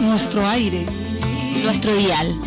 Nuestro 0.00 0.46
aire. 0.46 0.86
nuestro 1.64 1.94
dial. 1.94 2.40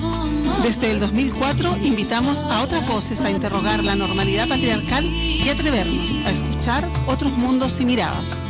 Desde 0.63 0.91
el 0.91 0.99
2004 0.99 1.77
invitamos 1.83 2.45
a 2.45 2.61
otras 2.63 2.87
voces 2.87 3.21
a 3.21 3.31
interrogar 3.31 3.83
la 3.83 3.95
normalidad 3.95 4.47
patriarcal 4.47 5.03
y 5.05 5.47
atrevernos 5.49 6.17
a 6.25 6.31
escuchar 6.31 6.87
otros 7.07 7.31
mundos 7.37 7.79
y 7.81 7.85
miradas. 7.85 8.43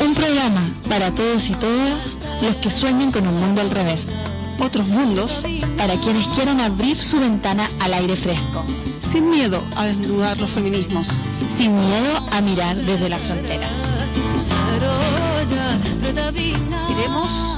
Un 0.00 0.14
programa 0.14 0.60
para 0.88 1.10
todos 1.14 1.48
y 1.48 1.54
todas 1.54 2.18
los 2.42 2.54
que 2.56 2.70
sueñan 2.70 3.10
con 3.10 3.26
un 3.26 3.40
mundo 3.40 3.60
al 3.60 3.70
revés. 3.70 4.12
Otros 4.60 4.88
mundos 4.88 5.44
Para 5.76 5.94
quienes 6.00 6.26
quieran 6.28 6.60
abrir 6.60 6.96
su 6.96 7.20
ventana 7.20 7.68
al 7.80 7.94
aire 7.94 8.16
fresco. 8.16 8.64
sin 9.00 9.30
miedo 9.30 9.62
a 9.76 9.84
desnudar 9.84 10.38
los 10.40 10.50
feminismos. 10.50 11.08
Sin 11.48 11.72
miedo 11.72 12.26
a 12.32 12.40
mirar 12.40 12.76
desde 12.76 13.08
las 13.08 13.22
fronteras. 13.22 13.90
Queremos 16.88 17.57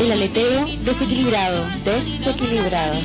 El 0.00 0.12
aleteo 0.12 0.64
desequilibrado, 0.66 1.66
desequilibrado. 1.84 2.98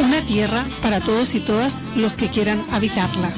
una 0.00 0.20
tierra 0.22 0.64
para 0.82 1.00
todos 1.00 1.34
y 1.34 1.40
todas 1.40 1.82
los 1.96 2.16
que 2.16 2.28
quieran 2.28 2.64
habitarla. 2.72 3.32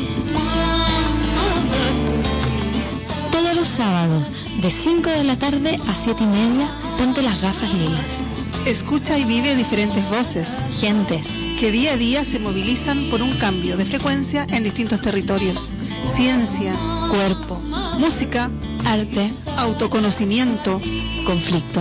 Todos 3.31 3.55
los 3.55 3.69
sábados, 3.69 4.33
de 4.63 4.71
5 4.71 5.11
de 5.11 5.25
la 5.25 5.39
tarde 5.39 5.79
a 5.87 5.95
7 5.95 6.25
y 6.25 6.27
media, 6.27 6.69
ponte 6.97 7.21
las 7.23 7.41
gafas 7.41 7.73
lilas. 7.75 8.23
Escucha 8.65 9.19
y 9.19 9.25
vive 9.25 9.55
diferentes 9.55 10.09
voces 10.11 10.63
Gentes, 10.81 11.37
que 11.61 11.71
día 11.71 11.93
a 11.93 11.97
día 11.97 12.25
se 12.25 12.41
movilizan 12.41 13.09
por 13.11 13.23
un 13.23 13.31
cambio 13.33 13.77
de 13.77 13.85
frecuencia 13.85 14.47
en 14.51 14.65
distintos 14.65 15.01
territorios. 15.01 15.73
Ciencia, 16.05 16.73
cuerpo, 17.11 17.61
música, 17.99 18.51
arte, 18.85 19.31
autoconocimiento, 19.59 20.81
conflicto, 21.27 21.81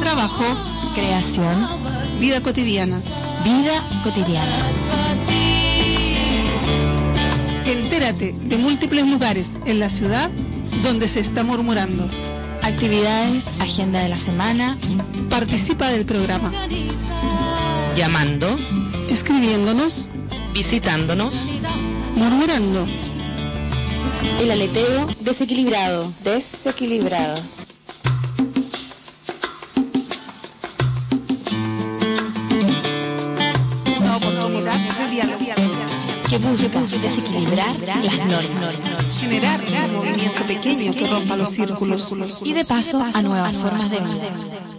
trabajo, 0.00 0.44
creación, 0.94 1.68
vida 2.18 2.40
cotidiana. 2.40 2.98
vida 3.44 3.84
cotidiana. 4.02 4.56
Entérate 7.66 8.32
de 8.32 8.56
múltiples 8.56 9.06
lugares 9.06 9.60
en 9.66 9.78
la 9.78 9.90
ciudad 9.90 10.30
donde 10.82 11.06
se 11.06 11.20
está 11.20 11.44
murmurando. 11.44 12.08
Actividades, 12.62 13.50
agenda 13.60 14.00
de 14.00 14.08
la 14.08 14.16
semana, 14.16 14.78
Participa 15.28 15.88
del 15.88 16.06
programa, 16.06 16.50
llamando, 17.94 18.48
escribiéndonos, 19.10 20.08
visitándonos, 20.54 21.50
murmurando. 22.16 22.86
el 24.40 24.50
aleteo 24.50 25.06
Desequilibrado, 25.20 26.10
desequilibrado. 26.24 27.36
Que 36.40 36.46
busca 36.46 36.80
desequilibrar 37.02 37.78
las 38.04 38.18
normas 38.18 39.18
Generar 39.18 39.60
un 39.86 39.96
movimiento 39.96 40.42
pequeño 40.46 40.92
que 40.94 41.06
rompa 41.08 41.36
los 41.36 41.48
círculos. 41.48 42.42
y 42.44 42.52
de 42.52 42.64
paso 42.64 43.02
a 43.02 43.22
nuevas 43.22 43.56
formas 43.56 43.90
de 43.90 43.98
vida. 43.98 44.77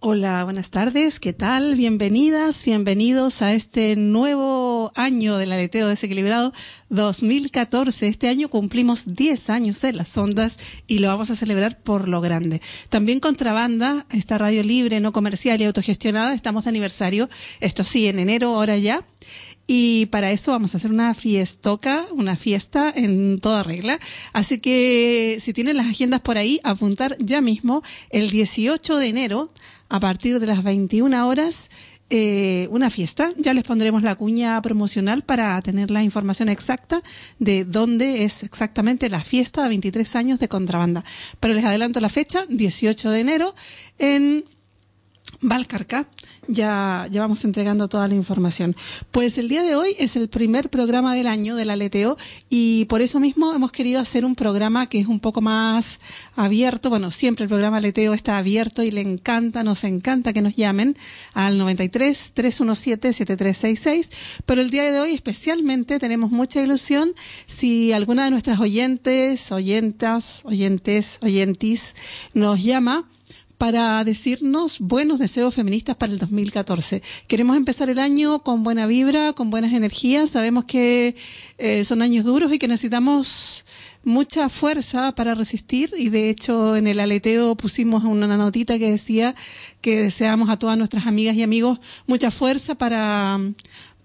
Hola, 0.00 0.44
buenas 0.44 0.70
tardes, 0.70 1.18
¿qué 1.18 1.32
tal? 1.32 1.74
Bienvenidas, 1.74 2.64
bienvenidos 2.64 3.42
a 3.42 3.52
este 3.52 3.96
nuevo 3.96 4.92
año 4.94 5.36
del 5.38 5.50
aleteo 5.50 5.88
desequilibrado 5.88 6.52
2014. 6.88 8.06
Este 8.06 8.28
año 8.28 8.46
cumplimos 8.46 9.16
10 9.16 9.50
años 9.50 9.82
en 9.82 9.96
las 9.96 10.16
ondas 10.16 10.56
y 10.86 11.00
lo 11.00 11.08
vamos 11.08 11.30
a 11.30 11.34
celebrar 11.34 11.80
por 11.82 12.06
lo 12.06 12.20
grande. 12.20 12.62
También 12.90 13.18
Contrabanda, 13.18 14.06
esta 14.12 14.38
radio 14.38 14.62
libre, 14.62 15.00
no 15.00 15.10
comercial 15.10 15.60
y 15.60 15.64
autogestionada, 15.64 16.32
estamos 16.32 16.62
de 16.62 16.70
aniversario, 16.70 17.28
esto 17.58 17.82
sí, 17.82 18.06
en 18.06 18.20
enero, 18.20 18.54
ahora 18.54 18.76
ya. 18.76 19.02
Y 19.66 20.06
para 20.06 20.30
eso 20.30 20.52
vamos 20.52 20.72
a 20.72 20.76
hacer 20.78 20.92
una 20.92 21.12
fiestoca, 21.12 22.04
una 22.12 22.36
fiesta 22.36 22.90
en 22.94 23.40
toda 23.40 23.64
regla. 23.64 23.98
Así 24.32 24.60
que 24.60 25.38
si 25.40 25.52
tienen 25.52 25.76
las 25.76 25.88
agendas 25.88 26.20
por 26.20 26.38
ahí, 26.38 26.60
apuntar 26.62 27.16
ya 27.18 27.40
mismo 27.40 27.82
el 28.10 28.30
18 28.30 28.96
de 28.96 29.08
enero 29.08 29.52
a 29.88 30.00
partir 30.00 30.40
de 30.40 30.46
las 30.46 30.62
21 30.62 31.26
horas 31.26 31.70
eh, 32.10 32.68
una 32.70 32.88
fiesta. 32.88 33.30
Ya 33.36 33.52
les 33.52 33.64
pondremos 33.64 34.02
la 34.02 34.14
cuña 34.14 34.60
promocional 34.62 35.22
para 35.22 35.60
tener 35.60 35.90
la 35.90 36.02
información 36.02 36.48
exacta 36.48 37.02
de 37.38 37.66
dónde 37.66 38.24
es 38.24 38.42
exactamente 38.42 39.10
la 39.10 39.22
fiesta 39.22 39.62
de 39.62 39.68
23 39.68 40.16
años 40.16 40.38
de 40.38 40.48
contrabanda. 40.48 41.04
Pero 41.38 41.52
les 41.52 41.66
adelanto 41.66 42.00
la 42.00 42.08
fecha, 42.08 42.46
18 42.48 43.10
de 43.10 43.20
enero, 43.20 43.54
en 43.98 44.44
Valcarca. 45.42 46.08
Ya, 46.50 47.06
ya 47.10 47.20
vamos 47.20 47.44
entregando 47.44 47.88
toda 47.88 48.08
la 48.08 48.14
información. 48.14 48.74
Pues 49.10 49.36
el 49.36 49.48
día 49.48 49.62
de 49.62 49.76
hoy 49.76 49.94
es 49.98 50.16
el 50.16 50.30
primer 50.30 50.70
programa 50.70 51.14
del 51.14 51.26
año 51.26 51.56
del 51.56 51.68
aleteo 51.68 52.16
y 52.48 52.86
por 52.86 53.02
eso 53.02 53.20
mismo 53.20 53.52
hemos 53.52 53.70
querido 53.70 54.00
hacer 54.00 54.24
un 54.24 54.34
programa 54.34 54.86
que 54.86 54.98
es 54.98 55.08
un 55.08 55.20
poco 55.20 55.42
más 55.42 56.00
abierto. 56.36 56.88
Bueno, 56.88 57.10
siempre 57.10 57.42
el 57.42 57.50
programa 57.50 57.76
aleteo 57.76 58.14
está 58.14 58.38
abierto 58.38 58.82
y 58.82 58.90
le 58.90 59.02
encanta, 59.02 59.62
nos 59.62 59.84
encanta 59.84 60.32
que 60.32 60.40
nos 60.40 60.56
llamen 60.56 60.96
al 61.34 61.58
93 61.58 62.32
317 62.32 63.12
7366. 63.12 64.40
Pero 64.46 64.62
el 64.62 64.70
día 64.70 64.90
de 64.90 65.00
hoy 65.00 65.12
especialmente 65.12 65.98
tenemos 65.98 66.30
mucha 66.30 66.62
ilusión 66.62 67.12
si 67.46 67.92
alguna 67.92 68.24
de 68.24 68.30
nuestras 68.30 68.58
oyentes, 68.58 69.52
oyentas, 69.52 70.40
oyentes, 70.46 71.18
oyentis 71.20 71.94
nos 72.32 72.64
llama 72.64 73.04
para 73.58 74.04
decirnos 74.04 74.78
buenos 74.78 75.18
deseos 75.18 75.56
feministas 75.56 75.96
para 75.96 76.12
el 76.12 76.18
2014. 76.20 77.02
Queremos 77.26 77.56
empezar 77.56 77.90
el 77.90 77.98
año 77.98 78.38
con 78.38 78.62
buena 78.62 78.86
vibra, 78.86 79.32
con 79.32 79.50
buenas 79.50 79.72
energías. 79.72 80.30
Sabemos 80.30 80.64
que 80.64 81.16
eh, 81.58 81.84
son 81.84 82.00
años 82.00 82.24
duros 82.24 82.52
y 82.52 82.60
que 82.60 82.68
necesitamos 82.68 83.64
mucha 84.04 84.48
fuerza 84.48 85.12
para 85.12 85.34
resistir 85.34 85.92
y 85.96 86.08
de 86.08 86.30
hecho 86.30 86.76
en 86.76 86.86
el 86.86 87.00
aleteo 87.00 87.56
pusimos 87.56 88.04
una 88.04 88.28
notita 88.36 88.78
que 88.78 88.90
decía 88.90 89.34
que 89.80 90.00
deseamos 90.00 90.48
a 90.50 90.56
todas 90.56 90.78
nuestras 90.78 91.06
amigas 91.06 91.34
y 91.34 91.42
amigos 91.42 91.80
mucha 92.06 92.30
fuerza 92.30 92.76
para 92.76 93.38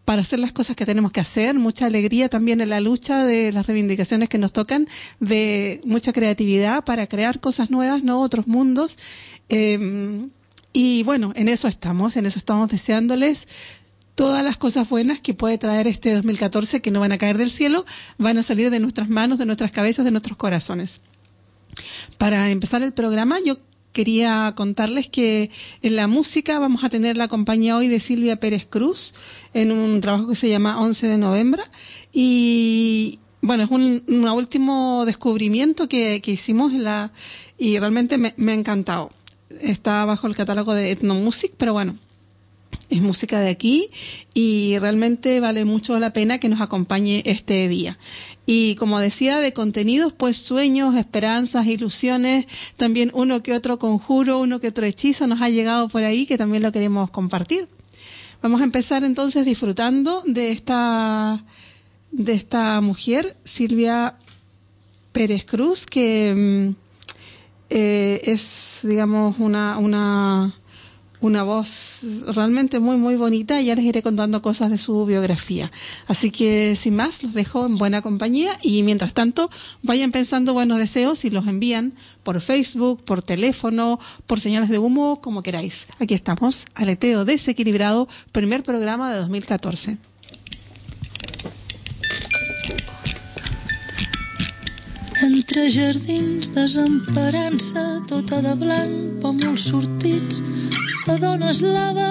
para 0.06 0.22
hacer 0.22 0.40
las 0.40 0.52
cosas 0.52 0.76
que 0.76 0.86
tenemos 0.86 1.12
que 1.12 1.22
hacer, 1.22 1.56
mucha 1.56 1.86
alegría 1.86 2.28
también 2.28 2.60
en 2.62 2.70
la 2.70 2.82
lucha 2.82 3.24
de 3.26 3.52
las 3.52 3.68
reivindicaciones 3.68 4.28
que 4.28 4.38
nos 4.38 4.52
tocan, 4.52 4.88
de 5.20 5.82
mucha 5.86 6.12
creatividad 6.12 6.84
para 6.84 7.08
crear 7.08 7.40
cosas 7.40 7.70
nuevas, 7.70 8.04
no 8.04 8.22
otros 8.22 8.48
mundos. 8.48 8.98
Eh, 9.50 10.28
y 10.74 11.04
bueno, 11.04 11.34
en 11.36 11.50
eso 11.50 11.68
estamos, 11.68 12.18
en 12.18 12.26
eso 12.26 12.40
estamos 12.40 12.70
deseándoles 12.70 13.48
todas 14.16 14.44
las 14.44 14.58
cosas 14.58 14.90
buenas 14.90 15.20
que 15.20 15.34
puede 15.34 15.58
traer 15.58 15.88
este 15.88 16.14
2014 16.14 16.82
que 16.82 16.92
no 16.92 17.00
van 17.00 17.12
a 17.12 17.18
caer 17.18 17.38
del 17.38 17.52
cielo, 17.52 17.86
van 18.18 18.38
a 18.38 18.44
salir 18.44 18.70
de 18.70 18.80
nuestras 18.80 19.10
manos, 19.10 19.38
de 19.38 19.46
nuestras 19.46 19.72
cabezas, 19.72 20.06
de 20.06 20.12
nuestros 20.12 20.38
corazones. 20.38 21.02
Para 22.18 22.50
empezar 22.50 22.84
el 22.84 22.94
programa, 22.94 23.38
yo 23.46 23.58
quería 23.92 24.54
contarles 24.56 25.08
que 25.08 25.52
en 25.84 25.96
la 25.96 26.08
música 26.08 26.58
vamos 26.58 26.84
a 26.84 26.90
tener 26.90 27.18
la 27.18 27.28
compañía 27.28 27.78
hoy 27.78 27.88
de 27.88 28.00
Silvia 28.00 28.40
Pérez 28.40 28.66
Cruz 28.68 29.14
en 29.54 29.72
un 29.72 30.02
trabajo 30.02 30.28
que 30.28 30.36
se 30.36 30.50
llama 30.50 30.82
11 30.82 31.08
de 31.08 31.18
noviembre 31.18 31.62
y 32.12 33.20
bueno, 33.42 33.64
es 33.64 33.72
un, 33.72 34.04
último 34.08 35.04
descubrimiento 35.06 35.90
que, 35.90 36.22
hicimos 36.26 36.72
la, 36.74 37.12
y 37.58 37.78
realmente 37.78 38.18
me, 38.18 38.34
me 38.38 38.54
ha 38.54 38.56
encantado. 38.56 39.12
Está 39.62 40.06
bajo 40.06 40.28
el 40.28 40.36
catálogo 40.36 40.74
de 40.74 40.92
Ethnomusic, 40.92 41.54
pero 41.58 41.74
bueno, 41.74 41.98
es 42.90 43.02
música 43.02 43.40
de 43.40 43.50
aquí 43.50 43.90
y 44.34 44.78
realmente 44.80 45.40
vale 45.40 45.66
mucho 45.66 45.98
la 46.00 46.14
pena 46.14 46.38
que 46.38 46.50
nos 46.50 46.62
acompañe 46.62 47.24
este 47.26 47.68
día. 47.68 47.98
Y 48.46 48.76
como 48.76 49.00
decía, 49.00 49.40
de 49.40 49.54
contenidos, 49.54 50.14
pues 50.14 50.38
sueños, 50.38 50.96
esperanzas, 50.96 51.66
ilusiones, 51.66 52.46
también 52.78 53.10
uno 53.14 53.42
que 53.42 53.54
otro 53.54 53.80
conjuro, 53.80 54.40
uno 54.40 54.60
que 54.60 54.68
otro 54.68 54.86
hechizo 54.86 55.28
nos 55.28 55.42
ha 55.42 55.50
llegado 55.50 55.88
por 55.90 56.04
ahí 56.04 56.26
que 56.26 56.38
también 56.38 56.64
lo 56.64 56.72
queremos 56.72 57.10
compartir. 57.10 57.68
Vamos 58.42 58.60
a 58.62 58.66
empezar 58.66 59.04
entonces 59.06 59.46
disfrutando 59.46 60.22
de 60.26 60.52
esta, 60.52 61.46
de 62.12 62.34
esta 62.34 62.82
mujer, 62.82 63.38
Silvia 63.46 64.18
Pérez 65.14 65.46
Cruz, 65.46 65.86
que 65.86 66.34
mm, 66.76 66.83
eh, 67.76 68.22
es, 68.26 68.82
digamos, 68.84 69.38
una, 69.40 69.80
una 69.80 70.54
una 71.24 71.44
voz 71.44 72.02
realmente 72.36 72.82
muy, 72.82 72.98
muy 72.98 73.16
bonita 73.16 73.62
y 73.62 73.68
ya 73.68 73.76
les 73.76 73.86
iré 73.86 74.04
contando 74.04 74.42
cosas 74.42 74.70
de 74.70 74.78
su 74.78 75.06
biografía. 75.06 75.72
Así 76.06 76.32
que, 76.32 76.76
sin 76.76 76.98
más, 76.98 77.24
los 77.24 77.34
dejo 77.34 77.66
en 77.66 77.78
buena 77.78 78.02
compañía 78.02 78.60
y 78.62 78.84
mientras 78.84 79.14
tanto, 79.14 79.50
vayan 79.84 80.12
pensando 80.12 80.52
buenos 80.52 80.80
deseos 80.80 81.24
y 81.24 81.30
los 81.30 81.48
envían 81.48 81.94
por 82.24 82.42
Facebook, 82.42 83.04
por 83.06 83.24
teléfono, 83.24 84.00
por 84.28 84.42
señales 84.42 84.68
de 84.68 84.80
humo, 84.80 85.22
como 85.22 85.44
queráis. 85.44 85.88
Aquí 86.00 86.14
estamos, 86.14 86.66
Aleteo 86.76 87.24
Desequilibrado, 87.24 88.10
primer 88.34 88.62
programa 88.62 89.10
de 89.10 89.20
2014. 89.20 89.98
Entre 95.24 95.70
jardins 95.72 96.50
desemparant-se, 96.52 97.84
tota 98.10 98.42
de 98.44 98.56
blanc, 98.60 98.92
pòmuls 99.24 99.70
sortits, 99.70 100.42
de 101.08 101.16
dones 101.22 101.62
lava 101.64 102.10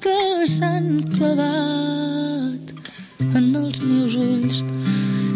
que 0.00 0.48
s'han 0.48 0.88
clavat 1.12 2.72
en 3.36 3.52
els 3.64 3.84
meus 3.84 4.16
ulls 4.24 4.64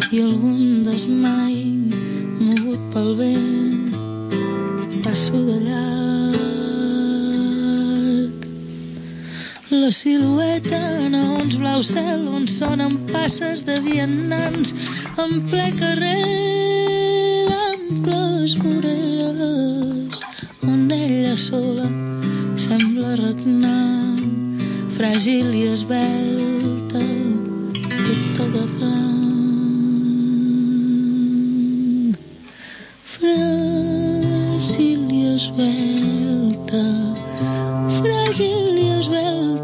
i 0.09 0.25
algun 0.25 0.83
desmai 0.89 1.61
mogut 2.41 2.91
pel 2.97 3.15
vent 3.21 3.97
passo 5.05 5.37
de 5.37 5.61
llarg. 5.69 6.16
La 9.81 9.93
silueta 9.93 10.79
en 11.05 11.15
uns 11.15 11.57
blau 11.61 11.83
cel 11.83 12.29
on 12.29 12.47
sonen 12.49 12.95
passes 13.13 13.65
de 13.67 13.77
vianants 13.85 14.73
en 15.21 15.43
ple 15.51 15.67
carrer 15.77 16.23
d'amples 17.51 18.55
voreres 18.63 20.17
on 20.73 20.91
ella 20.97 21.37
sola 21.37 21.89
sembla 22.57 23.11
regnar 23.21 24.17
fràgil 24.97 25.53
i 25.61 25.63
esbelta 25.75 27.05
tota 28.07 28.45
de 28.55 28.65
blanc. 28.77 28.97
Fràgil 33.13 35.03
i 35.21 35.23
esbelta 35.35 36.85
fràgil 38.01 38.75
i 38.87 38.89
esbelta 39.01 39.56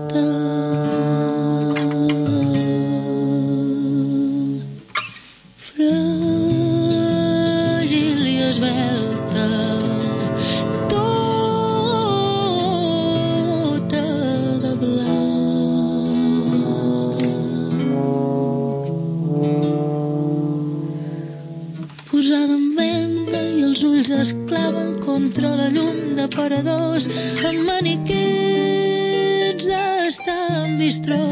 contra 25.32 25.56
la 25.56 25.69
llum 25.73 26.12
de 26.12 26.29
paradors 26.29 27.08
amb 27.49 27.64
maniquets 27.64 29.64
d'estambistró 29.70 31.25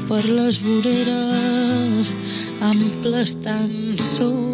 per 0.09 0.25
les 0.29 0.57
voreres 0.69 2.07
amples 2.73 3.31
tan 3.45 3.71
sols 3.97 4.52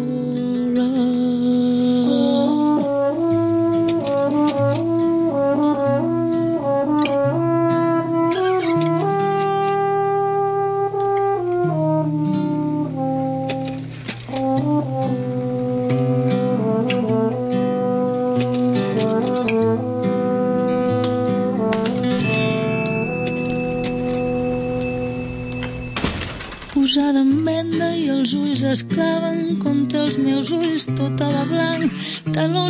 ulls 30.79 30.95
tota 30.95 31.27
de 31.27 31.43
blanc, 31.49 31.91
talons 32.33 32.68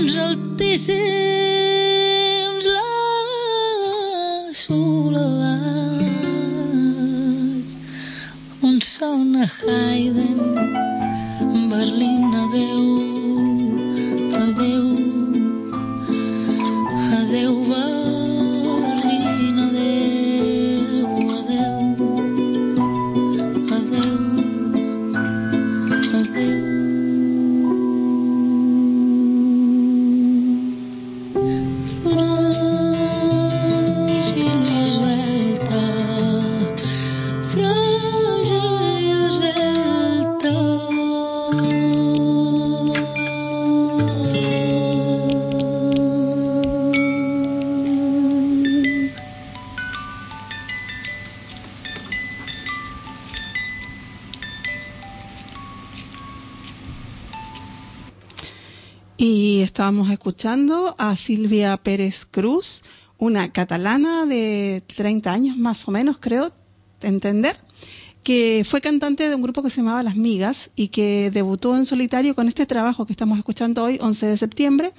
a 60.97 61.15
Silvia 61.17 61.75
Pérez 61.75 62.25
Cruz, 62.25 62.83
una 63.17 63.51
catalana 63.51 64.25
de 64.25 64.81
30 64.95 65.33
años 65.33 65.57
más 65.57 65.85
o 65.85 65.91
menos, 65.91 66.17
creo 66.17 66.53
entender, 67.01 67.57
que 68.23 68.65
fue 68.65 68.79
cantante 68.79 69.27
de 69.27 69.35
un 69.35 69.41
grupo 69.41 69.61
que 69.61 69.69
se 69.69 69.81
llamaba 69.81 70.01
Las 70.01 70.15
Migas 70.15 70.69
y 70.77 70.89
que 70.89 71.29
debutó 71.29 71.75
en 71.75 71.85
solitario 71.85 72.35
con 72.35 72.47
este 72.47 72.65
trabajo 72.65 73.05
que 73.05 73.11
estamos 73.11 73.37
escuchando 73.37 73.83
hoy, 73.83 73.97
11 73.99 74.27
de 74.27 74.37
septiembre, 74.37 74.93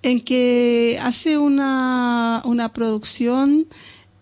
en 0.00 0.22
que 0.22 0.98
hace 1.02 1.36
una, 1.36 2.40
una 2.46 2.72
producción 2.72 3.66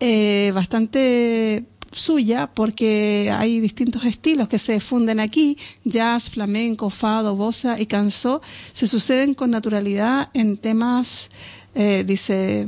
eh, 0.01 0.51
bastante 0.53 1.65
suya 1.93 2.47
porque 2.53 3.33
hay 3.37 3.61
distintos 3.61 4.05
estilos 4.05 4.49
que 4.49 4.59
se 4.59 4.81
funden 4.81 5.21
aquí, 5.21 5.57
jazz, 5.85 6.31
flamenco, 6.31 6.91
fado, 6.91 7.37
bossa 7.37 7.81
y 7.81 7.87
canso, 7.87 8.41
se 8.73 8.87
suceden 8.87 9.35
con 9.35 9.51
naturalidad 9.51 10.31
en 10.35 10.57
temas, 10.57 11.31
eh, 11.75 12.05
dice, 12.07 12.67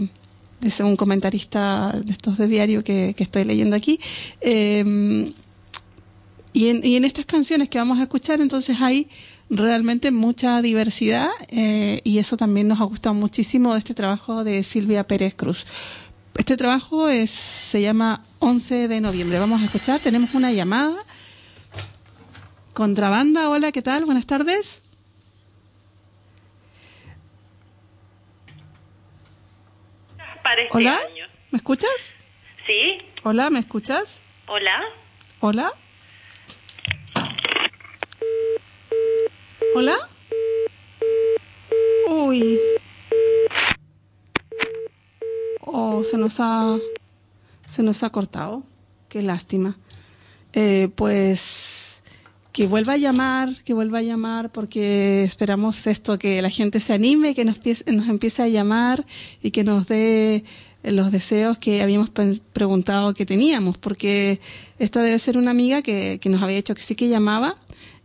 dice 0.61 0.85
un 0.85 0.97
comentarista 0.97 1.93
de 2.05 2.13
estos 2.13 2.39
de 2.39 2.49
diario 2.49 2.85
que, 2.85 3.15
estoy 3.19 3.45
leyendo 3.45 3.77
aquí, 3.77 4.01
eh, 4.41 5.33
y, 6.53 6.69
en, 6.69 6.85
y 6.85 6.97
en 6.97 7.05
estas 7.05 7.27
canciones 7.27 7.69
que 7.69 7.79
vamos 7.79 7.99
a 7.99 8.03
escuchar 8.03 8.41
entonces 8.41 8.77
hay 8.81 9.09
realmente 9.51 10.11
mucha 10.11 10.61
diversidad 10.63 11.29
eh, 11.49 12.01
y 12.05 12.19
eso 12.19 12.37
también 12.37 12.69
nos 12.69 12.81
ha 12.81 12.85
gustado 12.85 13.15
muchísimo 13.15 13.73
de 13.73 13.79
este 13.79 13.95
trabajo 13.95 14.45
de 14.45 14.63
Silvia 14.63 15.07
Pérez 15.07 15.35
Cruz. 15.35 15.67
Este 16.39 16.57
trabajo 16.57 17.09
es, 17.09 17.31
se 17.31 17.83
llama 17.83 18.23
11 18.39 18.89
de 18.89 19.01
noviembre. 19.01 19.39
Vamos 19.39 19.61
a 19.61 19.65
escuchar, 19.67 20.01
tenemos 20.01 20.35
una 20.35 20.51
llamada. 20.53 20.97
Contrabanda, 22.73 23.49
hola, 23.51 23.73
¿qué 23.73 23.83
tal? 23.83 24.05
Buenas 24.07 24.27
tardes. 24.27 24.83
Hola, 30.71 30.99
año. 31.11 31.27
¿me 31.51 31.59
escuchas? 31.59 32.15
Sí, 32.67 32.99
Hola, 33.23 33.51
¿me 33.51 33.59
escuchas? 33.61 34.23
hola. 34.47 34.81
Hola. 35.41 35.73
Hola. 39.75 39.95
Uy. 42.09 42.59
Oh, 45.61 45.98
se 46.11 46.17
nos 46.19 46.41
ha 46.41 46.77
se 47.67 47.83
nos 47.83 48.03
ha 48.03 48.11
cortado. 48.11 48.63
Qué 49.09 49.23
lástima. 49.23 49.77
Eh, 50.53 50.89
pues 50.95 52.03
que 52.53 52.67
vuelva 52.67 52.95
a 52.95 52.97
llamar, 52.97 53.55
que 53.65 53.73
vuelva 53.75 53.99
a 53.99 54.03
llamar, 54.03 54.51
porque 54.51 55.23
esperamos 55.23 55.87
esto, 55.87 56.19
que 56.19 56.43
la 56.43 56.51
gente 56.51 56.81
se 56.81 56.93
anime, 56.93 57.35
que 57.35 57.45
nos, 57.45 57.57
empiece- 57.57 57.93
nos 57.93 58.09
empiece 58.09 58.43
a 58.43 58.49
llamar 58.49 59.05
y 59.43 59.51
que 59.53 59.63
nos 59.65 59.87
dé 59.87 60.45
los 60.83 61.13
deseos 61.13 61.59
que 61.59 61.83
habíamos 61.83 62.11
preguntado 62.11 63.15
que 63.15 63.27
teníamos, 63.27 63.79
porque 63.79 64.41
esta 64.79 65.03
debe 65.03 65.19
ser 65.19 65.37
una 65.37 65.51
amiga 65.51 65.83
que, 65.83 66.19
que 66.21 66.29
nos 66.31 66.43
había 66.43 66.57
dicho 66.57 66.75
que 66.75 66.83
sí 66.83 66.95
que 66.95 67.09
llamaba, 67.09 67.55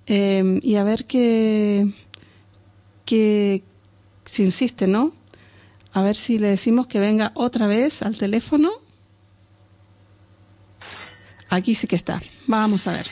eh, 0.08 0.60
y 0.62 0.76
a 0.76 0.84
ver 0.84 1.06
qué, 1.06 1.92
que 3.06 3.64
si 4.26 4.44
insiste, 4.44 4.88
¿no? 4.88 5.14
A 5.94 6.02
ver 6.02 6.16
si 6.16 6.40
le 6.40 6.48
decimos 6.48 6.88
que 6.88 7.00
venga 7.00 7.32
otra 7.36 7.68
vez 7.68 8.02
al 8.02 8.18
teléfono. 8.18 8.72
Aquí 11.50 11.76
sí 11.76 11.86
que 11.86 11.96
está. 11.96 12.20
Vamos 12.48 12.88
a 12.88 12.94
ver. 12.94 13.06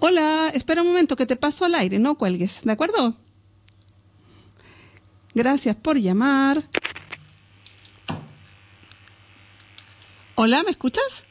Hola, 0.00 0.50
espera 0.54 0.82
un 0.82 0.88
momento 0.88 1.16
que 1.16 1.24
te 1.24 1.36
paso 1.36 1.64
al 1.64 1.74
aire, 1.74 1.98
no 1.98 2.16
cuelgues, 2.16 2.62
¿de 2.64 2.72
acuerdo? 2.72 3.16
Gracias 5.34 5.74
por 5.76 5.98
llamar. 5.98 6.62
Hola, 10.34 10.62
¿me 10.62 10.70
escuchas? 10.70 11.24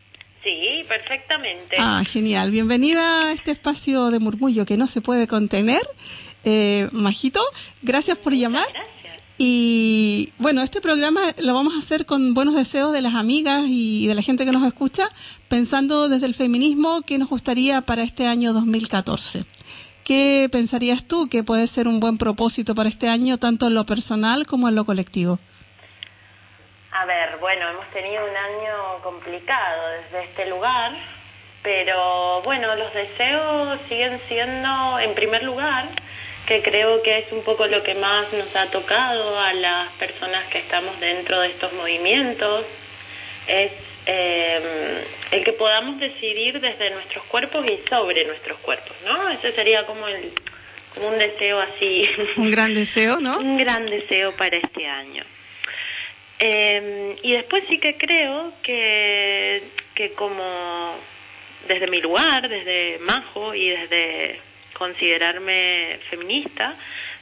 Sí, 0.43 0.83
perfectamente. 0.87 1.75
Ah, 1.79 2.03
genial. 2.05 2.49
Bienvenida 2.49 3.27
a 3.27 3.31
este 3.31 3.51
espacio 3.51 4.09
de 4.09 4.19
murmullo 4.19 4.65
que 4.65 4.77
no 4.77 4.87
se 4.87 5.01
puede 5.01 5.27
contener. 5.27 5.81
Eh, 6.43 6.87
Majito, 6.91 7.41
gracias 7.83 8.17
por 8.17 8.33
llamar. 8.33 8.67
Gracias. 8.73 8.94
Y 9.37 10.31
bueno, 10.37 10.61
este 10.61 10.79
programa 10.79 11.21
lo 11.39 11.53
vamos 11.53 11.75
a 11.75 11.79
hacer 11.79 12.05
con 12.05 12.33
buenos 12.33 12.55
deseos 12.55 12.93
de 12.93 13.01
las 13.01 13.15
amigas 13.15 13.63
y 13.67 14.07
de 14.07 14.15
la 14.15 14.21
gente 14.21 14.45
que 14.45 14.51
nos 14.51 14.65
escucha, 14.65 15.09
pensando 15.49 16.07
desde 16.07 16.25
el 16.25 16.33
feminismo 16.33 17.01
qué 17.01 17.17
nos 17.17 17.29
gustaría 17.29 17.81
para 17.81 18.03
este 18.03 18.27
año 18.27 18.53
2014. 18.53 19.43
¿Qué 20.05 20.47
pensarías 20.51 21.03
tú 21.05 21.27
que 21.27 21.43
puede 21.43 21.67
ser 21.67 21.87
un 21.87 21.99
buen 21.99 22.17
propósito 22.17 22.75
para 22.75 22.87
este 22.87 23.09
año, 23.09 23.37
tanto 23.37 23.67
en 23.67 23.73
lo 23.73 23.85
personal 23.85 24.45
como 24.45 24.69
en 24.69 24.75
lo 24.75 24.85
colectivo? 24.85 25.39
A 26.91 27.05
ver, 27.05 27.37
bueno, 27.41 27.67
hemos 27.69 27.87
tenido 27.91 28.23
un 28.23 28.37
año 28.37 29.03
complicado 29.03 29.81
desde 29.89 30.23
este 30.25 30.49
lugar, 30.49 30.93
pero 31.61 32.41
bueno, 32.43 32.73
los 32.75 32.93
deseos 32.93 33.79
siguen 33.89 34.21
siendo, 34.29 34.99
en 34.99 35.13
primer 35.13 35.43
lugar, 35.43 35.89
que 36.45 36.61
creo 36.61 37.01
que 37.01 37.17
es 37.19 37.31
un 37.31 37.43
poco 37.43 37.65
lo 37.67 37.81
que 37.81 37.95
más 37.95 38.31
nos 38.33 38.55
ha 38.55 38.67
tocado 38.67 39.39
a 39.39 39.53
las 39.53 39.91
personas 39.93 40.47
que 40.49 40.59
estamos 40.59 40.99
dentro 40.99 41.41
de 41.41 41.47
estos 41.47 41.73
movimientos, 41.73 42.65
es 43.47 43.71
eh, 44.05 45.03
el 45.31 45.43
que 45.43 45.53
podamos 45.53 45.99
decidir 45.99 46.59
desde 46.59 46.91
nuestros 46.91 47.23
cuerpos 47.25 47.65
y 47.65 47.79
sobre 47.89 48.25
nuestros 48.25 48.59
cuerpos, 48.59 48.95
¿no? 49.05 49.29
Ese 49.29 49.51
sería 49.53 49.85
como, 49.85 50.07
el, 50.07 50.31
como 50.93 51.07
un 51.09 51.17
deseo 51.17 51.59
así. 51.59 52.07
Un 52.37 52.51
gran 52.51 52.73
deseo, 52.73 53.19
¿no? 53.19 53.39
Un 53.39 53.57
gran 53.57 53.85
deseo 53.87 54.35
para 54.35 54.57
este 54.57 54.85
año. 54.85 55.23
Eh, 56.37 57.15
y 57.23 57.31
después 57.31 57.63
sí 57.69 57.79
que 57.79 57.97
creo 57.97 58.51
que, 58.61 59.63
que 59.95 60.11
como 60.11 60.95
desde 61.67 61.87
mi 61.87 62.01
lugar, 62.01 62.47
desde 62.49 62.99
Majo 62.99 63.55
y 63.55 63.69
desde 63.69 64.39
considerarme 64.77 65.99
feminista, 66.09 66.75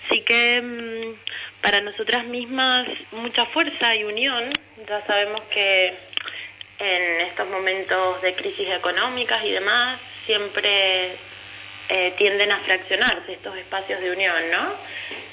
sí 0.10 0.22
que 0.22 0.62
mm, 0.62 1.62
para 1.62 1.82
nosotras 1.82 2.26
mismas 2.26 2.88
mucha 3.12 3.46
fuerza 3.46 3.96
y 3.96 4.04
unión. 4.04 4.52
Ya 4.88 5.06
sabemos 5.06 5.42
que 5.44 5.94
en 6.80 7.22
estos 7.22 7.48
momentos 7.48 8.22
de 8.22 8.34
crisis 8.34 8.70
económicas 8.70 9.44
y 9.46 9.52
demás 9.52 10.00
siempre 10.26 11.12
eh, 11.90 12.14
tienden 12.18 12.52
a 12.52 12.60
fraccionarse 12.60 13.34
estos 13.34 13.58
espacios 13.58 14.02
de 14.02 14.12
unión, 14.12 14.52
¿no? 14.52 14.74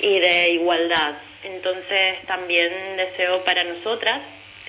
Y 0.01 0.19
de 0.19 0.51
igualdad. 0.51 1.15
Entonces 1.43 2.25
también 2.27 2.97
deseo 2.97 3.43
para 3.45 3.65
nosotras, 3.65 4.21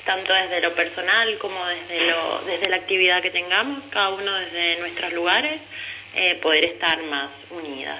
tanto 0.05 0.33
desde 0.33 0.61
lo 0.61 0.73
personal 0.73 1.37
como 1.37 1.63
desde, 1.65 2.07
lo, 2.07 2.41
desde 2.45 2.69
la 2.69 2.77
actividad 2.77 3.21
que 3.21 3.29
tengamos, 3.29 3.83
cada 3.89 4.09
uno 4.09 4.33
desde 4.35 4.79
nuestros 4.79 5.13
lugares, 5.13 5.59
eh, 6.15 6.39
poder 6.41 6.65
estar 6.65 7.01
más 7.03 7.29
unidas, 7.49 7.99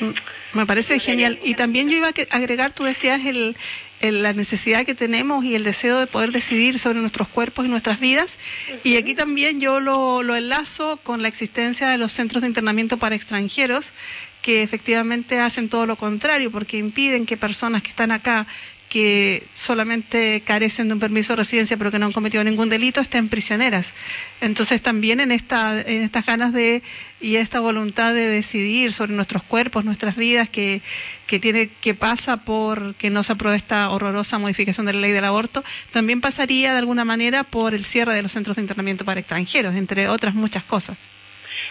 ¿no? 0.00 0.14
Me 0.54 0.66
parece 0.66 0.98
genial. 1.00 1.38
Y 1.44 1.54
también 1.54 1.90
yo 1.90 1.96
iba 1.96 2.08
a 2.08 2.36
agregar, 2.36 2.72
tú 2.72 2.84
decías, 2.84 3.24
el, 3.26 3.56
el- 4.00 4.22
la 4.22 4.32
necesidad 4.32 4.86
que 4.86 4.94
tenemos 4.94 5.44
y 5.44 5.54
el 5.54 5.64
deseo 5.64 5.98
de 5.98 6.06
poder 6.06 6.30
decidir 6.32 6.78
sobre 6.78 7.00
nuestros 7.00 7.28
cuerpos 7.28 7.66
y 7.66 7.68
nuestras 7.68 7.98
vidas. 8.00 8.38
Y 8.84 8.96
aquí 8.96 9.14
también 9.14 9.60
yo 9.60 9.80
lo, 9.80 10.22
lo 10.22 10.36
enlazo 10.36 10.98
con 11.02 11.20
la 11.22 11.28
existencia 11.28 11.88
de 11.88 11.98
los 11.98 12.12
centros 12.12 12.42
de 12.42 12.48
internamiento 12.48 12.96
para 12.96 13.14
extranjeros, 13.16 13.92
que 14.40 14.62
efectivamente 14.62 15.40
hacen 15.40 15.68
todo 15.68 15.84
lo 15.86 15.96
contrario, 15.96 16.50
porque 16.50 16.78
impiden 16.78 17.26
que 17.26 17.36
personas 17.36 17.82
que 17.82 17.90
están 17.90 18.12
acá 18.12 18.46
que 18.88 19.42
solamente 19.52 20.40
carecen 20.46 20.88
de 20.88 20.94
un 20.94 21.00
permiso 21.00 21.34
de 21.34 21.36
residencia 21.42 21.76
pero 21.76 21.90
que 21.90 21.98
no 21.98 22.06
han 22.06 22.12
cometido 22.12 22.42
ningún 22.42 22.70
delito 22.70 23.02
estén 23.02 23.28
prisioneras. 23.28 23.92
Entonces 24.40 24.80
también 24.80 25.20
en 25.20 25.30
esta 25.30 25.78
en 25.82 26.00
estas 26.04 26.24
ganas 26.24 26.54
de 26.54 26.82
y 27.20 27.36
esta 27.36 27.60
voluntad 27.60 28.14
de 28.14 28.26
decidir 28.26 28.92
sobre 28.92 29.12
nuestros 29.12 29.42
cuerpos, 29.42 29.84
nuestras 29.84 30.16
vidas 30.16 30.48
que 30.48 30.82
que 31.28 31.38
tiene 31.38 31.68
que 31.80 31.94
pasa 31.94 32.38
por 32.44 32.94
que 32.96 33.10
no 33.10 33.22
se 33.22 33.32
apruebe 33.32 33.56
esta 33.56 33.90
horrorosa 33.90 34.38
modificación 34.38 34.86
de 34.86 34.94
la 34.94 35.00
ley 35.00 35.12
del 35.12 35.26
aborto, 35.26 35.62
también 35.92 36.20
pasaría 36.20 36.72
de 36.72 36.78
alguna 36.78 37.04
manera 37.04 37.44
por 37.44 37.74
el 37.74 37.84
cierre 37.84 38.14
de 38.14 38.22
los 38.22 38.32
centros 38.32 38.56
de 38.56 38.62
internamiento 38.62 39.04
para 39.04 39.20
extranjeros, 39.20 39.76
entre 39.76 40.08
otras 40.08 40.34
muchas 40.34 40.64
cosas. 40.64 40.96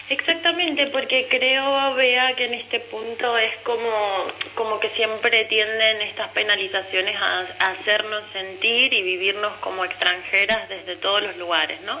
Exactamente, 0.08 0.86
porque 0.86 1.26
creo, 1.28 1.94
vea 1.94 2.34
que 2.34 2.46
en 2.46 2.54
este 2.54 2.80
punto 2.80 3.36
es 3.36 3.54
como, 3.62 4.26
como 4.54 4.80
que 4.80 4.88
siempre 4.90 5.44
tienden 5.46 6.00
estas 6.02 6.30
penalizaciones 6.30 7.16
a, 7.16 7.40
a 7.40 7.66
hacernos 7.72 8.22
sentir 8.32 8.94
y 8.94 9.02
vivirnos 9.02 9.52
como 9.60 9.84
extranjeras 9.84 10.68
desde 10.68 10.96
todos 10.96 11.22
los 11.22 11.36
lugares, 11.36 11.80
¿no? 11.82 12.00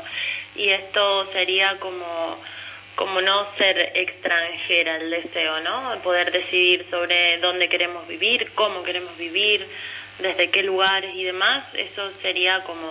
Y 0.54 0.70
esto 0.70 1.30
sería 1.32 1.76
como, 1.80 2.38
como 2.98 3.22
no 3.22 3.46
ser 3.56 3.92
extranjera 3.94 4.96
el 4.96 5.10
deseo, 5.10 5.60
¿no? 5.60 5.96
Poder 6.02 6.32
decidir 6.32 6.84
sobre 6.90 7.38
dónde 7.38 7.68
queremos 7.68 8.08
vivir, 8.08 8.50
cómo 8.56 8.82
queremos 8.82 9.16
vivir, 9.16 9.64
desde 10.18 10.50
qué 10.50 10.64
lugares 10.64 11.14
y 11.14 11.22
demás, 11.22 11.64
eso 11.74 12.10
sería 12.20 12.64
como 12.64 12.90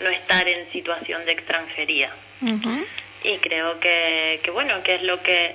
no 0.00 0.08
estar 0.08 0.48
en 0.48 0.70
situación 0.72 1.24
de 1.24 1.32
extranjería 1.32 2.10
y 3.22 3.38
creo 3.38 3.78
que, 3.78 4.40
que 4.42 4.50
bueno 4.50 4.82
que 4.82 4.96
es 4.96 5.02
lo 5.02 5.22
que 5.22 5.54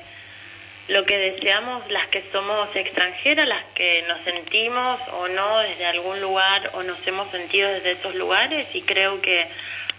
lo 0.89 1.05
que 1.05 1.17
deseamos 1.17 1.89
las 1.91 2.07
que 2.07 2.23
somos 2.31 2.73
extranjeras, 2.75 3.47
las 3.47 3.63
que 3.73 4.01
nos 4.03 4.21
sentimos 4.23 4.99
o 5.13 5.27
no 5.29 5.59
desde 5.59 5.85
algún 5.85 6.19
lugar 6.21 6.71
o 6.73 6.83
nos 6.83 7.05
hemos 7.07 7.29
sentido 7.31 7.69
desde 7.69 7.91
esos 7.91 8.15
lugares 8.15 8.67
y 8.73 8.81
creo 8.81 9.21
que 9.21 9.47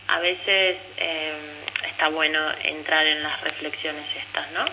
a 0.08 0.20
veces 0.20 0.76
eh, 0.98 1.32
está 1.88 2.08
bueno 2.08 2.38
entrar 2.62 3.06
en 3.06 3.22
las 3.22 3.40
reflexiones 3.42 4.04
estas, 4.16 4.50
¿no? 4.52 4.64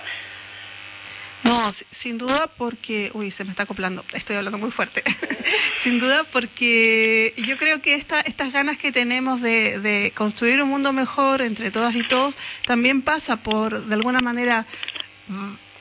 No, 1.44 1.72
sin 1.90 2.18
duda 2.20 2.48
porque, 2.56 3.10
uy, 3.14 3.32
se 3.32 3.44
me 3.44 3.50
está 3.50 3.64
acoplando, 3.64 4.06
estoy 4.14 4.36
hablando 4.36 4.60
muy 4.60 4.70
fuerte. 4.70 5.04
sin 5.78 6.00
duda 6.00 6.24
porque 6.24 7.34
yo 7.36 7.58
creo 7.58 7.82
que 7.82 7.96
esta, 7.96 8.22
estas 8.22 8.54
ganas 8.54 8.78
que 8.78 8.92
tenemos 8.92 9.42
de, 9.42 10.14
construir 10.16 10.62
un 10.62 10.70
mundo 10.70 10.94
mejor 10.94 11.42
entre 11.42 11.72
todas 11.72 11.96
y 11.96 12.04
todos 12.04 12.36
también 12.66 13.02
pasa 13.02 13.38
por, 13.38 13.86
de 13.86 13.94
alguna 13.96 14.20
manera, 14.20 14.68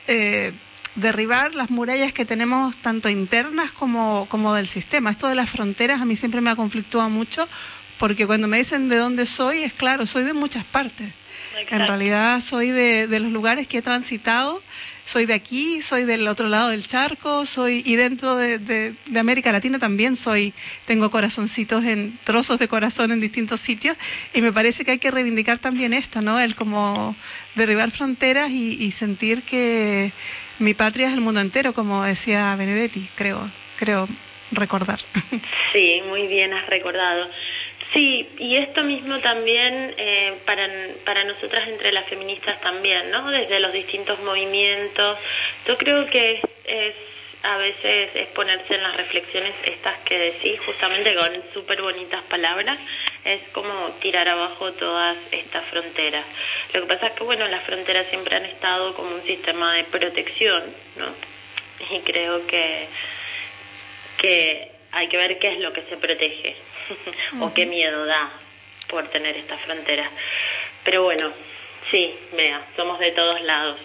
eh, 0.07 0.51
derribar 0.95 1.53
las 1.53 1.69
murallas 1.69 2.11
que 2.11 2.25
tenemos 2.25 2.75
tanto 2.77 3.07
internas 3.09 3.71
como, 3.71 4.25
como 4.29 4.55
del 4.55 4.67
sistema. 4.67 5.11
Esto 5.11 5.27
de 5.27 5.35
las 5.35 5.49
fronteras 5.49 6.01
a 6.01 6.05
mí 6.05 6.15
siempre 6.15 6.41
me 6.41 6.49
ha 6.49 6.55
conflictuado 6.55 7.09
mucho 7.09 7.47
porque 7.99 8.25
cuando 8.25 8.47
me 8.47 8.57
dicen 8.57 8.89
de 8.89 8.95
dónde 8.95 9.27
soy, 9.27 9.59
es 9.59 9.73
claro, 9.73 10.07
soy 10.07 10.23
de 10.23 10.33
muchas 10.33 10.65
partes. 10.65 11.13
En 11.69 11.87
realidad 11.87 12.41
soy 12.41 12.69
de, 12.69 13.07
de 13.07 13.19
los 13.19 13.31
lugares 13.31 13.67
que 13.67 13.79
he 13.79 13.81
transitado 13.81 14.61
soy 15.11 15.25
de 15.25 15.33
aquí, 15.33 15.81
soy 15.81 16.05
del 16.05 16.27
otro 16.27 16.47
lado 16.47 16.69
del 16.69 16.87
charco, 16.87 17.45
soy 17.45 17.83
y 17.85 17.97
dentro 17.97 18.37
de, 18.37 18.59
de, 18.59 18.93
de, 19.07 19.19
América 19.19 19.51
Latina 19.51 19.77
también 19.77 20.15
soy, 20.15 20.53
tengo 20.85 21.11
corazoncitos 21.11 21.83
en 21.83 22.17
trozos 22.23 22.59
de 22.59 22.69
corazón 22.69 23.11
en 23.11 23.19
distintos 23.19 23.59
sitios 23.59 23.97
y 24.33 24.41
me 24.41 24.53
parece 24.53 24.85
que 24.85 24.91
hay 24.91 24.99
que 24.99 25.11
reivindicar 25.11 25.59
también 25.59 25.93
esto, 25.93 26.21
¿no? 26.21 26.39
El 26.39 26.55
como 26.55 27.15
derribar 27.55 27.91
fronteras 27.91 28.51
y, 28.51 28.81
y 28.81 28.91
sentir 28.91 29.43
que 29.43 30.13
mi 30.59 30.73
patria 30.73 31.07
es 31.07 31.13
el 31.13 31.21
mundo 31.21 31.41
entero, 31.41 31.73
como 31.73 32.03
decía 32.03 32.55
Benedetti, 32.55 33.09
creo, 33.15 33.49
creo 33.77 34.07
recordar. 34.51 34.99
Sí, 35.73 36.01
muy 36.07 36.27
bien 36.27 36.53
has 36.53 36.67
recordado. 36.67 37.29
Sí, 37.93 38.29
y 38.37 38.55
esto 38.55 38.83
mismo 38.83 39.19
también 39.19 39.93
eh, 39.97 40.37
para, 40.45 40.69
para 41.03 41.25
nosotras 41.25 41.67
entre 41.67 41.91
las 41.91 42.07
feministas 42.07 42.61
también, 42.61 43.11
¿no? 43.11 43.29
Desde 43.29 43.59
los 43.59 43.73
distintos 43.73 44.17
movimientos. 44.21 45.17
Yo 45.67 45.77
creo 45.77 46.05
que 46.05 46.35
es, 46.35 46.41
es 46.65 46.95
a 47.43 47.57
veces 47.57 48.15
es 48.15 48.27
ponerse 48.29 48.75
en 48.75 48.83
las 48.83 48.95
reflexiones 48.95 49.53
estas 49.65 49.97
que 50.05 50.17
decís, 50.17 50.59
justamente 50.65 51.13
con 51.15 51.43
súper 51.53 51.81
bonitas 51.81 52.23
palabras, 52.23 52.77
es 53.25 53.41
como 53.49 53.89
tirar 53.99 54.29
abajo 54.29 54.71
todas 54.73 55.17
estas 55.31 55.65
fronteras. 55.65 56.25
Lo 56.73 56.81
que 56.81 56.93
pasa 56.93 57.07
es 57.07 57.13
que, 57.13 57.23
bueno, 57.23 57.45
las 57.47 57.63
fronteras 57.63 58.07
siempre 58.07 58.37
han 58.37 58.45
estado 58.45 58.93
como 58.93 59.15
un 59.15 59.23
sistema 59.23 59.73
de 59.73 59.83
protección, 59.85 60.63
¿no? 60.97 61.07
Y 61.93 61.99
creo 62.01 62.45
que, 62.47 62.87
que 64.21 64.71
hay 64.91 65.09
que 65.09 65.17
ver 65.17 65.39
qué 65.39 65.47
es 65.47 65.59
lo 65.59 65.73
que 65.73 65.81
se 65.81 65.97
protege 65.97 66.55
o 67.39 67.53
qué 67.53 67.65
miedo 67.65 68.05
da 68.05 68.31
por 68.89 69.07
tener 69.09 69.37
estas 69.37 69.61
fronteras. 69.61 70.09
Pero 70.83 71.03
bueno, 71.03 71.31
sí, 71.91 72.11
vea, 72.35 72.65
somos 72.75 72.99
de 72.99 73.11
todos 73.11 73.41
lados. 73.41 73.79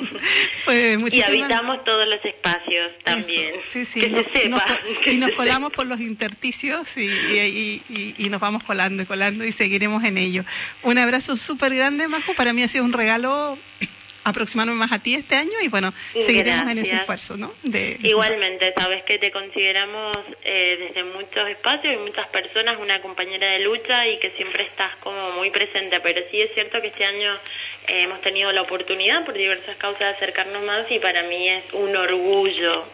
pues 0.64 1.14
y 1.14 1.22
habitamos 1.22 1.84
todos 1.84 2.06
los 2.06 2.24
espacios 2.24 2.92
también. 3.04 3.54
Sí, 3.64 3.84
sí, 3.84 4.00
que 4.00 4.10
se 4.10 4.42
sepa. 4.42 4.48
Nos, 4.48 5.06
y 5.06 5.18
nos 5.18 5.30
colamos 5.36 5.72
por 5.72 5.86
los 5.86 6.00
intersticios 6.00 6.96
y, 6.96 7.06
y, 7.06 7.82
y, 7.88 8.14
y, 8.18 8.28
nos 8.28 8.40
vamos 8.40 8.62
colando 8.64 9.02
y 9.02 9.06
colando 9.06 9.44
y 9.44 9.52
seguiremos 9.52 10.04
en 10.04 10.18
ello. 10.18 10.44
Un 10.82 10.98
abrazo 10.98 11.36
súper 11.36 11.74
grande, 11.74 12.08
Majo. 12.08 12.34
Para 12.34 12.52
mí 12.52 12.62
ha 12.62 12.68
sido 12.68 12.84
un 12.84 12.92
regalo 12.92 13.58
aproximarme 14.24 14.72
más 14.74 14.92
a 14.92 14.98
ti 14.98 15.14
este 15.14 15.36
año 15.36 15.60
y 15.62 15.68
bueno, 15.68 15.92
seguiremos 16.12 16.62
Gracias. 16.62 16.70
en 16.70 16.78
ese 16.78 16.96
esfuerzo, 16.96 17.36
¿no? 17.36 17.54
De... 17.62 17.98
Igualmente, 18.02 18.72
sabes 18.76 19.04
que 19.04 19.18
te 19.18 19.30
consideramos 19.30 20.16
eh, 20.42 20.76
desde 20.80 21.04
muchos 21.04 21.48
espacios 21.48 21.94
y 21.94 21.96
muchas 21.98 22.26
personas 22.28 22.76
una 22.80 23.00
compañera 23.00 23.52
de 23.52 23.60
lucha 23.60 24.06
y 24.08 24.18
que 24.18 24.30
siempre 24.32 24.64
estás 24.64 24.96
como 24.96 25.32
muy 25.32 25.50
presente, 25.50 26.00
pero 26.00 26.22
sí 26.30 26.40
es 26.40 26.52
cierto 26.54 26.80
que 26.80 26.88
este 26.88 27.04
año 27.04 27.34
eh, 27.86 28.02
hemos 28.02 28.20
tenido 28.22 28.50
la 28.52 28.62
oportunidad 28.62 29.24
por 29.24 29.34
diversas 29.34 29.76
causas 29.76 30.00
de 30.00 30.08
acercarnos 30.08 30.62
más 30.64 30.90
y 30.90 30.98
para 30.98 31.22
mí 31.24 31.48
es 31.48 31.64
un 31.72 31.94
orgullo 31.94 32.86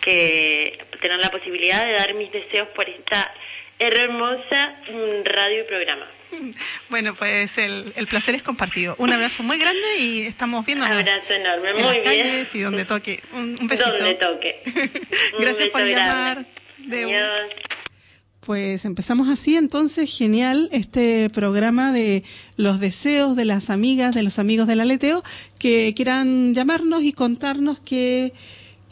que 0.00 0.78
tener 1.00 1.18
la 1.18 1.30
posibilidad 1.30 1.84
de 1.84 1.92
dar 1.92 2.14
mis 2.14 2.32
deseos 2.32 2.68
por 2.68 2.88
esta 2.88 3.32
hermosa 3.78 4.76
radio 5.24 5.60
y 5.60 5.64
programa. 5.64 6.06
Bueno, 6.90 7.14
pues 7.14 7.58
el, 7.58 7.92
el, 7.96 8.06
placer 8.06 8.34
es 8.34 8.42
compartido. 8.42 8.94
Un 8.98 9.12
abrazo 9.12 9.42
muy 9.42 9.58
grande 9.58 9.98
y 9.98 10.22
estamos 10.22 10.64
viendo. 10.66 10.84
Un 10.84 10.92
abrazo 10.92 11.32
enorme, 11.32 11.70
en 11.70 11.74
muy 11.74 11.82
las 11.84 11.92
bien. 11.92 12.04
calles 12.04 12.54
y 12.54 12.60
donde 12.60 12.84
toque. 12.84 13.22
Un, 13.32 13.56
un 13.60 13.68
besito. 13.68 13.90
Donde 13.90 14.14
toque. 14.14 14.62
Gracias 15.38 15.68
por 15.70 15.82
llamar. 15.82 16.46
De 16.78 17.04
Adiós. 17.04 17.52
Pues 18.40 18.84
empezamos 18.86 19.28
así, 19.28 19.56
entonces, 19.56 20.12
genial 20.12 20.68
este 20.72 21.30
programa 21.30 21.92
de 21.92 22.24
los 22.56 22.80
deseos 22.80 23.36
de 23.36 23.44
las 23.44 23.70
amigas, 23.70 24.16
de 24.16 24.24
los 24.24 24.40
amigos 24.40 24.66
del 24.66 24.80
aleteo, 24.80 25.22
que 25.60 25.92
quieran 25.94 26.52
llamarnos 26.52 27.04
y 27.04 27.12
contarnos 27.12 27.78
que 27.78 28.32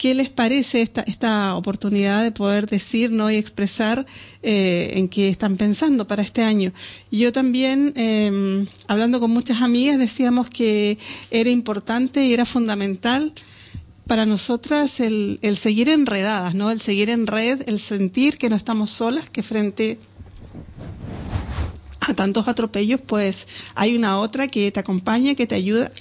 ¿Qué 0.01 0.15
les 0.15 0.29
parece 0.29 0.81
esta, 0.81 1.01
esta 1.01 1.55
oportunidad 1.55 2.23
de 2.23 2.31
poder 2.31 2.65
decirnos 2.65 3.31
y 3.31 3.35
expresar 3.35 4.03
eh, 4.41 4.93
en 4.95 5.07
qué 5.07 5.29
están 5.29 5.57
pensando 5.57 6.07
para 6.07 6.23
este 6.23 6.41
año? 6.41 6.73
Yo 7.11 7.31
también, 7.31 7.93
eh, 7.95 8.65
hablando 8.87 9.19
con 9.19 9.29
muchas 9.29 9.61
amigas, 9.61 9.99
decíamos 9.99 10.49
que 10.49 10.97
era 11.29 11.51
importante 11.51 12.25
y 12.25 12.33
era 12.33 12.45
fundamental 12.45 13.31
para 14.07 14.25
nosotras 14.25 14.99
el, 15.01 15.37
el 15.43 15.55
seguir 15.55 15.87
enredadas, 15.87 16.55
¿no? 16.55 16.71
El 16.71 16.81
seguir 16.81 17.11
en 17.11 17.27
red, 17.27 17.61
el 17.67 17.79
sentir 17.79 18.39
que 18.39 18.49
no 18.49 18.55
estamos 18.55 18.89
solas, 18.89 19.29
que 19.29 19.43
frente 19.43 19.99
a 21.99 22.15
tantos 22.15 22.47
atropellos, 22.47 23.01
pues 23.01 23.47
hay 23.75 23.95
una 23.95 24.17
otra 24.17 24.47
que 24.47 24.71
te 24.71 24.79
acompaña, 24.79 25.35
que 25.35 25.45
te 25.45 25.53
ayuda. 25.53 25.91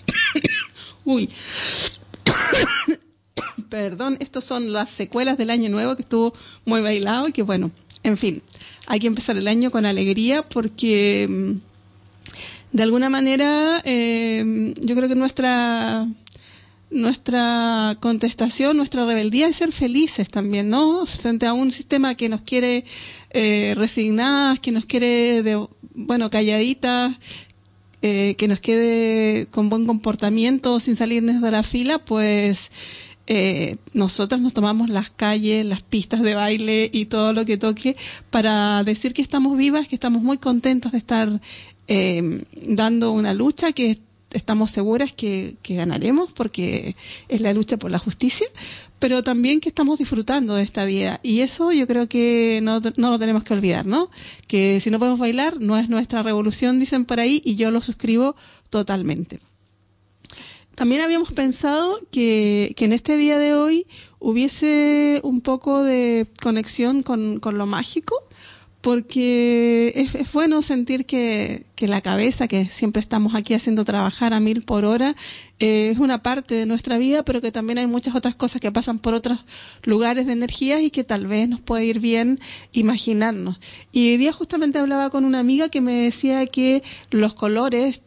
Uy. 1.04 1.28
Perdón, 3.70 4.16
estos 4.20 4.44
son 4.44 4.72
las 4.72 4.90
secuelas 4.90 5.38
del 5.38 5.48
año 5.48 5.70
nuevo 5.70 5.94
que 5.94 6.02
estuvo 6.02 6.34
muy 6.64 6.82
bailado 6.82 7.28
y 7.28 7.32
que 7.32 7.42
bueno, 7.42 7.70
en 8.02 8.16
fin, 8.16 8.42
hay 8.86 8.98
que 8.98 9.06
empezar 9.06 9.36
el 9.36 9.46
año 9.46 9.70
con 9.70 9.86
alegría 9.86 10.42
porque 10.42 11.56
de 12.72 12.82
alguna 12.82 13.08
manera 13.08 13.80
eh, 13.84 14.74
yo 14.80 14.96
creo 14.96 15.08
que 15.08 15.14
nuestra 15.14 16.06
nuestra 16.90 17.96
contestación, 18.00 18.76
nuestra 18.76 19.06
rebeldía 19.06 19.46
es 19.46 19.56
ser 19.56 19.70
felices 19.70 20.28
también, 20.28 20.68
¿no? 20.68 21.06
Frente 21.06 21.46
a 21.46 21.52
un 21.52 21.70
sistema 21.70 22.16
que 22.16 22.28
nos 22.28 22.40
quiere 22.40 22.84
eh, 23.30 23.74
resignadas, 23.76 24.58
que 24.58 24.72
nos 24.72 24.86
quiere, 24.86 25.44
de, 25.44 25.64
bueno, 25.94 26.30
calladitas, 26.30 27.14
eh, 28.02 28.34
que 28.36 28.48
nos 28.48 28.60
quede 28.60 29.46
con 29.52 29.70
buen 29.70 29.86
comportamiento 29.86 30.80
sin 30.80 30.96
salirnos 30.96 31.40
de 31.40 31.50
la 31.52 31.62
fila, 31.62 31.98
pues 31.98 32.72
eh, 33.32 33.76
nosotras 33.92 34.40
nos 34.40 34.52
tomamos 34.52 34.90
las 34.90 35.08
calles, 35.08 35.64
las 35.64 35.82
pistas 35.82 36.20
de 36.20 36.34
baile 36.34 36.90
y 36.92 37.04
todo 37.04 37.32
lo 37.32 37.44
que 37.44 37.56
toque 37.56 37.96
para 38.30 38.82
decir 38.82 39.14
que 39.14 39.22
estamos 39.22 39.56
vivas, 39.56 39.86
que 39.86 39.94
estamos 39.94 40.20
muy 40.20 40.38
contentas 40.38 40.90
de 40.90 40.98
estar 40.98 41.40
eh, 41.86 42.42
dando 42.66 43.12
una 43.12 43.32
lucha 43.32 43.70
que 43.70 44.00
estamos 44.32 44.72
seguras 44.72 45.12
que, 45.12 45.54
que, 45.62 45.76
ganaremos 45.76 46.32
porque 46.32 46.96
es 47.28 47.40
la 47.40 47.52
lucha 47.52 47.76
por 47.76 47.92
la 47.92 48.00
justicia, 48.00 48.48
pero 48.98 49.22
también 49.22 49.60
que 49.60 49.68
estamos 49.68 50.00
disfrutando 50.00 50.56
de 50.56 50.64
esta 50.64 50.84
vida. 50.84 51.20
Y 51.22 51.42
eso 51.42 51.70
yo 51.70 51.86
creo 51.86 52.08
que 52.08 52.58
no, 52.64 52.80
no 52.96 53.10
lo 53.10 53.18
tenemos 53.20 53.44
que 53.44 53.54
olvidar, 53.54 53.86
¿no? 53.86 54.10
Que 54.48 54.80
si 54.80 54.90
no 54.90 54.98
podemos 54.98 55.20
bailar, 55.20 55.60
no 55.60 55.78
es 55.78 55.88
nuestra 55.88 56.24
revolución, 56.24 56.80
dicen 56.80 57.04
por 57.04 57.20
ahí, 57.20 57.40
y 57.44 57.54
yo 57.54 57.70
lo 57.70 57.80
suscribo 57.80 58.34
totalmente. 58.70 59.38
También 60.80 61.02
habíamos 61.02 61.30
pensado 61.34 62.00
que, 62.10 62.72
que 62.74 62.86
en 62.86 62.94
este 62.94 63.18
día 63.18 63.36
de 63.36 63.52
hoy 63.52 63.86
hubiese 64.18 65.20
un 65.22 65.42
poco 65.42 65.82
de 65.82 66.26
conexión 66.42 67.02
con, 67.02 67.38
con 67.38 67.58
lo 67.58 67.66
mágico, 67.66 68.14
porque 68.80 69.92
es, 69.94 70.14
es, 70.14 70.32
bueno 70.32 70.62
sentir 70.62 71.04
que, 71.04 71.66
que, 71.74 71.86
la 71.86 72.00
cabeza, 72.00 72.48
que 72.48 72.64
siempre 72.64 73.02
estamos 73.02 73.34
aquí 73.34 73.52
haciendo 73.52 73.84
trabajar 73.84 74.32
a 74.32 74.40
mil 74.40 74.62
por 74.62 74.86
hora, 74.86 75.14
eh, 75.58 75.90
es 75.92 75.98
una 75.98 76.22
parte 76.22 76.54
de 76.54 76.64
nuestra 76.64 76.96
vida, 76.96 77.26
pero 77.26 77.42
que 77.42 77.52
también 77.52 77.76
hay 77.76 77.86
muchas 77.86 78.14
otras 78.14 78.34
cosas 78.34 78.62
que 78.62 78.72
pasan 78.72 79.00
por 79.00 79.12
otros 79.12 79.38
lugares 79.82 80.28
de 80.28 80.32
energías 80.32 80.80
y 80.80 80.90
que 80.90 81.04
tal 81.04 81.26
vez 81.26 81.46
nos 81.46 81.60
puede 81.60 81.84
ir 81.84 82.00
bien 82.00 82.40
imaginarnos. 82.72 83.60
Y 83.92 84.12
hoy 84.12 84.16
día 84.16 84.32
justamente 84.32 84.78
hablaba 84.78 85.10
con 85.10 85.26
una 85.26 85.40
amiga 85.40 85.68
que 85.68 85.82
me 85.82 85.92
decía 85.92 86.46
que 86.46 86.82
los 87.10 87.34
colores 87.34 88.00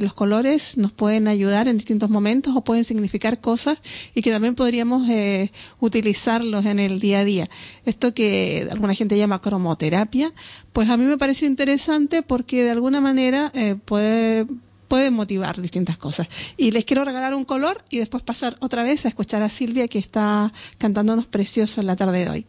los 0.00 0.14
colores 0.14 0.76
nos 0.76 0.92
pueden 0.92 1.28
ayudar 1.28 1.68
en 1.68 1.76
distintos 1.76 2.10
momentos 2.10 2.54
o 2.56 2.62
pueden 2.62 2.84
significar 2.84 3.40
cosas 3.40 3.78
y 4.14 4.22
que 4.22 4.30
también 4.30 4.54
podríamos 4.54 5.08
eh, 5.08 5.52
utilizarlos 5.80 6.66
en 6.66 6.78
el 6.78 7.00
día 7.00 7.20
a 7.20 7.24
día. 7.24 7.48
Esto 7.84 8.14
que 8.14 8.66
alguna 8.70 8.94
gente 8.94 9.16
llama 9.16 9.40
cromoterapia, 9.40 10.32
pues 10.72 10.88
a 10.88 10.96
mí 10.96 11.04
me 11.04 11.18
pareció 11.18 11.46
interesante 11.46 12.22
porque 12.22 12.64
de 12.64 12.70
alguna 12.70 13.00
manera 13.00 13.50
eh, 13.54 13.76
puede 13.84 14.46
pueden 14.88 15.12
motivar 15.12 15.60
distintas 15.60 15.98
cosas. 15.98 16.26
Y 16.56 16.72
les 16.72 16.84
quiero 16.84 17.04
regalar 17.04 17.34
un 17.34 17.44
color 17.44 17.84
y 17.90 17.98
después 17.98 18.22
pasar 18.22 18.56
otra 18.60 18.82
vez 18.82 19.04
a 19.04 19.08
escuchar 19.08 19.42
a 19.42 19.50
Silvia 19.50 19.86
que 19.86 19.98
está 19.98 20.52
cantándonos 20.78 21.28
precioso 21.28 21.80
en 21.80 21.86
la 21.86 21.94
tarde 21.94 22.24
de 22.24 22.30
hoy. 22.30 22.46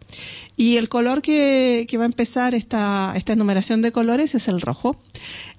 Y 0.55 0.77
el 0.77 0.89
color 0.89 1.21
que, 1.21 1.86
que 1.88 1.97
va 1.97 2.03
a 2.03 2.08
empezar 2.08 2.55
esta, 2.55 3.13
esta 3.15 3.34
enumeración 3.34 3.82
de 3.82 3.91
colores 3.91 4.34
es 4.36 4.47
el 4.47 4.62
rojo. 4.62 4.95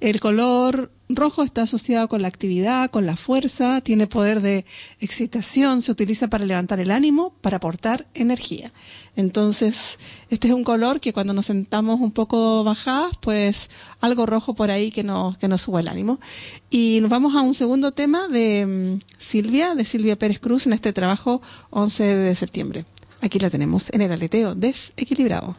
El 0.00 0.18
color 0.18 0.90
rojo 1.10 1.42
está 1.42 1.62
asociado 1.62 2.08
con 2.08 2.22
la 2.22 2.28
actividad, 2.28 2.90
con 2.90 3.04
la 3.04 3.16
fuerza, 3.16 3.82
tiene 3.82 4.06
poder 4.06 4.40
de 4.40 4.64
excitación, 5.00 5.82
se 5.82 5.92
utiliza 5.92 6.28
para 6.28 6.46
levantar 6.46 6.80
el 6.80 6.90
ánimo, 6.90 7.34
para 7.42 7.58
aportar 7.58 8.06
energía. 8.14 8.72
Entonces, 9.16 9.98
este 10.30 10.48
es 10.48 10.54
un 10.54 10.64
color 10.64 11.00
que 11.00 11.12
cuando 11.12 11.34
nos 11.34 11.46
sentamos 11.46 12.00
un 12.00 12.12
poco 12.12 12.64
bajadas, 12.64 13.18
pues 13.20 13.70
algo 14.00 14.24
rojo 14.24 14.54
por 14.54 14.70
ahí 14.70 14.90
que 14.90 15.02
nos, 15.02 15.36
que 15.36 15.58
suba 15.58 15.80
el 15.80 15.88
ánimo. 15.88 16.18
Y 16.70 17.00
nos 17.02 17.10
vamos 17.10 17.34
a 17.34 17.42
un 17.42 17.54
segundo 17.54 17.92
tema 17.92 18.26
de 18.28 18.66
mm, 18.66 19.04
Silvia, 19.18 19.74
de 19.74 19.84
Silvia 19.84 20.18
Pérez 20.18 20.38
Cruz 20.38 20.66
en 20.66 20.72
este 20.72 20.94
trabajo 20.94 21.42
11 21.70 22.02
de 22.02 22.34
septiembre. 22.34 22.84
Aquí 23.20 23.38
la 23.38 23.50
tenemos 23.50 23.92
en 23.92 24.00
el 24.00 24.12
aleteo 24.12 24.54
desequilibrado. 24.54 25.56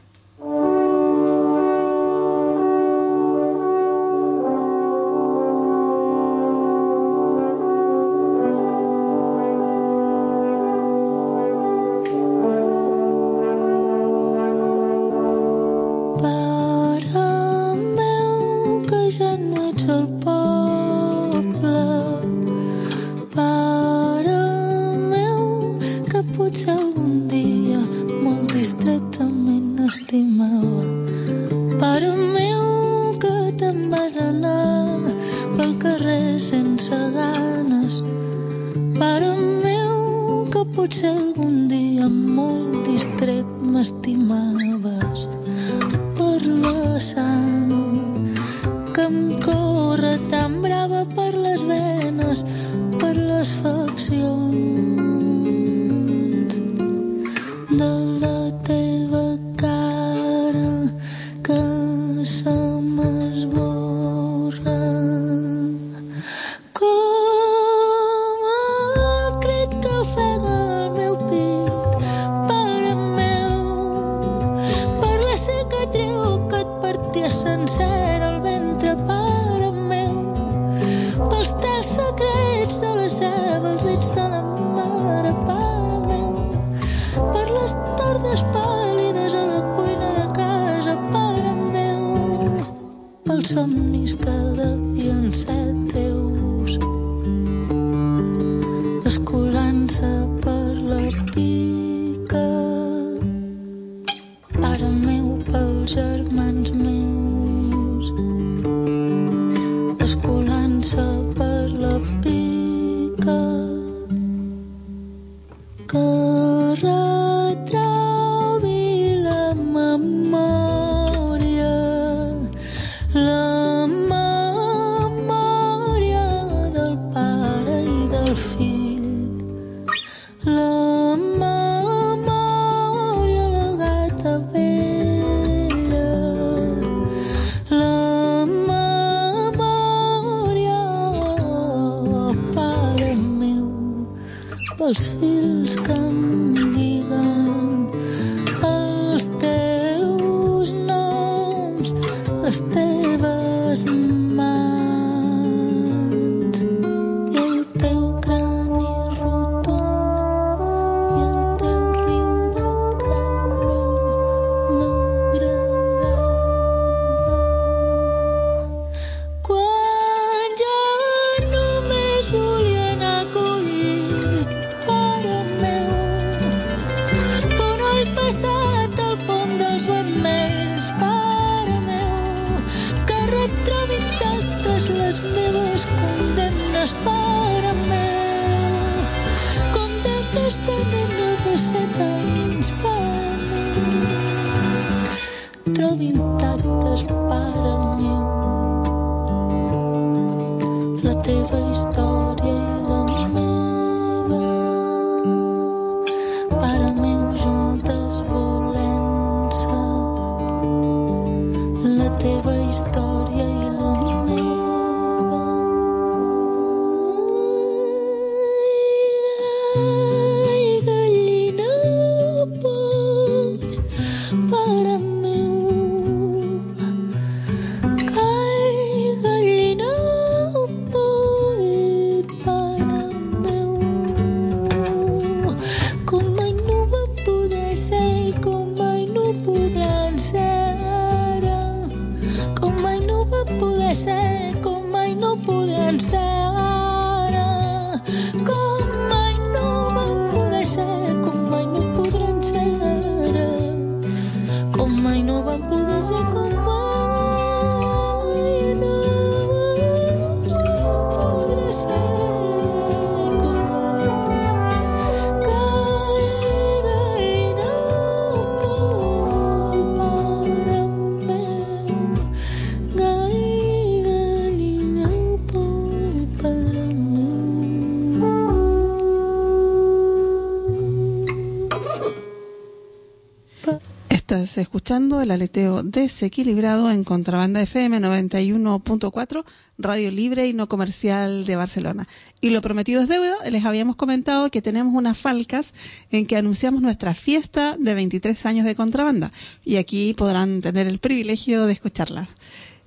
Escuchando 284.42 285.22
el 285.22 285.30
aleteo 285.30 285.84
desequilibrado 285.84 286.90
en 286.90 287.04
Contrabanda 287.04 287.62
FM 287.62 288.00
91.4, 288.00 289.46
Radio 289.78 290.10
Libre 290.10 290.48
y 290.48 290.54
No 290.54 290.68
Comercial 290.68 291.46
de 291.46 291.56
Barcelona. 291.56 292.08
Y 292.42 292.50
lo 292.50 292.64
prometido 292.64 293.04
es 293.04 293.08
deuda, 293.08 293.36
les 293.52 293.66
habíamos 293.66 293.98
comentado 293.98 294.50
que 294.50 294.64
tenemos 294.64 294.96
unas 294.96 295.16
falcas 295.16 295.76
en 296.12 296.26
que 296.26 296.38
anunciamos 296.38 296.82
nuestra 296.82 297.14
fiesta 297.14 297.78
de 297.78 297.94
23 297.94 298.44
años 298.48 298.66
de 298.66 298.74
Contrabanda. 298.74 299.32
Y 299.64 299.76
aquí 299.76 300.16
podrán 300.16 300.62
tener 300.62 300.88
el 300.88 300.98
privilegio 300.98 301.68
de 301.68 301.74
escucharlas. 301.74 302.28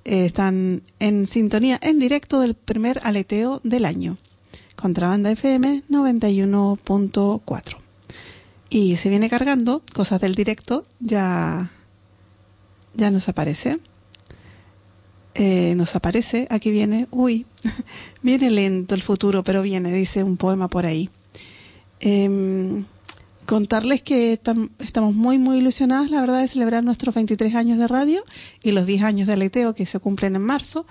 Eh, 0.03 0.25
están 0.25 0.83
en 0.99 1.25
sintonía 1.25 1.79
en 1.81 1.99
directo 1.99 2.41
del 2.41 2.55
primer 2.55 2.99
aleteo 3.03 3.61
del 3.63 3.85
año. 3.85 4.17
Contrabanda 4.75 5.31
FM 5.31 5.83
91.4 5.89 7.84
y 8.69 8.95
se 8.95 9.09
viene 9.09 9.29
cargando 9.29 9.81
cosas 9.93 10.21
del 10.21 10.35
directo, 10.35 10.85
ya, 10.99 11.71
ya 12.93 13.11
nos 13.11 13.29
aparece. 13.29 13.79
Eh, 15.37 15.75
nos 15.75 15.95
aparece, 15.97 16.47
aquí 16.49 16.71
viene, 16.71 17.07
uy, 17.11 17.45
viene 18.21 18.49
lento 18.49 18.95
el 18.95 19.01
futuro, 19.01 19.43
pero 19.43 19.61
viene, 19.61 19.91
dice 19.91 20.23
un 20.23 20.37
poema 20.37 20.69
por 20.69 20.85
ahí. 20.85 21.09
Em, 21.99 22.85
contarles 23.45 24.01
que 24.01 24.39
estamos 24.79 25.13
muy, 25.13 25.37
muy 25.37 25.57
ilusionadas, 25.57 26.09
la 26.09 26.21
verdad, 26.21 26.41
de 26.41 26.47
celebrar 26.47 26.83
nuestros 26.83 27.13
23 27.15 27.53
años 27.55 27.77
de 27.77 27.87
radio 27.87 28.23
y 28.63 28.71
los 28.71 28.85
10 28.85 29.03
años 29.03 29.27
de 29.27 29.33
aleteo 29.33 29.75
que 29.75 29.85
se 29.85 29.99
cumplen 29.99 30.35
en 30.35 30.41
marzo, 30.41 30.85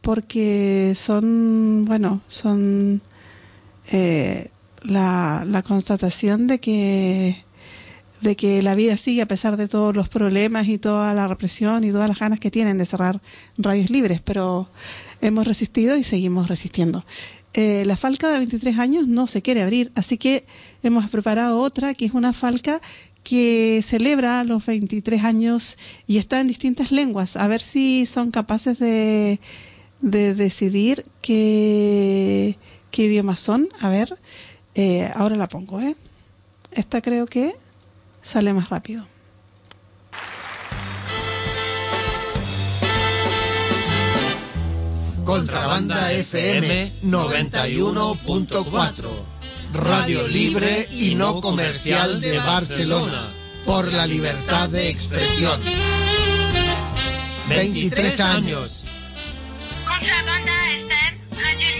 porque 0.00 0.92
son, 0.96 1.84
bueno, 1.84 2.22
son 2.28 3.02
eh, 3.90 4.50
la, 4.88 5.62
constatación 5.66 6.46
de 6.46 6.60
que 6.60 7.36
de 8.20 8.34
que 8.34 8.62
la 8.62 8.74
vida 8.74 8.96
sigue 8.96 9.22
a 9.22 9.28
pesar 9.28 9.56
de 9.56 9.68
todos 9.68 9.94
los 9.94 10.08
problemas 10.08 10.66
y 10.66 10.78
toda 10.78 11.14
la 11.14 11.28
represión 11.28 11.84
y 11.84 11.92
todas 11.92 12.08
las 12.08 12.18
ganas 12.18 12.40
que 12.40 12.50
tienen 12.50 12.76
de 12.76 12.84
cerrar 12.84 13.22
radios 13.56 13.90
libres, 13.90 14.20
pero 14.20 14.68
hemos 15.20 15.46
resistido 15.46 15.96
y 15.96 16.02
seguimos 16.02 16.48
resistiendo. 16.48 17.04
Eh, 17.54 17.84
la 17.86 17.96
falca 17.96 18.28
de 18.30 18.38
23 18.38 18.78
años 18.80 19.06
no 19.06 19.28
se 19.28 19.40
quiere 19.40 19.62
abrir, 19.62 19.92
así 19.94 20.18
que 20.18 20.44
hemos 20.82 21.08
preparado 21.10 21.60
otra 21.60 21.94
que 21.94 22.06
es 22.06 22.12
una 22.12 22.32
falca 22.32 22.80
que 23.22 23.80
celebra 23.84 24.42
los 24.42 24.66
23 24.66 25.22
años 25.22 25.78
y 26.08 26.18
está 26.18 26.40
en 26.40 26.48
distintas 26.48 26.90
lenguas, 26.90 27.36
a 27.36 27.46
ver 27.46 27.60
si 27.60 28.04
son 28.04 28.32
capaces 28.32 28.80
de, 28.80 29.38
de 30.00 30.34
decidir 30.34 31.04
qué, 31.20 32.58
qué 32.90 33.04
idiomas 33.04 33.40
son. 33.40 33.68
A 33.80 33.88
ver, 33.88 34.18
eh, 34.78 35.10
ahora 35.16 35.34
la 35.34 35.48
pongo, 35.48 35.80
¿eh? 35.80 35.96
Esta 36.70 37.02
creo 37.02 37.26
que 37.26 37.56
sale 38.22 38.54
más 38.54 38.70
rápido. 38.70 39.04
Contrabanda 45.24 46.12
FM 46.12 46.92
91.4 47.02 49.10
Radio 49.74 50.28
libre 50.28 50.86
y 50.92 51.16
no 51.16 51.40
comercial 51.40 52.20
de 52.20 52.38
Barcelona. 52.38 53.32
Por 53.66 53.92
la 53.92 54.06
libertad 54.06 54.68
de 54.68 54.90
expresión. 54.90 55.60
23 57.48 58.20
años. 58.20 58.84
Contrabanda 59.84 60.52
FM 60.70 61.77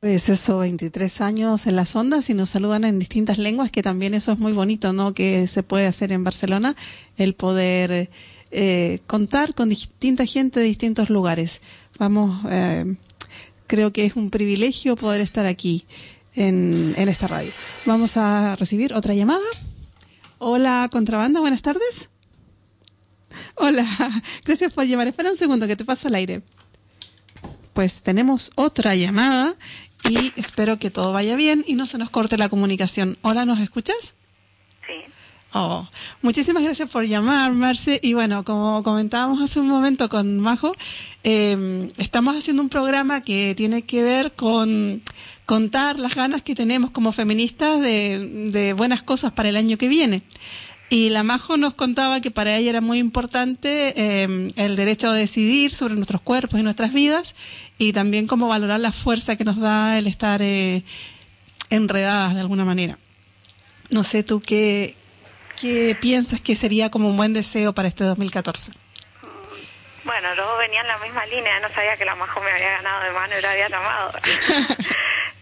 Pues 0.00 0.28
eso, 0.28 0.58
23 0.58 1.20
años 1.22 1.66
en 1.66 1.74
las 1.74 1.96
ondas 1.96 2.30
y 2.30 2.34
nos 2.34 2.50
saludan 2.50 2.84
en 2.84 3.00
distintas 3.00 3.36
lenguas, 3.36 3.72
que 3.72 3.82
también 3.82 4.14
eso 4.14 4.30
es 4.30 4.38
muy 4.38 4.52
bonito, 4.52 4.92
¿no? 4.92 5.12
Que 5.12 5.48
se 5.48 5.64
puede 5.64 5.88
hacer 5.88 6.12
en 6.12 6.22
Barcelona, 6.22 6.76
el 7.16 7.34
poder 7.34 8.08
eh, 8.52 9.00
contar 9.08 9.56
con 9.56 9.70
distinta 9.70 10.24
gente 10.24 10.60
de 10.60 10.66
distintos 10.66 11.10
lugares. 11.10 11.62
Vamos, 11.98 12.46
eh, 12.48 12.94
creo 13.66 13.92
que 13.92 14.06
es 14.06 14.14
un 14.14 14.30
privilegio 14.30 14.94
poder 14.94 15.20
estar 15.20 15.46
aquí 15.46 15.84
en, 16.36 16.94
en 16.96 17.08
esta 17.08 17.26
radio. 17.26 17.50
Vamos 17.84 18.16
a 18.16 18.54
recibir 18.54 18.94
otra 18.94 19.14
llamada. 19.14 19.40
Hola, 20.38 20.88
Contrabanda, 20.92 21.40
buenas 21.40 21.62
tardes. 21.62 22.10
Hola, 23.56 23.84
gracias 24.44 24.72
por 24.72 24.84
llamar. 24.84 25.08
Espera 25.08 25.32
un 25.32 25.36
segundo 25.36 25.66
que 25.66 25.74
te 25.74 25.84
paso 25.84 26.06
al 26.06 26.14
aire. 26.14 26.42
Pues 27.72 28.02
tenemos 28.02 28.50
otra 28.56 28.94
llamada 28.94 29.56
y 30.08 30.32
espero 30.36 30.78
que 30.78 30.90
todo 30.90 31.12
vaya 31.12 31.36
bien 31.36 31.64
y 31.66 31.74
no 31.74 31.86
se 31.86 31.98
nos 31.98 32.10
corte 32.10 32.38
la 32.38 32.48
comunicación. 32.48 33.18
Hola, 33.22 33.44
¿nos 33.44 33.60
escuchas? 33.60 34.16
Sí. 34.86 35.12
Oh, 35.52 35.86
muchísimas 36.22 36.62
gracias 36.62 36.90
por 36.90 37.06
llamar, 37.06 37.52
Marce. 37.52 38.00
Y 38.02 38.14
bueno, 38.14 38.44
como 38.44 38.82
comentábamos 38.82 39.40
hace 39.42 39.60
un 39.60 39.68
momento 39.68 40.08
con 40.08 40.40
Majo, 40.40 40.74
em, 41.24 41.88
estamos 41.98 42.36
haciendo 42.36 42.62
un 42.62 42.68
programa 42.68 43.22
que 43.22 43.54
tiene 43.54 43.82
que 43.82 44.02
ver 44.02 44.32
con 44.32 45.02
contar 45.46 45.98
las 45.98 46.14
ganas 46.14 46.42
que 46.42 46.54
tenemos 46.54 46.90
como 46.90 47.12
feministas 47.12 47.80
de, 47.80 48.50
de 48.50 48.74
buenas 48.74 49.02
cosas 49.02 49.32
para 49.32 49.48
el 49.48 49.56
año 49.56 49.78
que 49.78 49.88
viene. 49.88 50.22
Y 50.90 51.10
la 51.10 51.22
Majo 51.22 51.58
nos 51.58 51.74
contaba 51.74 52.22
que 52.22 52.30
para 52.30 52.56
ella 52.56 52.70
era 52.70 52.80
muy 52.80 52.98
importante 52.98 53.92
eh, 53.96 54.50
el 54.56 54.76
derecho 54.76 55.08
a 55.08 55.14
decidir 55.14 55.74
sobre 55.74 55.94
nuestros 55.94 56.22
cuerpos 56.22 56.58
y 56.58 56.62
nuestras 56.62 56.94
vidas 56.94 57.36
y 57.76 57.92
también 57.92 58.26
cómo 58.26 58.48
valorar 58.48 58.80
la 58.80 58.92
fuerza 58.92 59.36
que 59.36 59.44
nos 59.44 59.60
da 59.60 59.98
el 59.98 60.06
estar 60.06 60.40
eh, 60.40 60.82
enredadas 61.68 62.34
de 62.34 62.40
alguna 62.40 62.64
manera. 62.64 62.98
No 63.90 64.02
sé 64.02 64.22
tú 64.22 64.40
qué, 64.40 64.96
qué 65.60 65.94
piensas 66.00 66.40
que 66.40 66.56
sería 66.56 66.90
como 66.90 67.10
un 67.10 67.18
buen 67.18 67.34
deseo 67.34 67.74
para 67.74 67.88
este 67.88 68.04
2014. 68.04 68.72
Bueno, 70.04 70.34
luego 70.36 70.56
venía 70.56 70.80
en 70.80 70.86
la 70.86 70.98
misma 70.98 71.26
línea, 71.26 71.60
no 71.60 71.68
sabía 71.74 71.98
que 71.98 72.06
la 72.06 72.14
Majo 72.14 72.40
me 72.40 72.50
había 72.50 72.70
ganado 72.70 73.04
de 73.04 73.10
mano 73.10 73.38
y 73.38 73.42
lo 73.42 73.48
había 73.48 73.68
llamado. 73.68 74.12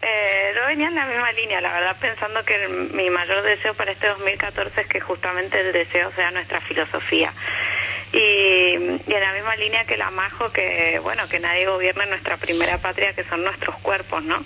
Eh, 0.09 0.53
yo 0.55 0.65
venía 0.67 0.87
en 0.87 0.95
la 0.95 1.05
misma 1.05 1.31
línea, 1.33 1.59
la 1.59 1.73
verdad, 1.73 1.97
pensando 1.99 2.43
que 2.45 2.67
mi 2.67 3.09
mayor 3.09 3.41
deseo 3.43 3.73
para 3.73 3.91
este 3.91 4.07
2014 4.07 4.81
es 4.81 4.87
que 4.87 5.01
justamente 5.01 5.59
el 5.59 5.73
deseo 5.73 6.11
sea 6.13 6.31
nuestra 6.31 6.61
filosofía. 6.61 7.33
Y, 8.13 8.73
en 8.75 9.01
la 9.05 9.33
misma 9.33 9.55
línea 9.57 9.83
que 9.85 9.97
la 9.97 10.09
Majo, 10.11 10.49
que 10.51 10.99
bueno, 11.03 11.27
que 11.27 11.39
nadie 11.39 11.65
gobierne 11.67 12.05
nuestra 12.05 12.37
primera 12.37 12.77
patria, 12.77 13.11
que 13.13 13.23
son 13.25 13.43
nuestros 13.43 13.75
cuerpos, 13.79 14.23
¿no? 14.23 14.37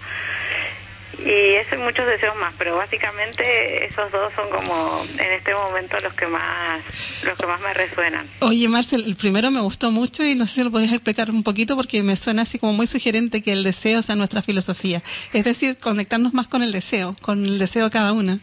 Y 1.25 1.55
eso 1.55 1.75
y 1.75 1.77
muchos 1.79 2.05
deseos 2.07 2.35
más 2.37 2.53
pero 2.57 2.75
básicamente 2.75 3.85
esos 3.85 4.11
dos 4.11 4.31
son 4.35 4.49
como 4.49 5.05
en 5.17 5.31
este 5.31 5.53
momento 5.53 5.99
los 5.99 6.13
que 6.13 6.27
más 6.27 6.81
los 7.23 7.37
que 7.37 7.45
más 7.45 7.61
me 7.61 7.73
resuenan 7.73 8.27
oye 8.39 8.67
Marcel 8.67 9.03
el 9.05 9.15
primero 9.15 9.51
me 9.51 9.59
gustó 9.59 9.91
mucho 9.91 10.23
y 10.25 10.35
no 10.35 10.45
sé 10.45 10.55
si 10.55 10.63
lo 10.63 10.71
podrías 10.71 10.93
explicar 10.93 11.29
un 11.29 11.43
poquito 11.43 11.75
porque 11.75 12.03
me 12.03 12.15
suena 12.15 12.43
así 12.43 12.59
como 12.59 12.73
muy 12.73 12.87
sugerente 12.87 13.41
que 13.41 13.53
el 13.53 13.63
deseo 13.63 14.01
sea 14.01 14.15
nuestra 14.15 14.41
filosofía 14.41 15.01
es 15.33 15.43
decir 15.43 15.77
conectarnos 15.77 16.33
más 16.33 16.47
con 16.47 16.63
el 16.63 16.71
deseo 16.71 17.15
con 17.21 17.45
el 17.45 17.59
deseo 17.59 17.85
de 17.85 17.91
cada 17.91 18.13
una 18.13 18.39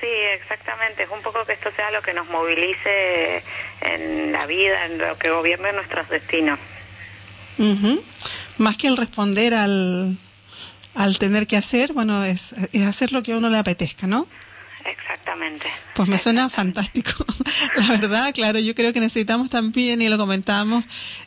Sí, 0.00 0.06
exactamente. 0.06 1.02
Es 1.02 1.10
un 1.10 1.20
poco 1.22 1.44
que 1.44 1.54
esto 1.54 1.70
sea 1.74 1.90
lo 1.90 2.00
que 2.02 2.14
nos 2.14 2.28
movilice 2.28 3.42
en 3.80 4.30
la 4.30 4.46
vida, 4.46 4.86
en 4.86 4.98
lo 4.98 5.18
que 5.18 5.30
gobierne 5.30 5.72
nuestros 5.72 6.08
destinos. 6.08 6.58
Más 8.58 8.76
que 8.76 8.86
el 8.86 8.96
responder 8.96 9.54
al, 9.54 10.16
al 10.98 11.16
tener 11.16 11.46
que 11.46 11.56
hacer, 11.56 11.92
bueno, 11.92 12.24
es, 12.24 12.54
es 12.72 12.82
hacer 12.82 13.12
lo 13.12 13.22
que 13.22 13.32
a 13.32 13.36
uno 13.36 13.48
le 13.48 13.56
apetezca, 13.56 14.08
¿no? 14.08 14.26
Exactamente. 14.84 15.68
Pues 15.94 16.08
me 16.08 16.18
suena 16.18 16.48
fantástico. 16.48 17.24
La 17.76 17.86
verdad, 17.98 18.34
claro, 18.34 18.58
yo 18.58 18.74
creo 18.74 18.92
que 18.92 18.98
necesitamos 18.98 19.48
también, 19.48 20.02
y 20.02 20.08
lo 20.08 20.18
comentábamos, 20.18 20.84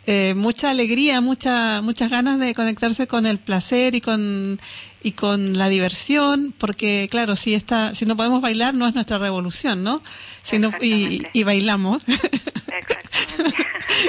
eh, 0.07 0.33
mucha 0.35 0.71
alegría, 0.71 1.21
mucha, 1.21 1.81
muchas 1.83 2.09
ganas 2.09 2.37
de 2.39 2.53
conectarse 2.53 3.07
con 3.07 3.25
el 3.25 3.39
placer 3.39 3.95
y 3.95 4.01
con, 4.01 4.59
y 5.03 5.13
con 5.13 5.57
la 5.57 5.69
diversión, 5.69 6.53
porque 6.57 7.07
claro, 7.09 7.37
si 7.37 7.53
está, 7.53 7.95
si 7.95 8.05
no 8.05 8.17
podemos 8.17 8.41
bailar 8.41 8.73
no 8.73 8.87
es 8.89 8.93
nuestra 8.93 9.19
revolución, 9.19 9.83
¿no? 9.85 10.03
Si 10.43 10.59
no, 10.59 10.69
y, 10.81 11.23
y 11.31 11.43
bailamos. 11.43 12.03
Exactamente. 12.07 13.67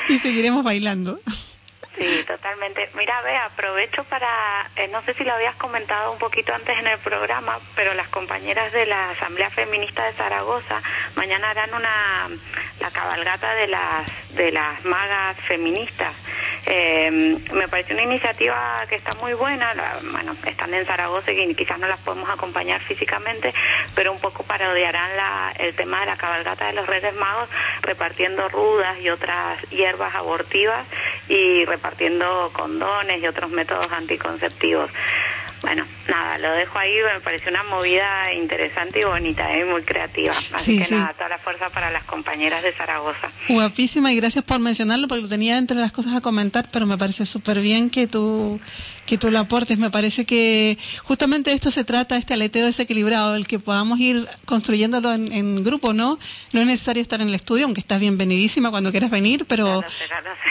y 0.09 0.19
seguiremos 0.19 0.65
bailando. 0.65 1.21
Sí, 1.99 2.25
totalmente. 2.27 2.89
Mira, 2.95 3.21
ve, 3.23 3.37
aprovecho 3.37 4.05
para, 4.05 4.67
eh, 4.77 4.89
no 4.89 5.03
sé 5.03 5.13
si 5.15 5.25
lo 5.25 5.35
habías 5.35 5.55
comentado 5.57 6.13
un 6.13 6.19
poquito 6.19 6.55
antes 6.55 6.79
en 6.79 6.87
el 6.87 6.99
programa, 6.99 7.59
pero 7.77 7.93
las 7.95 8.09
compañeras 8.09 8.73
de 8.73 8.87
la 8.87 9.11
Asamblea 9.11 9.51
Feminista 9.51 10.05
de 10.07 10.13
Zaragoza 10.15 10.81
mañana 11.17 11.51
harán 11.51 11.75
una 11.75 12.29
la 12.81 12.91
cabalgata 12.91 13.55
de 13.55 13.67
las 13.69 14.35
de 14.35 14.53
las 14.53 14.85
magas 14.85 15.37
feministas 15.47 16.15
Eh, 16.65 17.11
me 17.53 17.67
parece 17.67 17.93
una 17.93 18.03
iniciativa 18.05 18.85
que 18.89 18.95
está 18.95 19.13
muy 19.17 19.35
buena, 19.35 19.75
bueno, 20.13 20.37
están 20.47 20.73
en 20.73 20.87
Zaragoza 20.87 21.33
y 21.33 21.55
quizás 21.57 21.79
no 21.81 21.89
las 21.89 22.01
podemos 22.01 22.31
acompañar 22.31 22.81
físicamente, 22.81 23.53
pero 23.97 24.13
un 24.13 24.21
poco 24.21 24.45
parodiarán 24.45 25.17
la, 25.17 25.53
el 25.59 25.75
tema 25.75 26.01
de 26.01 26.07
la 26.07 26.17
cabalgata 26.17 26.67
de 26.69 26.75
los 26.75 26.87
Reyes 26.87 27.15
Magos, 27.15 27.49
repartiendo 27.83 28.49
rudas 28.49 28.97
y 29.01 29.11
otras 29.11 29.61
hierbas 29.71 30.15
abortivas 30.15 30.87
y 31.29 31.65
condones 32.53 33.23
y 33.23 33.27
otros 33.27 33.51
métodos 33.51 33.91
anticonceptivos. 33.93 34.91
Bueno, 35.63 35.87
nada, 36.09 36.39
lo 36.39 36.51
dejo 36.53 36.77
ahí, 36.79 36.93
me 37.15 37.21
pareció 37.21 37.51
una 37.51 37.63
movida 37.63 38.33
interesante 38.35 39.01
y 39.01 39.05
bonita, 39.05 39.57
¿eh? 39.57 39.65
muy 39.65 39.83
creativa. 39.83 40.35
Así 40.53 40.79
que 40.79 40.91
nada, 40.91 41.13
toda 41.15 41.29
la 41.29 41.39
fuerza 41.39 41.71
para 41.71 41.91
las 41.93 42.05
compañeras 42.05 42.63
de 42.65 42.73
Zaragoza. 42.73 43.31
Guapísima 43.49 44.13
y 44.13 44.17
gracias 44.17 44.45
por 44.45 44.59
mencionarlo 44.59 45.07
porque 45.07 45.23
lo 45.23 45.29
tenía 45.29 45.59
entre 45.59 45.77
las 45.77 45.93
cosas 45.93 46.17
a 46.17 46.21
comentar, 46.21 46.69
pero 46.73 46.87
me 46.87 46.99
parece 46.99 47.27
súper 47.27 47.61
bien 47.61 47.91
que 47.91 48.09
tú 48.09 48.61
que 49.07 49.19
tú 49.19 49.31
lo 49.31 49.41
aportes. 49.41 49.79
Me 49.79 49.91
parece 49.91 50.25
que 50.25 50.79
justamente 51.03 51.51
de 51.51 51.57
esto 51.57 51.71
se 51.71 51.85
trata, 51.85 52.17
este 52.17 52.35
aleteo 52.35 52.67
desequilibrado, 52.67 53.37
el 53.37 53.47
que 53.47 53.59
podamos 53.59 54.01
ir 54.01 54.27
construyéndolo 54.45 55.13
en, 55.13 55.63
grupo, 55.65 55.93
¿no? 55.93 56.19
No 56.53 56.61
es 56.61 56.67
necesario 56.67 57.03
estar 57.03 57.21
en 57.21 57.29
el 57.29 57.35
estudio, 57.35 57.67
aunque 57.67 57.81
estás 57.81 58.01
bienvenidísima 58.01 58.71
cuando 58.71 58.91
quieras 58.91 59.11
venir, 59.11 59.45
pero, 59.47 59.83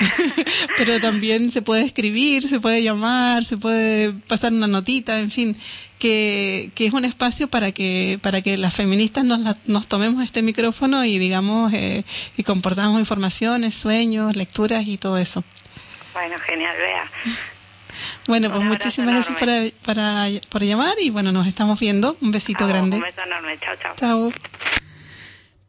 pero 0.77 0.99
también 0.99 1.49
se 1.49 1.61
puede 1.61 1.83
escribir, 1.83 2.47
se 2.47 2.59
puede 2.59 2.83
llamar, 2.83 3.45
se 3.45 3.57
puede 3.57 4.13
pasar 4.13 4.53
una 4.53 4.67
notita, 4.67 5.00
en 5.09 5.29
fin. 5.29 5.57
Que, 5.99 6.71
que 6.73 6.87
es 6.87 6.93
un 6.93 7.05
espacio 7.05 7.47
para 7.47 7.71
que 7.71 8.17
para 8.23 8.41
que 8.41 8.57
las 8.57 8.73
feministas 8.73 9.23
nos, 9.23 9.39
nos 9.67 9.87
tomemos 9.87 10.23
este 10.23 10.41
micrófono 10.41 11.05
y 11.05 11.19
digamos 11.19 11.71
eh, 11.73 12.03
y 12.37 12.43
comportamos 12.43 12.99
informaciones, 12.99 13.75
sueños, 13.75 14.35
lecturas 14.35 14.87
y 14.87 14.97
todo 14.97 15.19
eso. 15.19 15.43
Bueno, 16.13 16.35
genial, 16.39 16.75
vea. 16.75 17.11
Bueno, 18.27 18.49
pues 18.49 18.63
muchísimas 18.63 19.13
gracias 19.13 19.37
para, 19.39 19.63
para, 19.85 20.27
por 20.49 20.63
llamar 20.63 20.95
y 21.01 21.09
bueno, 21.09 21.31
nos 21.31 21.47
estamos 21.47 21.79
viendo. 21.79 22.17
Un 22.21 22.31
besito 22.31 22.67
grande. 22.67 22.97
Un 22.97 23.03
beso 23.03 23.21
enorme. 23.25 23.59
Chao, 23.59 23.75
chao. 23.81 23.95
Chao. 23.95 24.31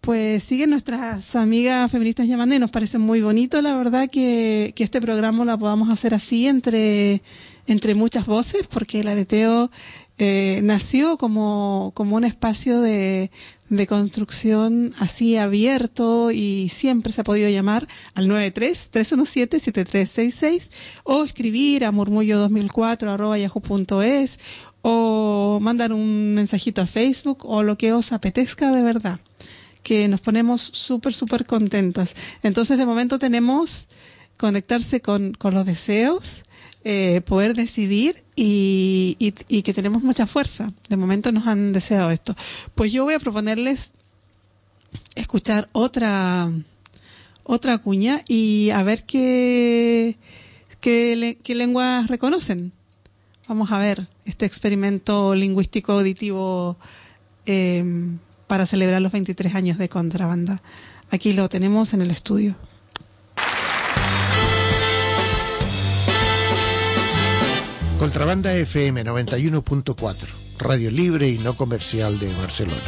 Pues 0.01 0.43
siguen 0.43 0.71
nuestras 0.71 1.37
amigas 1.37 1.91
feministas 1.91 2.27
llamando 2.27 2.57
y 2.57 2.59
nos 2.59 2.73
parece 2.73 2.99
muy 2.99 3.21
bonito, 3.21 3.63
la 3.63 3.73
verdad, 3.73 4.09
que, 4.11 4.73
que 4.75 4.83
este 4.83 5.01
programa 5.01 5.45
lo 5.45 5.57
podamos 5.59 5.91
hacer 5.91 6.13
así 6.13 6.49
entre, 6.49 7.23
entre 7.73 7.95
muchas 7.95 8.27
voces, 8.27 8.67
porque 8.69 9.01
el 9.01 9.09
aleteo 9.09 9.71
eh, 10.19 10.61
nació 10.63 11.17
como, 11.19 11.91
como 11.95 12.17
un 12.17 12.25
espacio 12.25 12.81
de, 12.81 13.31
de 13.69 13.87
construcción 13.87 14.93
así 15.01 15.37
abierto 15.39 16.31
y 16.31 16.69
siempre 16.69 17.13
se 17.13 17.23
ha 17.23 17.25
podido 17.25 17.49
llamar 17.49 17.89
al 18.15 18.29
93-317-7366 18.29 20.71
o 21.05 21.25
escribir 21.25 21.85
a 21.85 21.93
murmullo2004 21.93 23.09
arroba 23.09 23.39
yahoo.es 23.39 24.39
o 24.83 25.59
mandar 25.63 25.93
un 25.93 26.35
mensajito 26.35 26.83
a 26.83 26.87
Facebook 26.87 27.47
o 27.47 27.63
lo 27.63 27.79
que 27.79 27.93
os 27.93 28.13
apetezca 28.13 28.73
de 28.73 28.83
verdad 28.83 29.21
que 29.83 30.09
nos 30.09 30.21
ponemos 30.21 30.63
súper, 30.63 31.13
súper 31.13 31.45
contentas. 31.45 32.15
Entonces, 32.45 32.79
de 32.79 32.87
momento 32.87 33.19
tenemos 33.19 33.89
conectarse 34.37 35.01
con, 35.01 35.35
con 35.35 35.55
los 35.55 35.67
deseos, 35.67 36.45
eh, 36.85 37.21
poder 37.21 37.55
decidir 37.55 38.17
y, 38.35 39.17
y, 39.19 39.63
que 39.63 39.75
tenemos 39.75 40.03
mucha 40.03 40.27
fuerza. 40.27 40.73
De 40.89 40.97
momento 40.97 41.31
nos 41.33 41.47
han 41.47 41.73
deseado 41.73 42.11
esto. 42.11 42.35
Pues 42.75 42.93
yo 42.93 43.05
voy 43.05 43.15
a 43.15 43.21
proponerles 43.21 43.93
escuchar 45.15 45.69
otra 45.73 46.51
otra 47.45 47.79
cuña 47.79 48.21
y 48.29 48.71
a 48.71 48.83
ver 48.83 49.05
qué, 49.05 50.17
qué, 50.81 51.39
qué 51.43 51.55
lenguas 51.55 52.09
reconocen. 52.09 52.73
Vamos 53.49 53.71
a 53.73 53.79
ver 53.79 54.09
este 54.25 54.47
experimento 54.47 55.35
lingüístico 55.35 55.93
auditivo 55.93 56.77
eh, 57.47 57.85
para 58.47 58.67
celebrar 58.67 59.03
los 59.03 59.13
23 59.13 59.55
años 59.55 59.79
de 59.79 59.89
contrabanda. 59.89 60.63
Aquí 61.11 61.33
lo 61.33 61.49
tenemos 61.49 61.95
en 61.95 62.03
el 62.03 62.11
estudio. 62.11 62.57
Contrabanda 68.03 68.53
FM 68.53 69.05
91.4, 69.05 70.27
radio 70.59 70.91
libre 70.91 71.29
y 71.29 71.39
no 71.39 71.55
comercial 71.55 72.19
de 72.19 72.35
Barcelona. 72.35 72.83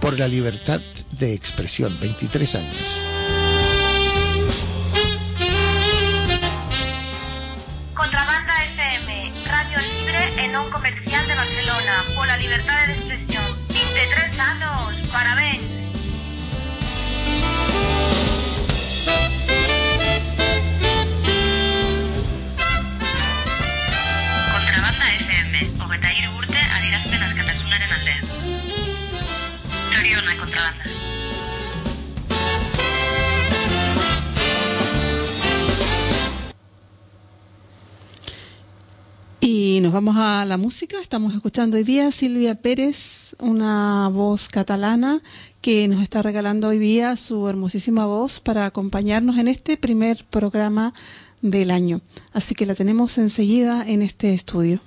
Por 0.00 0.18
la 0.18 0.26
libertad 0.26 0.80
de 1.20 1.34
expresión, 1.34 1.96
23 2.00 2.56
años. 2.56 3.19
Y 39.42 39.80
nos 39.80 39.94
vamos 39.94 40.16
a 40.18 40.44
la 40.44 40.58
música. 40.58 41.00
Estamos 41.00 41.32
escuchando 41.32 41.78
hoy 41.78 41.82
día 41.82 42.12
Silvia 42.12 42.56
Pérez, 42.56 43.34
una 43.38 44.10
voz 44.12 44.50
catalana 44.50 45.22
que 45.62 45.88
nos 45.88 46.02
está 46.02 46.22
regalando 46.22 46.68
hoy 46.68 46.78
día 46.78 47.16
su 47.16 47.48
hermosísima 47.48 48.04
voz 48.04 48.38
para 48.38 48.66
acompañarnos 48.66 49.38
en 49.38 49.48
este 49.48 49.78
primer 49.78 50.26
programa 50.26 50.92
del 51.40 51.70
año. 51.70 52.02
Así 52.34 52.54
que 52.54 52.66
la 52.66 52.74
tenemos 52.74 53.16
enseguida 53.16 53.82
en 53.88 54.02
este 54.02 54.34
estudio. 54.34 54.82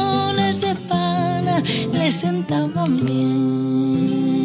de 0.61 0.75
pana 0.89 1.63
le 1.93 2.13
sentaban 2.13 3.07
bien. 3.07 4.41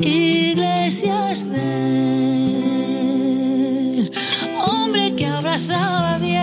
Iglesias 0.00 1.50
del 1.50 1.60
hombre 4.66 5.14
que 5.14 5.26
abrazaba 5.26 6.18
bien 6.18 6.40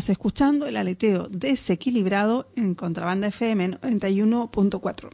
Estás 0.00 0.12
escuchando 0.12 0.66
el 0.66 0.78
aleteo 0.78 1.28
desequilibrado 1.28 2.48
en 2.56 2.74
Contrabanda 2.74 3.28
FM 3.28 3.72
91.4. 3.82 5.10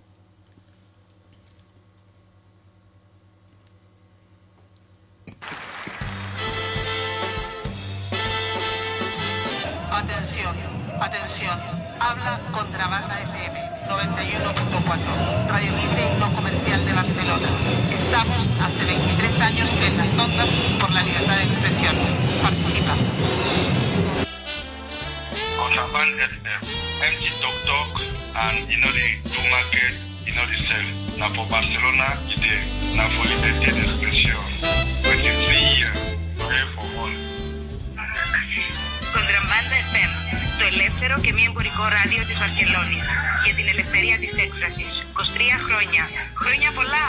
Atención, 9.90 10.54
atención. 11.00 11.58
Habla 11.98 12.40
Contrabanda 12.52 13.20
FM 13.22 13.58
91.4, 13.88 15.48
Radio 15.48 15.72
Libre 15.72 16.14
y 16.14 16.20
No 16.20 16.32
Comercial 16.32 16.84
de 16.84 16.92
Barcelona. 16.92 17.48
Estamos 17.90 18.48
hace 18.60 18.84
23 18.84 19.40
años 19.40 19.68
en 19.84 19.96
las 19.98 20.16
ondas 20.16 20.48
por 20.78 20.92
la 20.92 21.02
libertad 21.02 21.38
de 21.38 21.42
expresión. 21.42 21.96
Participa. 22.40 23.75
Chaban 25.76 26.08
FM, 26.16 26.62
MG 27.12 27.24
Tok 27.42 27.56
Tok, 27.68 28.00
and 28.48 28.64
Inori 28.72 29.20
Dumaket, 29.28 29.92
Inori 30.24 30.56
Sel, 30.64 30.88
Napo 31.20 31.44
Barcelona, 31.52 32.16
Ide, 32.32 32.56
Napo 32.96 33.22
ελεύθερο 40.72 41.20
και 41.20 41.32
μη 41.32 41.44
εμπορικό 41.48 41.84
ράδιο 41.96 42.22
της 42.28 42.36
Βαρκελόνης 42.38 43.04
για 43.44 43.54
την 43.54 43.66
ελευθερία 43.72 44.16
της 44.22 44.32
έκφρασης. 44.44 44.88
23 45.12 45.56
χρόνια. 45.66 46.04
Χρόνια 46.42 46.70
πολλά! 46.78 47.08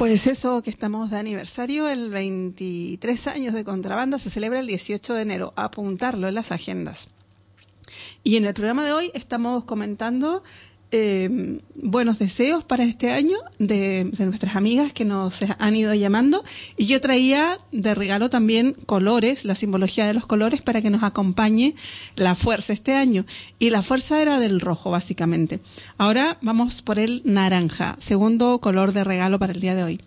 Pues 0.00 0.26
eso 0.26 0.62
que 0.62 0.70
estamos 0.70 1.10
de 1.10 1.18
aniversario, 1.18 1.86
el 1.86 2.08
23 2.08 3.26
años 3.26 3.52
de 3.52 3.64
contrabanda 3.64 4.18
se 4.18 4.30
celebra 4.30 4.60
el 4.60 4.66
18 4.66 5.12
de 5.12 5.20
enero. 5.20 5.52
Apuntarlo 5.56 6.26
en 6.26 6.36
las 6.36 6.52
agendas. 6.52 7.10
Y 8.24 8.36
en 8.38 8.46
el 8.46 8.54
programa 8.54 8.82
de 8.82 8.94
hoy 8.94 9.10
estamos 9.12 9.64
comentando 9.64 10.42
eh, 10.92 11.58
buenos 11.74 12.18
deseos 12.18 12.64
para 12.64 12.84
este 12.84 13.10
año 13.10 13.36
de, 13.58 14.04
de 14.04 14.26
nuestras 14.26 14.56
amigas 14.56 14.92
que 14.92 15.04
nos 15.04 15.40
han 15.58 15.76
ido 15.76 15.94
llamando. 15.94 16.44
Y 16.76 16.86
yo 16.86 17.00
traía 17.00 17.58
de 17.72 17.94
regalo 17.94 18.30
también 18.30 18.72
colores, 18.86 19.44
la 19.44 19.54
simbología 19.54 20.06
de 20.06 20.14
los 20.14 20.26
colores 20.26 20.62
para 20.62 20.82
que 20.82 20.90
nos 20.90 21.02
acompañe 21.02 21.74
la 22.16 22.34
fuerza 22.34 22.72
este 22.72 22.94
año. 22.94 23.24
Y 23.58 23.70
la 23.70 23.82
fuerza 23.82 24.20
era 24.20 24.38
del 24.38 24.60
rojo, 24.60 24.90
básicamente. 24.90 25.60
Ahora 25.98 26.38
vamos 26.42 26.82
por 26.82 26.98
el 26.98 27.22
naranja, 27.24 27.96
segundo 27.98 28.60
color 28.60 28.92
de 28.92 29.04
regalo 29.04 29.38
para 29.38 29.52
el 29.52 29.60
día 29.60 29.74
de 29.74 29.84
hoy. 29.84 30.00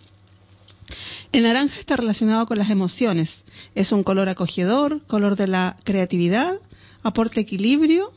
El 1.31 1.43
naranja 1.43 1.79
está 1.79 1.97
relacionado 1.97 2.45
con 2.45 2.59
las 2.59 2.69
emociones. 2.69 3.43
Es 3.73 3.91
un 3.91 4.03
color 4.03 4.29
acogedor, 4.29 5.01
color 5.07 5.35
de 5.35 5.47
la 5.47 5.75
creatividad, 5.83 6.59
aporta 7.01 7.39
equilibrio, 7.39 8.12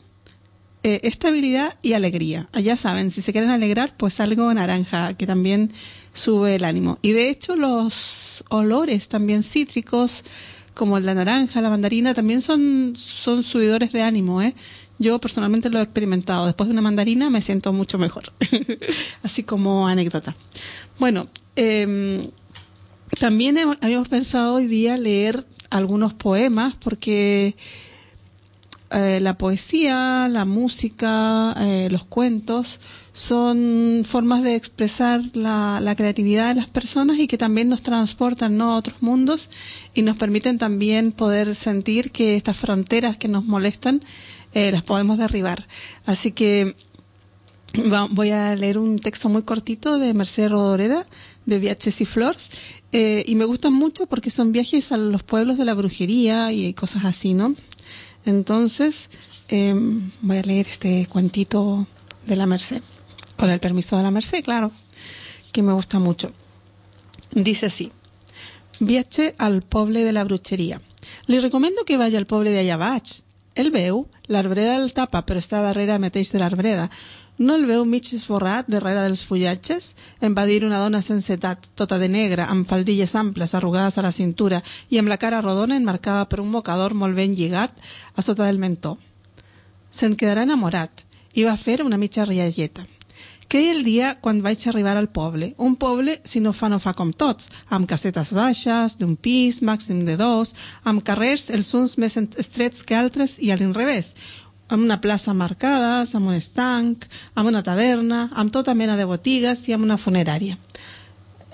eh, 0.87 1.01
estabilidad 1.03 1.75
y 1.81 1.91
alegría. 1.91 2.47
Ya 2.53 2.77
saben, 2.77 3.11
si 3.11 3.21
se 3.21 3.33
quieren 3.33 3.49
alegrar, 3.49 3.97
pues 3.97 4.21
algo 4.21 4.53
naranja 4.53 5.15
que 5.15 5.27
también 5.27 5.69
sube 6.13 6.55
el 6.55 6.63
ánimo. 6.63 6.97
Y 7.01 7.11
de 7.11 7.29
hecho 7.29 7.57
los 7.57 8.45
olores 8.47 9.09
también 9.09 9.43
cítricos, 9.43 10.23
como 10.73 10.97
la 11.01 11.13
naranja, 11.13 11.59
la 11.59 11.69
mandarina, 11.69 12.13
también 12.13 12.39
son, 12.39 12.93
son 12.95 13.43
subidores 13.43 13.91
de 13.91 14.01
ánimo. 14.01 14.41
¿eh? 14.41 14.55
Yo 14.97 15.19
personalmente 15.19 15.69
lo 15.69 15.79
he 15.79 15.81
experimentado. 15.81 16.45
Después 16.45 16.69
de 16.69 16.71
una 16.71 16.81
mandarina 16.81 17.29
me 17.29 17.41
siento 17.41 17.73
mucho 17.73 17.97
mejor. 17.97 18.31
Así 19.23 19.43
como 19.43 19.89
anécdota. 19.89 20.37
Bueno, 20.99 21.27
eh, 21.57 22.31
también 23.19 23.57
habíamos 23.81 24.07
pensado 24.07 24.53
hoy 24.53 24.67
día 24.67 24.97
leer 24.97 25.45
algunos 25.69 26.13
poemas 26.13 26.75
porque 26.79 27.57
eh, 28.89 29.19
la 29.19 29.37
poesía, 29.37 30.29
la 30.29 30.45
música, 30.45 31.53
eh, 31.59 31.89
los 31.91 32.05
cuentos 32.05 32.79
son 33.11 34.03
formas 34.05 34.43
de 34.43 34.55
expresar 34.55 35.21
la, 35.33 35.81
la, 35.81 35.93
creatividad 35.93 36.47
de 36.47 36.55
las 36.55 36.69
personas 36.69 37.19
y 37.19 37.27
que 37.27 37.37
también 37.37 37.67
nos 37.67 37.81
transportan 37.81 38.57
¿no? 38.57 38.71
a 38.71 38.75
otros 38.77 39.01
mundos 39.01 39.49
y 39.93 40.03
nos 40.03 40.15
permiten 40.15 40.57
también 40.57 41.11
poder 41.11 41.53
sentir 41.53 42.11
que 42.11 42.37
estas 42.37 42.57
fronteras 42.57 43.17
que 43.17 43.27
nos 43.27 43.43
molestan 43.43 44.01
eh, 44.53 44.71
las 44.71 44.83
podemos 44.83 45.17
derribar. 45.17 45.67
Así 46.05 46.31
que 46.31 46.73
voy 48.11 48.29
a 48.29 48.55
leer 48.55 48.77
un 48.77 48.99
texto 48.99 49.27
muy 49.27 49.43
cortito 49.43 49.99
de 49.99 50.13
Mercedes 50.13 50.51
Rodoreda 50.51 51.05
de 51.45 51.59
Viajes 51.59 51.99
y 51.99 52.05
Flores 52.05 52.51
y 52.91 53.35
me 53.35 53.45
gustan 53.45 53.73
mucho 53.73 54.07
porque 54.07 54.31
son 54.31 54.53
viajes 54.53 54.91
a 54.91 54.97
los 54.97 55.21
pueblos 55.21 55.57
de 55.57 55.65
la 55.65 55.75
brujería 55.75 56.51
y 56.51 56.73
cosas 56.73 57.05
así, 57.05 57.33
¿no? 57.35 57.53
Entonces, 58.27 59.09
eh, 59.47 59.73
voy 60.21 60.37
a 60.37 60.41
leer 60.41 60.67
este 60.67 61.07
cuentito 61.07 61.87
de 62.25 62.35
la 62.35 62.45
Merced, 62.45 62.81
con 63.37 63.49
el 63.49 63.59
permiso 63.59 63.97
de 63.97 64.03
la 64.03 64.11
Merced, 64.11 64.43
claro, 64.43 64.71
que 65.51 65.63
me 65.63 65.73
gusta 65.73 65.99
mucho. 65.99 66.33
Dice 67.31 67.67
así, 67.67 67.91
viaje 68.79 69.33
al 69.37 69.61
poble 69.61 70.03
de 70.03 70.13
la 70.13 70.23
bruchería. 70.23 70.81
Li 71.27 71.39
recomendo 71.39 71.85
que 71.85 71.97
vagi 71.97 72.15
al 72.15 72.25
poble 72.25 72.51
de 72.51 72.59
allà 72.59 72.77
baix. 72.77 73.23
El 73.55 73.71
veu, 73.71 74.05
l'arbreda 74.27 74.75
el 74.77 74.93
tapa, 74.93 75.23
però 75.25 75.41
està 75.41 75.63
darrere 75.63 75.97
mateix 75.99 76.31
de 76.31 76.39
l'arbreda. 76.39 76.89
No 77.37 77.53
el 77.53 77.67
veu 77.69 77.83
mig 77.85 78.07
esborrat 78.15 78.65
darrere 78.65 79.03
dels 79.05 79.21
fullatges? 79.21 79.91
Em 80.25 80.33
va 80.33 80.47
dir 80.49 80.63
una 80.65 80.79
dona 80.81 81.03
sense 81.05 81.35
edat, 81.37 81.67
tota 81.77 81.99
de 82.01 82.09
negre, 82.09 82.41
amb 82.49 82.65
faldilles 82.65 83.13
amples 83.13 83.53
arrugades 83.53 83.99
a 83.99 84.05
la 84.05 84.11
cintura 84.11 84.63
i 84.89 84.97
amb 84.97 85.11
la 85.13 85.19
cara 85.21 85.43
rodona 85.45 85.77
enmarcada 85.77 86.25
per 86.25 86.41
un 86.41 86.49
mocador 86.49 86.97
molt 86.97 87.13
ben 87.13 87.37
lligat 87.37 87.77
a 88.15 88.25
sota 88.25 88.47
del 88.47 88.57
mentó. 88.57 88.97
Se'n 89.93 90.17
quedarà 90.17 90.47
enamorat 90.49 91.05
i 91.37 91.45
va 91.45 91.53
fer 91.61 91.83
una 91.85 92.01
mitja 92.01 92.25
rialleta. 92.25 92.87
Queia 93.47 93.71
el 93.71 93.85
dia 93.85 94.09
quan 94.19 94.41
vaig 94.43 94.65
arribar 94.67 94.97
al 94.97 95.07
poble. 95.07 95.53
Un 95.57 95.77
poble, 95.79 96.17
si 96.25 96.41
no 96.43 96.51
fa, 96.51 96.67
no 96.67 96.81
fa 96.83 96.91
com 96.97 97.13
tots, 97.13 97.47
amb 97.69 97.87
casetes 97.87 98.33
baixes, 98.35 98.97
d'un 98.99 99.13
pis, 99.15 99.61
màxim 99.61 100.01
de 100.09 100.17
dos, 100.19 100.55
amb 100.83 101.05
carrers 101.05 101.47
els 101.55 101.69
uns 101.77 101.95
més 102.01 102.17
estrets 102.17 102.83
que 102.83 102.97
altres 102.97 103.37
i 103.39 103.53
a 103.53 103.55
l'inrevés, 103.55 104.15
amb 104.67 104.83
una 104.83 104.99
plaça 105.01 105.33
marcades, 105.33 106.13
amb 106.15 106.27
un 106.27 106.35
estanc, 106.35 107.07
amb 107.35 107.49
una 107.49 107.63
taverna, 107.63 108.27
amb 108.33 108.51
tota 108.51 108.75
mena 108.75 108.97
de 108.97 109.05
botigues 109.05 109.67
i 109.67 109.75
amb 109.75 109.87
una 109.87 109.97
funerària. 109.97 110.57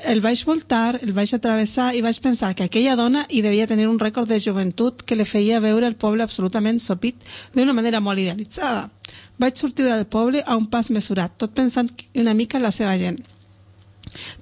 El 0.09 0.19
vaig 0.19 0.41
voltar, 0.43 0.99
el 1.01 1.13
vaig 1.15 1.31
atravessar 1.35 1.93
i 1.95 2.01
vaig 2.03 2.17
pensar 2.19 2.51
que 2.55 2.65
aquella 2.65 2.97
dona 2.99 3.21
hi 3.29 3.41
devia 3.45 3.67
tenir 3.69 3.87
un 3.87 3.99
rècord 4.01 4.27
de 4.27 4.39
joventut 4.41 5.05
que 5.05 5.15
li 5.15 5.23
feia 5.23 5.61
veure 5.63 5.87
el 5.87 5.95
poble 5.95 6.25
absolutament 6.25 6.81
sopit 6.83 7.15
d'una 7.53 7.75
manera 7.77 8.01
molt 8.03 8.19
idealitzada. 8.19 8.89
Vaig 9.39 9.55
sortir 9.57 9.85
del 9.85 10.05
poble 10.05 10.43
a 10.45 10.57
un 10.57 10.67
pas 10.67 10.89
mesurat, 10.91 11.31
tot 11.37 11.53
pensant 11.55 11.89
una 12.19 12.33
mica 12.33 12.57
en 12.57 12.67
la 12.67 12.73
seva 12.75 12.97
gent. 12.97 13.21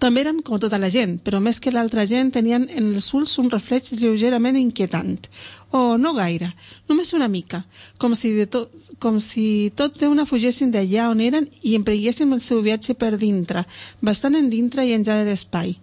També 0.01 0.23
eren 0.23 0.41
com 0.45 0.59
tota 0.59 0.79
la 0.81 0.89
gent, 0.91 1.17
però 1.23 1.39
més 1.43 1.59
que 1.61 1.71
l'altra 1.73 2.05
gent 2.09 2.31
tenien 2.33 2.65
en 2.69 2.87
els 2.91 3.07
ulls 3.17 3.37
un 3.41 3.51
reflex 3.53 3.93
lleugerament 3.99 4.57
inquietant. 4.59 5.19
O 5.71 5.97
no 6.01 6.13
gaire, 6.17 6.49
només 6.89 7.13
una 7.15 7.29
mica, 7.31 7.61
com 8.01 8.15
si, 8.17 8.33
de 8.35 8.47
tot, 8.51 8.73
com 8.99 9.19
si 9.23 9.71
tot 9.77 9.99
d'una 10.01 10.25
fugessin 10.27 10.73
d'allà 10.73 11.09
on 11.13 11.21
eren 11.23 11.47
i 11.61 11.77
emprenguessin 11.77 12.33
el 12.33 12.41
seu 12.43 12.63
viatge 12.65 12.97
per 12.97 13.13
dintre, 13.21 13.63
bastant 14.01 14.35
en 14.35 14.49
dintre 14.51 14.85
i 14.87 14.95
enllà 14.97 15.21
de 15.21 15.29
l'espai. 15.29 15.77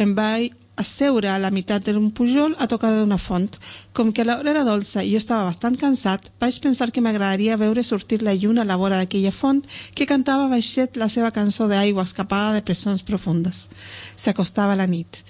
Em 0.00 0.12
vaig 0.18 0.59
asseure 0.76 1.28
a 1.28 1.38
la 1.38 1.50
meitat 1.50 1.88
d'un 1.90 2.10
pujol 2.10 2.54
a 2.58 2.66
tocar 2.70 2.90
d'una 2.94 3.18
font. 3.18 3.58
Com 3.92 4.12
que 4.12 4.24
l'hora 4.24 4.50
era 4.50 4.64
dolça 4.64 5.02
i 5.04 5.12
jo 5.12 5.20
estava 5.20 5.44
bastant 5.48 5.76
cansat, 5.80 6.30
vaig 6.40 6.60
pensar 6.62 6.90
que 6.90 7.02
m'agradaria 7.04 7.58
veure 7.60 7.84
sortir 7.84 8.22
la 8.22 8.34
lluna 8.34 8.62
a 8.62 8.68
la 8.68 8.78
vora 8.80 9.00
d'aquella 9.00 9.32
font 9.32 9.60
que 9.94 10.06
cantava 10.06 10.48
baixet 10.48 10.96
la 10.96 11.08
seva 11.08 11.30
cançó 11.30 11.68
d'aigua 11.68 12.06
escapada 12.08 12.54
de 12.56 12.62
presons 12.62 13.02
profundes. 13.02 13.68
S'acostava 14.16 14.76
la 14.76 14.86
nit. 14.86 15.24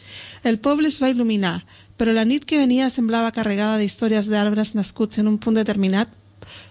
El 0.45 0.61
poble 0.61 0.89
es 0.89 1.01
va 1.03 1.11
il·luminar, 1.11 1.59
però 1.97 2.15
la 2.17 2.25
nit 2.25 2.47
que 2.49 2.61
venia 2.61 2.89
semblava 2.89 3.35
carregada 3.35 3.81
d'històries 3.81 4.31
d'arbres 4.31 4.75
nascuts 4.75 5.19
en 5.21 5.29
un 5.29 5.37
punt 5.39 5.59
determinat 5.59 6.09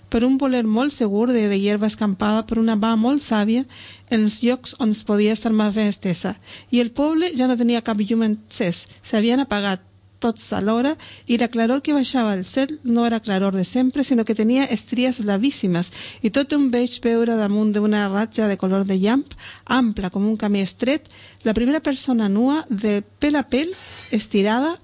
per 0.09 0.23
un 0.25 0.37
voler 0.41 0.65
molt 0.65 0.93
segur 0.93 1.27
de, 1.31 1.47
de 1.47 1.59
hierba 1.59 1.87
escampada 1.87 2.45
per 2.49 2.59
una 2.59 2.75
mà 2.75 2.95
molt 2.97 3.23
sàvia 3.23 3.65
en 4.09 4.25
els 4.25 4.41
llocs 4.43 4.75
on 4.79 4.93
es 4.93 5.03
podia 5.05 5.35
estar 5.37 5.53
més 5.53 5.75
ben 5.75 5.89
estesa. 5.89 6.35
I 6.71 6.81
el 6.83 6.91
poble 6.91 7.29
ja 7.37 7.47
no 7.47 7.57
tenia 7.57 7.85
cap 7.85 8.01
llum 8.01 8.25
encès, 8.25 8.87
s'havien 9.01 9.45
apagat 9.45 9.85
tots 10.19 10.51
alhora 10.53 10.93
i 11.27 11.37
la 11.39 11.47
claror 11.47 11.81
que 11.81 11.95
baixava 11.95 12.35
del 12.35 12.45
cel 12.45 12.75
no 12.83 13.05
era 13.07 13.21
claror 13.23 13.55
de 13.55 13.63
sempre, 13.63 14.03
sinó 14.03 14.25
que 14.25 14.35
tenia 14.35 14.67
estries 14.67 15.21
blavíssimes 15.23 15.91
i 16.21 16.29
tot 16.35 16.53
un 16.57 16.69
veig 16.73 16.99
veure 17.03 17.37
damunt 17.39 17.71
d'una 17.73 18.07
ratja 18.11 18.49
de 18.51 18.59
color 18.59 18.85
de 18.85 18.99
llamp, 18.99 19.25
ampla 19.65 20.11
com 20.11 20.27
un 20.27 20.37
camí 20.37 20.61
estret, 20.61 21.07
la 21.43 21.55
primera 21.55 21.79
persona 21.79 22.29
nua 22.29 22.61
de 22.69 22.99
pel 23.19 23.39
a 23.39 23.45
pel, 23.47 23.71
estirada, 24.11 24.75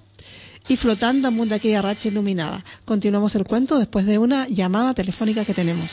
y 0.68 0.76
flotando 0.76 1.28
damunt 1.28 1.50
d'aquella 1.50 1.82
ratxa 1.82 2.08
il·luminada. 2.10 2.64
Continuamos 2.84 3.34
el 3.34 3.44
cuento 3.44 3.78
después 3.78 4.06
de 4.06 4.18
una 4.18 4.48
llamada 4.48 4.94
telefónica 4.94 5.44
que 5.44 5.54
tenemos. 5.54 5.90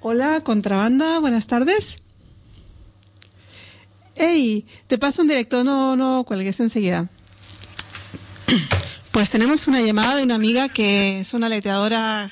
Hola, 0.00 0.40
contrabanda, 0.42 1.18
buenas 1.18 1.46
tardes. 1.46 1.96
Hey, 4.14 4.66
te 4.86 4.98
paso 4.98 5.22
un 5.22 5.28
directo, 5.28 5.64
no, 5.64 5.96
no 5.96 6.24
cuelgues 6.24 6.60
enseguida. 6.60 7.08
Pues 9.10 9.30
tenemos 9.30 9.66
una 9.66 9.80
llamada 9.80 10.14
de 10.14 10.22
una 10.22 10.36
amiga 10.36 10.68
que 10.68 11.18
es 11.18 11.34
una 11.34 11.48
leteadora 11.48 12.30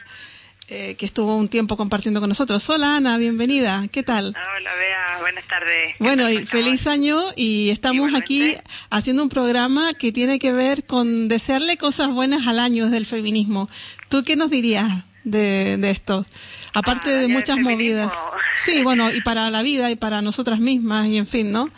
eh, 0.69 0.97
que 0.97 1.07
estuvo 1.07 1.37
un 1.37 1.49
tiempo 1.49 1.77
compartiendo 1.77 2.21
con 2.21 2.29
nosotros. 2.29 2.69
Hola 2.71 2.97
Ana, 2.97 3.19
bienvenida. 3.19 3.87
¿Qué 3.93 4.03
tal? 4.03 4.35
Hola 4.35 4.75
Bea, 4.75 5.21
buenas 5.21 5.47
tardes. 5.47 5.95
Bueno, 6.01 6.29
y 6.29 6.45
feliz 6.45 6.89
año 6.89 7.23
y 7.37 7.71
estamos 7.71 8.14
aquí 8.14 8.57
haciendo 8.91 9.23
un 9.23 9.29
programa 9.29 9.93
que 9.95 10.11
tiene 10.11 10.41
que 10.41 10.53
ver 10.53 10.85
con 10.85 11.29
desearle 11.29 11.77
cosas 11.77 12.09
buenas 12.09 12.49
al 12.49 12.59
año 12.59 12.87
desde 12.87 12.97
el 12.97 13.07
feminismo. 13.07 13.71
¿Tú 14.09 14.25
qué 14.25 14.35
nos 14.35 14.51
dirías 14.51 14.91
de, 15.23 15.77
de 15.77 15.91
esto? 15.91 16.27
Aparte 16.75 17.11
de 17.11 17.29
muchas 17.29 17.59
movidas. 17.59 18.12
Sí, 18.57 18.83
bueno, 18.83 19.11
y 19.12 19.21
para 19.21 19.51
la 19.51 19.62
vida 19.62 19.91
y 19.91 19.97
para 19.97 20.21
nosotras 20.21 20.59
mismas 20.59 21.07
y 21.07 21.19
en 21.19 21.27
fin, 21.27 21.53
¿no? 21.53 21.71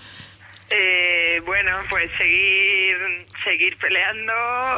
Eh, 0.70 1.40
bueno, 1.44 1.82
pues 1.88 2.10
seguir 2.18 2.96
seguir 3.44 3.76
peleando, 3.78 4.32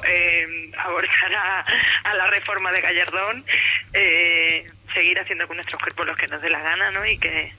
eh, 0.04 0.70
abortar 0.78 1.34
a, 1.34 1.64
a, 2.04 2.14
la 2.14 2.26
reforma 2.28 2.70
de 2.70 2.80
Gallardón, 2.80 3.44
eh, 3.92 4.70
seguir 4.94 5.18
haciendo 5.18 5.46
con 5.48 5.56
nuestros 5.56 5.80
cuerpos 5.80 6.06
lo 6.06 6.14
que 6.14 6.28
nos 6.28 6.40
dé 6.40 6.50
la 6.50 6.60
gana, 6.60 6.90
¿no? 6.90 7.04
Y 7.04 7.18
que 7.18 7.52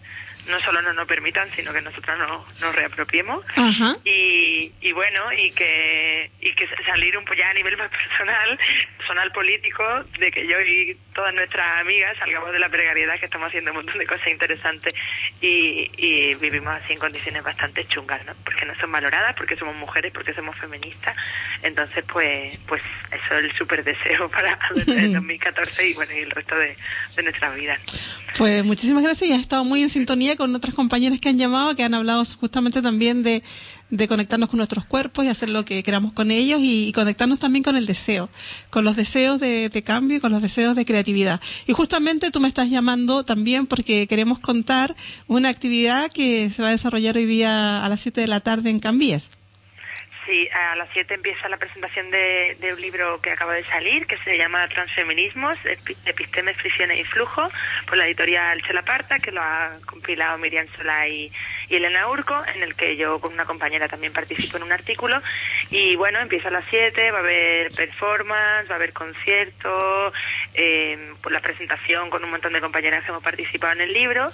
no 0.48 0.60
solo 0.62 0.82
no 0.82 0.94
nos 0.94 1.08
permitan, 1.08 1.50
sino 1.56 1.74
que 1.74 1.82
nosotros 1.82 2.18
no, 2.18 2.46
nos 2.62 2.76
reapropiemos. 2.76 3.46
Ajá. 3.56 3.96
Y, 4.04 4.72
y 4.82 4.92
bueno, 4.94 5.32
y 5.34 5.52
que, 5.52 6.32
y 6.40 6.54
que 6.56 6.68
salir 6.86 7.18
un 7.18 7.26
poco 7.26 7.36
ya 7.36 7.50
a 7.50 7.54
nivel 7.54 7.78
más 7.78 7.92
personal, 7.92 8.60
personal 8.98 9.32
político, 9.32 9.84
de 10.20 10.32
que 10.32 10.48
yo 10.48 10.60
y 10.62 10.98
todas 11.14 11.34
nuestras 11.34 11.82
amigas 11.82 12.18
salgamos 12.18 12.52
de 12.52 12.60
la 12.60 12.70
precariedad, 12.70 13.20
que 13.20 13.26
estamos 13.26 13.48
haciendo 13.48 13.72
un 13.72 13.78
montón 13.78 13.98
de 13.98 14.08
cosas 14.08 14.28
interesantes 14.28 14.94
y, 15.42 15.92
y 15.98 16.34
vivimos 16.36 16.74
así 16.74 16.94
en 16.94 17.00
condiciones 17.00 17.44
bastante 17.44 17.86
chungas, 17.86 18.26
¿no? 18.26 18.34
Porque 18.44 18.66
no 18.66 18.76
son 18.76 18.92
valoradas, 18.92 19.36
porque 19.36 19.56
somos 19.56 19.76
mujeres, 19.76 20.14
porque 20.14 20.34
somos 20.34 20.56
feministas. 20.58 21.16
Entonces, 21.64 22.04
pues, 22.12 22.58
pues 22.68 22.82
eso 23.12 23.38
es 23.38 23.46
el 23.46 23.58
súper 23.58 23.84
deseo 23.84 24.30
para 24.30 24.58
el 24.76 25.14
2014 25.14 25.90
y 25.90 25.94
bueno, 25.94 26.14
y 26.14 26.20
el 26.20 26.32
resto 26.32 26.56
de, 26.56 26.76
de 27.16 27.24
nuestras 27.24 27.56
vidas. 27.56 27.80
Pues 28.38 28.64
muchísimas 28.64 29.04
gracias 29.04 29.30
y 29.30 29.34
has 29.34 29.42
estado 29.42 29.64
muy 29.64 29.82
en 29.82 29.90
sintonía 29.90 30.36
con 30.36 30.56
otras 30.56 30.74
compañeras 30.74 31.20
que 31.20 31.30
han 31.30 31.38
llamado, 31.38 31.76
que 31.76 31.84
han 31.84 31.94
hablado 31.94 32.24
justamente 32.40 32.82
también 32.82 33.24
de, 33.24 33.44
de 33.92 34.08
conectarnos 34.08 34.50
con 34.50 34.58
nuestros 34.58 34.86
cuerpos 34.86 35.26
y 35.26 35.28
hacer 35.28 35.50
lo 35.50 35.64
que 35.64 35.84
queramos 35.84 36.14
con 36.14 36.32
ellos 36.32 36.60
y, 36.64 36.92
conectarnos 36.94 37.40
también 37.40 37.64
con 37.64 37.76
el 37.76 37.86
deseo, 37.86 38.30
con 38.70 38.84
los 38.84 38.96
deseos 38.96 39.40
de, 39.40 39.70
de, 39.70 39.84
cambio 39.84 40.18
y 40.18 40.20
con 40.20 40.32
los 40.32 40.42
deseos 40.42 40.76
de 40.76 40.86
creatividad. 40.86 41.40
Y 41.68 41.74
justamente 41.74 42.32
tú 42.32 42.40
me 42.40 42.48
estás 42.48 42.70
llamando 42.70 43.24
también 43.24 43.68
porque 43.68 44.08
queremos 44.08 44.40
contar 44.40 44.96
una 45.28 45.50
actividad 45.50 46.10
que 46.10 46.50
se 46.50 46.62
va 46.62 46.70
a 46.70 46.72
desarrollar 46.72 47.18
hoy 47.18 47.26
día 47.26 47.86
a 47.86 47.90
las 47.90 48.02
7 48.02 48.22
de 48.22 48.28
la 48.28 48.40
tarde 48.40 48.70
en 48.70 48.80
Cambies. 48.80 49.32
Sí, 50.26 50.48
a 50.50 50.76
las 50.76 50.88
7 50.94 51.16
empieza 51.16 51.50
la 51.50 51.58
presentación 51.58 52.12
de, 52.12 52.56
de, 52.60 52.74
un 52.74 52.80
libro 52.80 53.20
que 53.22 53.32
acaba 53.32 53.54
de 53.54 53.66
salir, 53.66 54.06
que 54.06 54.18
se 54.20 54.38
llama 54.38 54.68
Transfeminismos, 54.68 55.58
Epistemes, 56.06 56.60
Fricciones 56.60 57.00
y 57.00 57.04
Flujo, 57.06 57.50
por 57.88 57.98
la 57.98 58.06
editorial 58.06 58.62
Chelaparta, 58.62 59.18
que 59.18 59.32
lo 59.32 59.42
ha 59.42 59.72
compilado 59.88 60.38
Miriam 60.38 60.68
Solá 60.78 61.08
y, 61.08 61.32
y, 61.70 61.76
Elena 61.76 62.08
Urco, 62.08 62.40
en 62.54 62.62
el 62.62 62.76
que 62.76 62.98
yo 62.98 63.20
con 63.20 63.34
una 63.34 63.46
compañera 63.46 63.88
también 63.88 64.14
participo 64.14 64.58
en 64.58 64.64
un 64.64 64.72
artículo. 64.72 65.20
Y 65.72 65.96
bueno, 65.96 66.20
empieza 66.20 66.50
a 66.50 66.52
las 66.52 66.66
7, 66.70 67.10
va 67.10 67.18
a 67.18 67.22
haber 67.22 67.72
performance, 67.72 68.70
va 68.70 68.74
a 68.74 68.78
haber 68.78 68.94
concierto, 68.94 70.14
eh, 70.54 71.14
por 71.24 71.32
la 71.32 71.40
presentación 71.40 72.12
con 72.12 72.24
un 72.24 72.30
montón 72.30 72.54
de 72.54 72.62
compañeras 72.62 73.04
que 73.04 73.10
hemos 73.10 73.24
participado 73.24 73.74
en 73.74 73.82
el 73.82 73.94
libro. 73.94 74.30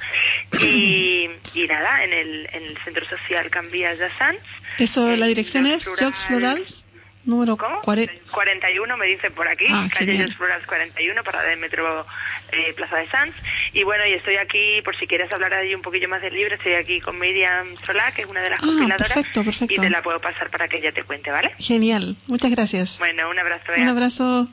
Y, 0.59 1.29
y 1.53 1.67
nada, 1.67 2.03
en 2.03 2.11
el, 2.11 2.49
en 2.51 2.63
el 2.63 2.77
Centro 2.79 3.05
Social 3.07 3.49
Cambias 3.49 3.99
de 3.99 4.09
Sanz. 4.17 4.39
Eso, 4.77 5.15
la 5.15 5.25
dirección 5.25 5.65
es 5.65 5.76
Jocs 5.85 6.23
Florals, 6.23 6.85
número 7.25 7.57
¿Cómo? 7.57 7.81
41, 7.81 8.97
me 8.97 9.05
dicen 9.05 9.33
por 9.33 9.47
aquí, 9.47 9.65
ah, 9.69 9.87
calle 9.91 10.17
Jocs 10.17 10.35
Florals 10.35 10.65
41, 10.65 11.23
para 11.23 11.51
el 11.51 11.59
metro 11.59 12.05
eh, 12.51 12.73
Plaza 12.75 12.97
de 12.97 13.09
Sanz. 13.09 13.35
Y 13.73 13.83
bueno, 13.83 14.05
y 14.07 14.13
estoy 14.13 14.35
aquí, 14.37 14.81
por 14.83 14.97
si 14.97 15.07
quieres 15.07 15.31
hablar 15.31 15.53
ahí 15.53 15.75
un 15.75 15.81
poquillo 15.81 16.07
más 16.09 16.21
del 16.21 16.33
libro, 16.33 16.55
estoy 16.55 16.73
aquí 16.73 17.01
con 17.01 17.19
Miriam 17.19 17.75
Solá, 17.85 18.11
que 18.11 18.23
es 18.23 18.27
una 18.29 18.41
de 18.41 18.49
las 18.51 18.59
ah, 18.63 18.65
compiladoras. 18.65 19.13
Perfecto, 19.13 19.43
perfecto. 19.43 19.73
Y 19.73 19.77
te 19.77 19.89
la 19.89 20.01
puedo 20.01 20.19
pasar 20.19 20.49
para 20.49 20.67
que 20.67 20.77
ella 20.77 20.91
te 20.91 21.03
cuente, 21.03 21.31
¿vale? 21.31 21.53
Genial, 21.59 22.15
muchas 22.27 22.51
gracias. 22.51 22.99
Bueno, 22.99 23.29
un 23.29 23.39
abrazo. 23.39 23.71
Un 23.75 23.87
abrazo. 23.87 24.47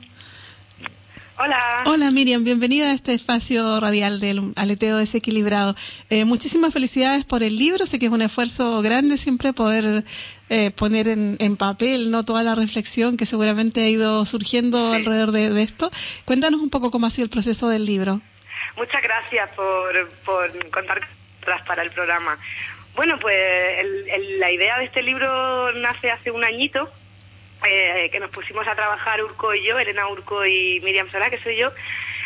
Hola. 1.37 1.83
Hola 1.85 2.11
Miriam, 2.11 2.45
bienvenida 2.45 2.91
a 2.91 2.93
este 2.93 3.13
espacio 3.13 3.81
radial 3.81 4.21
del 4.21 4.53
aleteo 4.55 4.97
desequilibrado. 4.97 5.75
Eh, 6.09 6.23
muchísimas 6.23 6.73
felicidades 6.73 7.25
por 7.25 7.43
el 7.43 7.57
libro, 7.57 7.85
sé 7.85 7.99
que 7.99 8.05
es 8.05 8.11
un 8.11 8.21
esfuerzo 8.21 8.81
grande 8.81 9.17
siempre 9.17 9.51
poder 9.51 10.05
eh, 10.49 10.71
poner 10.71 11.09
en, 11.09 11.35
en, 11.39 11.57
papel 11.57 12.09
no 12.09 12.23
toda 12.23 12.41
la 12.41 12.55
reflexión 12.55 13.17
que 13.17 13.25
seguramente 13.25 13.83
ha 13.83 13.89
ido 13.89 14.23
surgiendo 14.23 14.91
sí. 14.91 14.95
alrededor 14.95 15.31
de, 15.31 15.49
de, 15.49 15.61
esto. 15.61 15.91
Cuéntanos 16.23 16.61
un 16.61 16.69
poco 16.69 16.89
cómo 16.89 17.05
ha 17.05 17.09
sido 17.09 17.25
el 17.25 17.31
proceso 17.31 17.67
del 17.67 17.85
libro. 17.85 18.21
Muchas 18.77 19.03
gracias 19.03 19.51
por, 19.51 20.09
por 20.25 20.69
contar 20.69 21.01
para 21.67 21.83
el 21.83 21.91
programa. 21.91 22.37
Bueno, 22.95 23.19
pues 23.19 23.35
la 24.39 24.51
idea 24.51 24.77
de 24.79 24.85
este 24.85 25.03
libro 25.03 25.71
nace 25.73 26.11
hace 26.11 26.31
un 26.31 26.45
añito, 26.45 26.89
eh, 27.63 28.09
que 28.11 28.19
nos 28.19 28.29
pusimos 28.29 28.67
a 28.67 28.75
trabajar 28.75 29.23
Urco 29.23 29.53
y 29.53 29.63
yo, 29.63 29.77
Elena 29.79 30.07
Urco 30.07 30.45
y 30.45 30.79
Miriam 30.81 31.09
Solá, 31.09 31.29
que 31.29 31.39
soy 31.39 31.57
yo, 31.57 31.71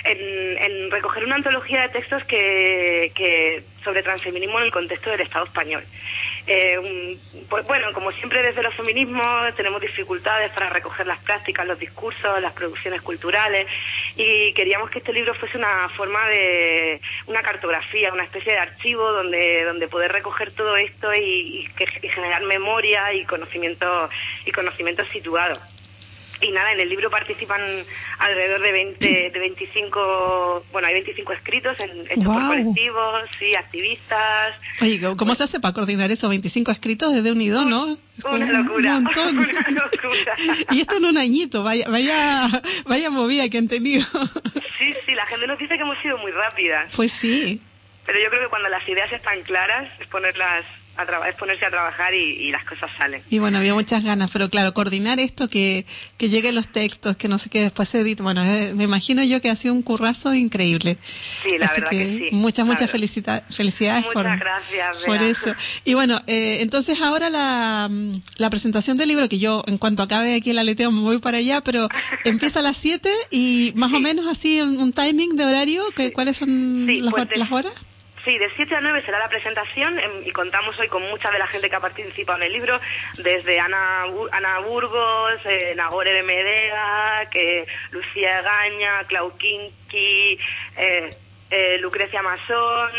en, 0.04 0.92
recoger 0.92 1.24
una 1.24 1.36
antología 1.36 1.82
de 1.84 1.90
textos 1.90 2.24
que, 2.26 3.12
que 3.16 3.64
sobre 3.84 4.04
transfeminismo 4.04 4.60
en 4.60 4.66
el 4.66 4.72
contexto 4.72 5.10
del 5.10 5.22
Estado 5.22 5.46
español. 5.46 5.84
Eh, 6.48 7.18
pues 7.48 7.66
bueno, 7.68 7.94
como 7.94 8.12
siempre 8.12 8.42
desde 8.42 8.64
los 8.64 8.74
feminismos 8.74 9.56
tenemos 9.56 9.82
dificultades 9.82 10.52
para 10.52 10.70
recoger 10.70 11.06
las 11.06 11.20
prácticas, 11.20 11.68
los 11.68 11.78
discursos, 11.78 12.42
las 12.42 12.54
producciones 12.54 13.02
culturales 13.02 13.68
y 14.16 14.52
queríamos 14.54 14.90
que 14.90 15.00
este 15.00 15.14
libro 15.14 15.34
fuese 15.36 15.58
una 15.58 15.90
forma 15.90 16.28
de 16.28 17.02
una 17.28 17.42
cartografía, 17.44 18.12
una 18.12 18.24
especie 18.24 18.54
de 18.54 18.60
archivo 18.60 19.12
donde 19.12 19.64
donde 19.64 19.88
poder 19.88 20.12
recoger 20.12 20.52
todo 20.52 20.76
esto 20.76 21.14
y, 21.14 21.70
y 22.02 22.10
generar 22.10 22.42
memoria 22.44 23.14
y 23.14 23.26
conocimiento 23.26 24.10
y 24.46 24.52
conocimiento 24.52 25.06
situado. 25.06 25.60
Y 26.42 26.52
nada, 26.52 26.72
en 26.72 26.80
el 26.80 26.88
libro 26.88 27.10
participan 27.10 27.62
alrededor 28.20 28.62
de 28.62 28.72
20, 28.72 29.30
de 29.32 29.40
25, 29.40 30.66
bueno, 30.72 30.88
hay 30.88 30.94
25 30.94 31.34
escritos 31.34 31.80
en, 31.82 32.02
hechos 32.10 32.24
por 32.24 32.48
colectivos, 32.48 33.28
sí, 33.38 33.56
activistas. 33.56 34.56
Oye, 34.82 35.02
¿cómo 35.18 35.36
se 35.36 35.44
hace 35.44 35.60
para 35.60 35.74
coordinar 35.74 36.12
esos 36.12 36.30
25 36.30 36.72
escritos 36.72 37.14
desde 37.14 37.32
Unido, 37.32 37.66
no? 37.66 37.98
Una 38.32 38.46
locura, 38.46 38.98
un 38.98 39.04
montón. 39.04 39.38
una 39.38 39.70
locura. 39.70 40.34
y 40.72 40.82
esto 40.82 40.98
en 40.98 41.06
un 41.06 41.18
añito, 41.18 41.64
vaya, 41.64 41.86
vaya, 41.90 42.48
vaya 42.86 43.10
movida 43.10 43.50
que 43.50 43.58
han 43.58 43.68
tenido. 43.68 44.06
sí, 44.78 44.94
sí, 45.06 45.14
la 45.14 45.26
gente 45.26 45.46
nos 45.46 45.60
dice 45.60 45.76
que 45.76 45.82
hemos 45.82 46.00
sido 46.02 46.18
muy 46.20 46.32
rápidas. 46.32 46.92
Pues 46.96 47.12
sí. 47.12 47.62
Pero 48.06 48.20
yo 48.20 48.30
creo 48.30 48.44
que 48.44 48.50
cuando 48.50 48.70
las 48.70 48.88
ideas 48.88 49.12
están 49.12 49.42
claras, 49.44 49.88
es 50.00 50.08
ponerlas 50.08 50.66
a 51.00 51.30
es 51.30 51.36
ponerse 51.36 51.66
a 51.66 51.70
trabajar 51.70 52.14
y, 52.14 52.52
las 52.52 52.66
cosas 52.66 52.92
salen. 52.98 53.22
Y 53.30 53.40
bueno, 53.40 53.60
había 53.60 53.74
muchas 53.74 54.04
ganas, 54.04 54.32
pero 54.32 54.50
claro, 54.50 54.74
coordinar 54.74 55.20
esto, 55.20 55.50
que, 55.50 55.86
que 56.18 56.30
lleguen 56.30 56.56
los 56.56 56.68
textos, 56.68 57.16
que 57.16 57.28
no 57.28 57.38
sé 57.38 57.50
qué, 57.50 57.62
después 57.62 57.90
se 57.90 58.00
edite. 58.00 58.24
Bueno, 58.24 58.44
eh, 58.44 58.74
me 58.76 58.84
imagino 58.86 59.24
yo 59.24 59.40
que 59.42 59.50
ha 59.50 59.56
sido 59.56 59.74
un 59.74 59.84
currazo 59.84 60.34
increíble. 60.34 60.98
Sí, 61.44 61.58
la 61.58 61.68
verdad 61.68 61.90
que, 61.90 62.30
sí. 62.30 62.36
Muchas, 62.36 62.66
muchas 62.66 62.92
felicidades 62.92 63.44
muchas 63.50 64.14
por, 64.14 64.24
gracias, 64.24 64.98
por 65.06 65.22
eso. 65.22 65.54
Y 65.86 65.94
bueno, 65.94 66.20
eh, 66.28 66.58
entonces 66.62 67.00
ahora 67.02 67.30
la, 67.30 67.90
la 68.38 68.50
presentación 68.50 68.98
del 68.98 69.10
libro, 69.10 69.30
que 69.30 69.40
yo 69.40 69.64
en 69.68 69.78
cuanto 69.78 70.04
acabe 70.04 70.36
aquí 70.36 70.50
el 70.52 70.60
aleteo 70.60 70.92
me 70.92 71.02
voy 71.02 71.20
para 71.20 71.38
allá, 71.38 71.62
pero 71.62 71.88
empieza 72.26 72.60
a 72.60 72.64
las 72.64 72.78
7 72.78 73.10
y 73.32 73.74
más 73.76 73.94
o 73.94 74.00
menos 74.00 74.28
así 74.28 74.62
un, 74.62 74.94
timing 74.94 75.36
de 75.36 75.46
horario, 75.46 75.84
que, 75.96 76.12
¿cuáles 76.12 76.38
son 76.38 76.88
las, 76.88 77.14
pues 77.14 77.28
las 77.36 77.52
horas? 77.52 77.74
Sí, 78.30 78.38
de 78.38 78.48
7 78.56 78.76
a 78.76 78.82
9 78.82 79.02
será 79.04 79.18
la 79.18 79.28
presentación 79.28 79.98
em, 79.98 80.12
y 80.24 80.30
contamos 80.30 80.78
hoy 80.78 80.88
con 80.88 81.02
mucha 81.10 81.32
de 81.32 81.40
la 81.40 81.48
gente 81.48 81.68
que 81.68 81.76
ha 81.76 81.80
participado 81.80 82.38
en 82.38 82.44
el 82.44 82.54
libro, 82.54 82.80
desde 83.18 83.60
Ana, 83.60 84.04
Ana 84.32 84.60
Burgos, 84.60 85.40
eh, 85.46 85.74
Nagore 85.76 86.14
de 86.14 86.22
Medea, 86.22 87.28
que 87.32 87.66
Lucía 87.90 88.44
Gaña, 88.44 89.04
Clau 89.06 89.36
Kinki, 89.36 90.38
eh, 90.78 91.10
eh, 91.50 91.78
Lucrecia 91.80 92.22
Masón, 92.22 92.92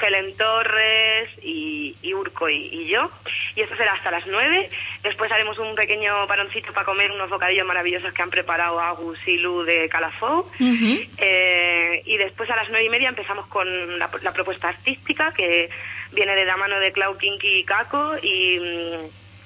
Helen 0.00 0.36
Torres 0.36 1.28
y, 1.42 1.94
Urco 2.14 2.48
y, 2.48 2.86
yo. 2.86 3.10
Y 3.54 3.62
esto 3.62 3.76
será 3.76 3.94
hasta 3.94 4.10
las 4.10 4.26
9. 4.26 4.70
Después 5.02 5.30
haremos 5.32 5.58
un 5.58 5.74
pequeño 5.74 6.26
paroncito 6.26 6.72
para 6.72 6.86
comer 6.86 7.10
unos 7.10 7.30
bocadillos 7.30 7.66
maravillosos 7.66 8.12
que 8.12 8.22
han 8.22 8.30
preparado 8.30 8.80
Agus 8.80 9.18
y 9.26 9.36
Lu 9.38 9.62
de 9.62 9.88
Calafou. 9.88 10.50
Eh, 10.58 12.02
y 12.04 12.16
después 12.16 12.50
a 12.50 12.56
las 12.56 12.68
nueve 12.70 12.86
y 12.86 12.90
media 12.90 13.08
empezamos 13.08 13.46
con 13.46 13.98
la, 13.98 14.08
propuesta 14.08 14.68
artística 14.68 15.32
que 15.32 15.70
viene 16.12 16.34
de 16.34 16.44
la 16.44 16.56
mano 16.56 16.78
de 16.78 16.92
Clau 16.92 17.16
Kinky 17.16 17.60
y 17.60 17.64
Caco 17.64 18.16
y, 18.22 18.58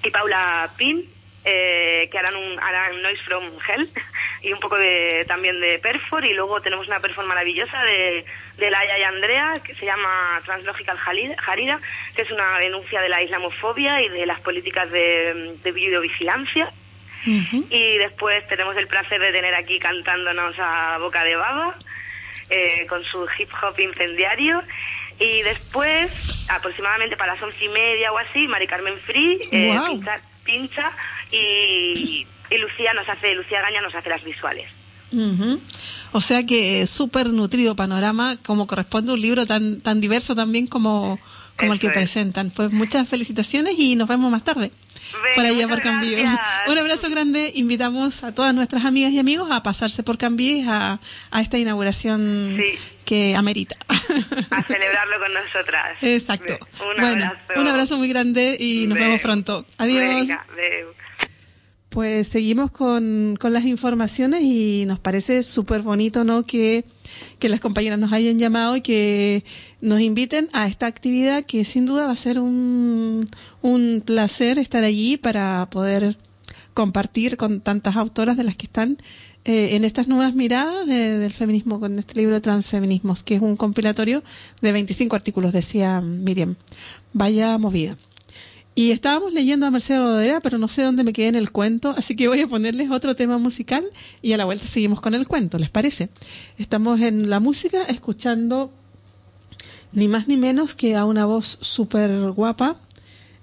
y 0.02 0.10
Paula 0.10 0.70
Pin 0.76 1.14
eh, 1.44 2.08
que 2.10 2.18
harán 2.18 2.36
un 2.36 2.58
harán 2.58 3.02
Noise 3.02 3.22
from 3.24 3.44
Hell 3.68 3.86
y 4.44 4.52
un 4.52 4.60
poco 4.60 4.76
de 4.76 5.24
también 5.26 5.58
de 5.58 5.78
Perfor 5.78 6.24
y 6.24 6.34
luego 6.34 6.60
tenemos 6.60 6.86
una 6.86 7.00
perfor 7.00 7.24
maravillosa 7.24 7.82
de, 7.82 8.24
de 8.58 8.70
Laia 8.70 8.98
y 8.98 9.02
Andrea 9.02 9.60
que 9.64 9.74
se 9.74 9.86
llama 9.86 10.40
Translogical 10.44 10.98
Jarida 10.98 11.80
que 12.14 12.22
es 12.22 12.30
una 12.30 12.58
denuncia 12.58 13.00
de 13.00 13.08
la 13.08 13.22
islamofobia 13.22 14.02
y 14.02 14.08
de 14.10 14.26
las 14.26 14.40
políticas 14.40 14.90
de, 14.90 15.56
de 15.62 15.72
videovigilancia. 15.72 16.70
Y 17.26 17.96
después 17.96 18.46
tenemos 18.48 18.76
el 18.76 18.86
placer 18.86 19.18
de 19.18 19.32
tener 19.32 19.54
aquí 19.54 19.78
cantándonos 19.78 20.54
a 20.58 20.98
boca 20.98 21.24
de 21.24 21.36
baba 21.36 21.74
eh, 22.50 22.86
con 22.86 23.02
su 23.02 23.26
hip 23.38 23.48
hop 23.62 23.80
incendiario. 23.80 24.62
Y 25.18 25.40
después 25.40 26.10
aproximadamente 26.50 27.16
para 27.16 27.32
las 27.32 27.42
once 27.42 27.64
y 27.64 27.68
media 27.68 28.12
o 28.12 28.18
así 28.18 28.46
Mari 28.46 28.66
Carmen 28.66 28.98
Free 29.06 29.40
eh, 29.50 29.74
pincha 30.44 30.92
y, 31.30 32.26
Lucía 32.50 32.92
nos 32.94 33.08
hace, 33.08 33.34
Lucía 33.34 33.60
Gaña 33.60 33.80
nos 33.80 33.94
hace 33.94 34.08
las 34.08 34.22
visuales. 34.24 34.68
O 36.12 36.20
sea 36.20 36.44
que 36.44 36.86
súper 36.86 37.28
nutrido 37.28 37.76
panorama, 37.76 38.36
como 38.44 38.66
corresponde 38.66 39.12
a 39.12 39.14
un 39.14 39.20
libro 39.20 39.46
tan, 39.46 39.80
tan 39.80 40.00
diverso 40.00 40.34
también 40.34 40.66
como, 40.66 41.18
como 41.56 41.72
el 41.72 41.78
que 41.78 41.90
presentan. 41.90 42.50
Pues 42.50 42.72
muchas 42.72 43.08
felicitaciones 43.08 43.74
y 43.78 43.96
nos 43.96 44.08
vemos 44.08 44.30
más 44.30 44.44
tarde. 44.44 44.70
por 45.36 45.44
allá 45.44 45.68
por 45.68 45.80
Cambio. 45.80 46.18
Un 46.68 46.78
abrazo 46.78 47.08
grande. 47.10 47.52
Invitamos 47.54 48.24
a 48.24 48.34
todas 48.34 48.54
nuestras 48.54 48.84
amigas 48.84 49.12
y 49.12 49.18
amigos 49.18 49.50
a 49.50 49.62
pasarse 49.62 50.02
por 50.02 50.18
Cambio 50.18 50.68
a, 50.68 50.98
a 51.30 51.40
esta 51.40 51.58
inauguración 51.58 52.56
que 53.04 53.36
amerita. 53.36 53.76
A 53.88 54.62
celebrarlo 54.62 55.18
con 55.20 55.32
nosotras. 55.32 55.98
Exacto. 56.02 56.58
Un 56.90 57.04
abrazo. 57.04 57.36
un 57.56 57.68
abrazo 57.68 57.98
muy 57.98 58.08
grande 58.08 58.56
y 58.58 58.86
nos 58.86 58.98
vemos 58.98 59.20
pronto. 59.20 59.66
Adiós. 59.78 60.28
Pues 61.94 62.26
seguimos 62.26 62.72
con, 62.72 63.36
con 63.38 63.52
las 63.52 63.64
informaciones 63.66 64.42
y 64.42 64.82
nos 64.84 64.98
parece 64.98 65.44
súper 65.44 65.82
bonito, 65.82 66.24
¿no? 66.24 66.42
Que, 66.42 66.84
que 67.38 67.48
las 67.48 67.60
compañeras 67.60 68.00
nos 68.00 68.12
hayan 68.12 68.36
llamado 68.36 68.74
y 68.74 68.80
que 68.80 69.44
nos 69.80 70.00
inviten 70.00 70.48
a 70.54 70.66
esta 70.66 70.86
actividad 70.86 71.44
que 71.44 71.64
sin 71.64 71.86
duda 71.86 72.08
va 72.08 72.12
a 72.12 72.16
ser 72.16 72.40
un, 72.40 73.30
un 73.62 74.02
placer 74.04 74.58
estar 74.58 74.82
allí 74.82 75.16
para 75.18 75.68
poder 75.70 76.18
compartir 76.74 77.36
con 77.36 77.60
tantas 77.60 77.94
autoras 77.94 78.36
de 78.36 78.42
las 78.42 78.56
que 78.56 78.66
están 78.66 78.98
eh, 79.44 79.76
en 79.76 79.84
estas 79.84 80.08
nuevas 80.08 80.34
miradas 80.34 80.88
del 80.88 81.32
feminismo 81.32 81.78
con 81.78 81.96
este 82.00 82.18
libro 82.18 82.42
Transfeminismos, 82.42 83.22
que 83.22 83.36
es 83.36 83.40
un 83.40 83.54
compilatorio 83.54 84.24
de 84.60 84.72
25 84.72 85.14
artículos, 85.14 85.52
decía 85.52 86.00
Miriam. 86.00 86.56
Vaya 87.12 87.56
movida. 87.56 87.96
Y 88.76 88.90
estábamos 88.90 89.32
leyendo 89.32 89.66
a 89.66 89.70
Marcelo 89.70 90.04
Rodera, 90.04 90.40
pero 90.40 90.58
no 90.58 90.66
sé 90.66 90.82
dónde 90.82 91.04
me 91.04 91.12
quedé 91.12 91.28
en 91.28 91.36
el 91.36 91.52
cuento, 91.52 91.94
así 91.96 92.16
que 92.16 92.26
voy 92.26 92.40
a 92.40 92.48
ponerles 92.48 92.90
otro 92.90 93.14
tema 93.14 93.38
musical 93.38 93.84
y 94.20 94.32
a 94.32 94.36
la 94.36 94.44
vuelta 94.44 94.66
seguimos 94.66 95.00
con 95.00 95.14
el 95.14 95.28
cuento, 95.28 95.58
¿les 95.58 95.70
parece? 95.70 96.08
Estamos 96.58 97.00
en 97.00 97.30
la 97.30 97.38
música 97.38 97.80
escuchando 97.84 98.72
ni 99.92 100.08
más 100.08 100.26
ni 100.26 100.36
menos 100.36 100.74
que 100.74 100.96
a 100.96 101.04
una 101.04 101.24
voz 101.24 101.58
súper 101.60 102.32
guapa 102.32 102.76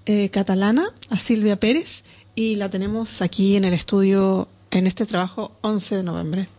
eh, 0.05 0.29
catalana, 0.29 0.83
a 1.09 1.17
Silvia 1.17 1.57
Pérez, 1.57 2.03
y 2.35 2.55
la 2.57 2.69
tenemos 2.69 3.21
aquí 3.21 3.55
en 3.55 3.63
el 3.63 3.73
estudio 3.73 4.49
en 4.71 4.87
este 4.87 5.05
trabajo 5.05 5.53
11 5.61 5.97
de 5.97 6.03
noviembre. 6.03 6.49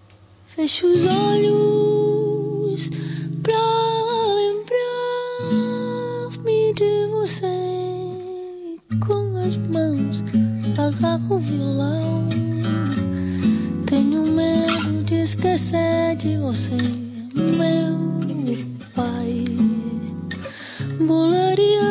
Agarro 11.02 11.36
o 11.36 11.38
violão. 11.38 12.28
Tenho 13.86 14.22
medo 14.22 15.02
de 15.02 15.16
esquecer 15.16 16.14
de 16.16 16.36
você, 16.36 16.76
meu 17.34 18.22
pai. 18.94 19.44
Volaria 21.00 21.82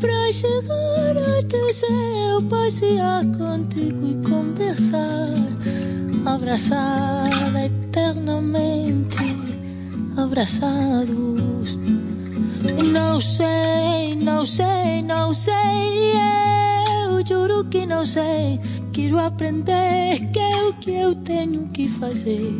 pra 0.00 0.32
chegar 0.32 1.38
até 1.38 1.72
céu, 1.72 2.42
passear 2.48 3.24
contigo 3.36 4.06
e 4.06 4.28
conversar, 4.28 5.28
abraçar 6.24 7.28
eternamente, 7.64 9.18
abraçados. 10.16 11.76
Não 12.92 13.20
sei, 13.20 14.16
não 14.16 14.46
sei, 14.46 15.02
não 15.02 15.34
sei. 15.34 15.52
Eu 15.52 16.71
juro 17.26 17.64
que 17.64 17.86
não 17.86 18.04
sei. 18.04 18.60
Quero 18.92 19.18
aprender 19.18 20.18
que 20.32 20.38
é 20.38 20.64
o 20.64 20.74
que 20.74 20.90
eu 20.90 21.14
tenho 21.14 21.66
que 21.68 21.88
fazer 21.88 22.52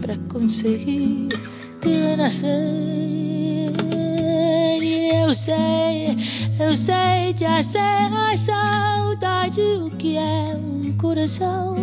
para 0.00 0.16
conseguir 0.28 1.28
te 1.80 1.88
renascer. 1.88 2.50
Eu 5.24 5.34
sei, 5.34 6.16
eu 6.60 6.76
sei, 6.76 7.34
já 7.36 7.62
sei 7.62 7.80
a 7.80 8.36
saudade, 8.36 9.60
o 9.60 9.90
que 9.90 10.16
é 10.16 10.56
um 10.56 10.92
coração. 10.98 11.74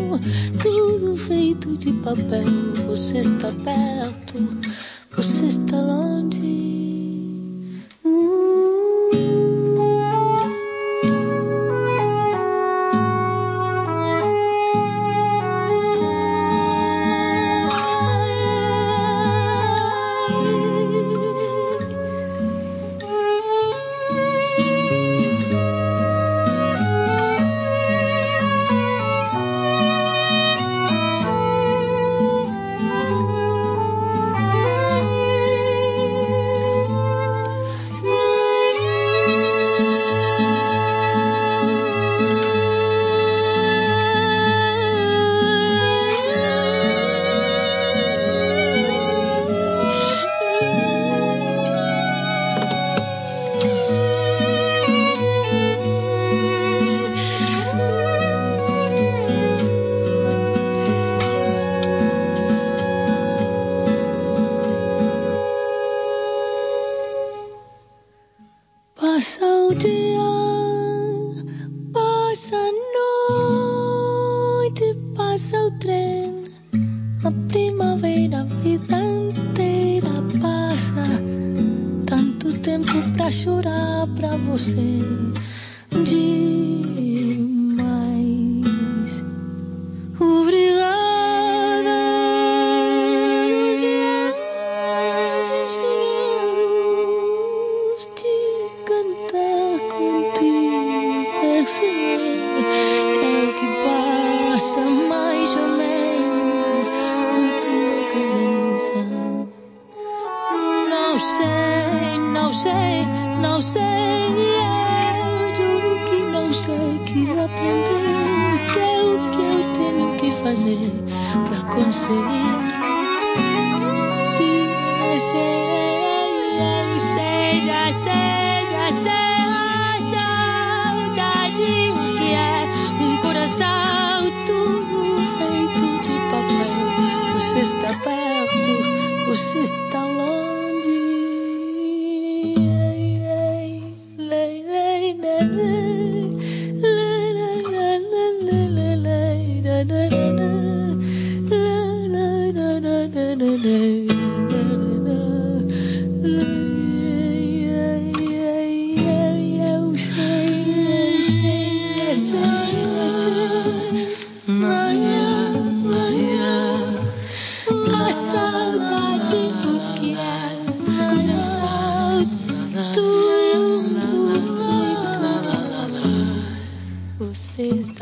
Tudo 0.61 1.15
feito 1.15 1.75
de 1.77 1.91
papel. 1.93 2.45
Você 2.87 3.17
está 3.17 3.51
perto, 3.63 4.37
você 5.15 5.47
está 5.47 5.81
longe. 5.81 6.70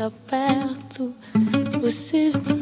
Está 0.00 0.10
perto, 0.30 1.14
você 1.82 2.28
está 2.28 2.54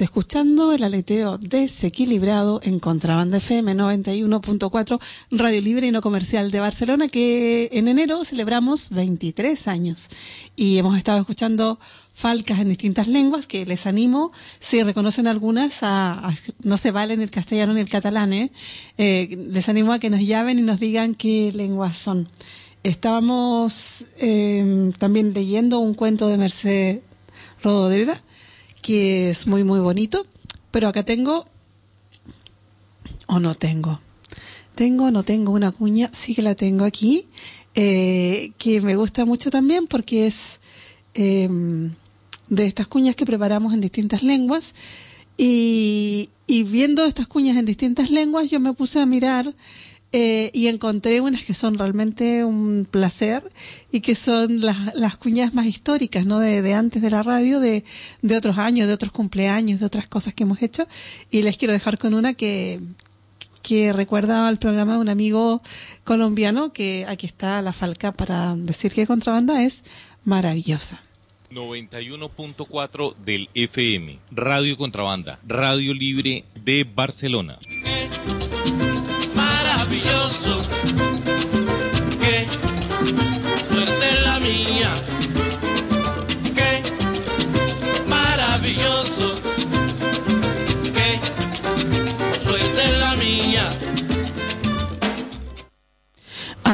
Escuchando 0.00 0.72
el 0.72 0.82
aleteo 0.82 1.36
desequilibrado 1.36 2.60
en 2.62 2.80
Contrabanda 2.80 3.36
FM 3.36 3.74
91.4, 3.74 4.98
Radio 5.30 5.60
Libre 5.60 5.88
y 5.88 5.90
No 5.90 6.00
Comercial 6.00 6.50
de 6.50 6.58
Barcelona, 6.58 7.08
que 7.08 7.68
en 7.72 7.86
enero 7.86 8.24
celebramos 8.24 8.88
23 8.90 9.68
años. 9.68 10.08
Y 10.56 10.78
hemos 10.78 10.96
estado 10.96 11.20
escuchando 11.20 11.78
falcas 12.14 12.60
en 12.60 12.70
distintas 12.70 13.08
lenguas, 13.08 13.46
que 13.46 13.66
les 13.66 13.86
animo, 13.86 14.32
si 14.58 14.82
reconocen 14.82 15.26
algunas, 15.26 15.82
a, 15.82 16.34
no 16.62 16.78
se 16.78 16.92
valen 16.92 17.20
el 17.20 17.30
castellano 17.30 17.74
ni 17.74 17.80
el 17.80 17.88
catalán, 17.90 18.32
¿eh? 18.32 18.52
Eh, 18.96 19.46
les 19.50 19.68
animo 19.68 19.92
a 19.92 19.98
que 19.98 20.08
nos 20.08 20.20
llamen 20.20 20.58
y 20.58 20.62
nos 20.62 20.80
digan 20.80 21.14
qué 21.14 21.52
lenguas 21.54 21.98
son. 21.98 22.30
Estábamos 22.84 24.06
eh, 24.18 24.92
también 24.98 25.34
leyendo 25.34 25.78
un 25.78 25.92
cuento 25.92 26.26
de 26.28 26.38
Merced 26.38 27.00
Rodoreda, 27.62 28.18
que 28.82 29.30
es 29.30 29.46
muy, 29.46 29.64
muy 29.64 29.80
bonito, 29.80 30.26
pero 30.70 30.88
acá 30.88 31.04
tengo, 31.04 31.46
o 33.26 33.40
no 33.40 33.54
tengo, 33.54 34.00
tengo, 34.74 35.06
o 35.06 35.10
no 35.10 35.22
tengo 35.22 35.52
una 35.52 35.72
cuña, 35.72 36.10
sí 36.12 36.34
que 36.34 36.42
la 36.42 36.54
tengo 36.54 36.84
aquí, 36.84 37.26
eh, 37.74 38.52
que 38.58 38.80
me 38.80 38.96
gusta 38.96 39.24
mucho 39.24 39.50
también 39.50 39.86
porque 39.86 40.26
es 40.26 40.60
eh, 41.14 41.48
de 42.48 42.66
estas 42.66 42.88
cuñas 42.88 43.16
que 43.16 43.26
preparamos 43.26 43.74
en 43.74 43.80
distintas 43.80 44.22
lenguas. 44.22 44.74
Y 45.36 46.28
viendo 46.64 47.06
estas 47.06 47.28
cuñas 47.28 47.56
en 47.56 47.64
distintas 47.64 48.10
lenguas 48.10 48.50
yo 48.50 48.60
me 48.60 48.74
puse 48.74 49.00
a 49.00 49.06
mirar 49.06 49.54
eh, 50.12 50.50
y 50.52 50.66
encontré 50.66 51.20
unas 51.20 51.44
que 51.44 51.54
son 51.54 51.78
realmente 51.78 52.44
un 52.44 52.86
placer 52.90 53.48
y 53.92 54.00
que 54.00 54.16
son 54.16 54.60
las, 54.60 54.94
las 54.96 55.16
cuñas 55.16 55.54
más 55.54 55.66
históricas, 55.66 56.26
¿no? 56.26 56.40
De, 56.40 56.62
de 56.62 56.74
antes 56.74 57.00
de 57.00 57.10
la 57.10 57.22
radio, 57.22 57.60
de, 57.60 57.84
de 58.20 58.36
otros 58.36 58.58
años, 58.58 58.88
de 58.88 58.94
otros 58.94 59.12
cumpleaños, 59.12 59.80
de 59.80 59.86
otras 59.86 60.08
cosas 60.08 60.34
que 60.34 60.42
hemos 60.42 60.62
hecho. 60.62 60.86
Y 61.30 61.42
les 61.42 61.56
quiero 61.56 61.72
dejar 61.72 61.96
con 61.96 62.14
una 62.14 62.34
que, 62.34 62.80
que 63.62 63.92
recuerda 63.92 64.48
al 64.48 64.58
programa 64.58 64.94
de 64.94 64.98
un 64.98 65.08
amigo 65.08 65.62
colombiano 66.02 66.72
que 66.72 67.06
aquí 67.08 67.26
está 67.26 67.62
la 67.62 67.72
falca 67.72 68.10
para 68.10 68.56
decir 68.56 68.92
que 68.92 69.06
contrabanda 69.06 69.62
es 69.62 69.84
maravillosa. 70.24 71.02
91.4 71.52 73.16
del 73.16 73.48
FM, 73.54 74.18
Radio 74.30 74.76
Contrabanda, 74.76 75.40
Radio 75.46 75.94
Libre 75.94 76.44
de 76.64 76.84
Barcelona. 76.84 77.58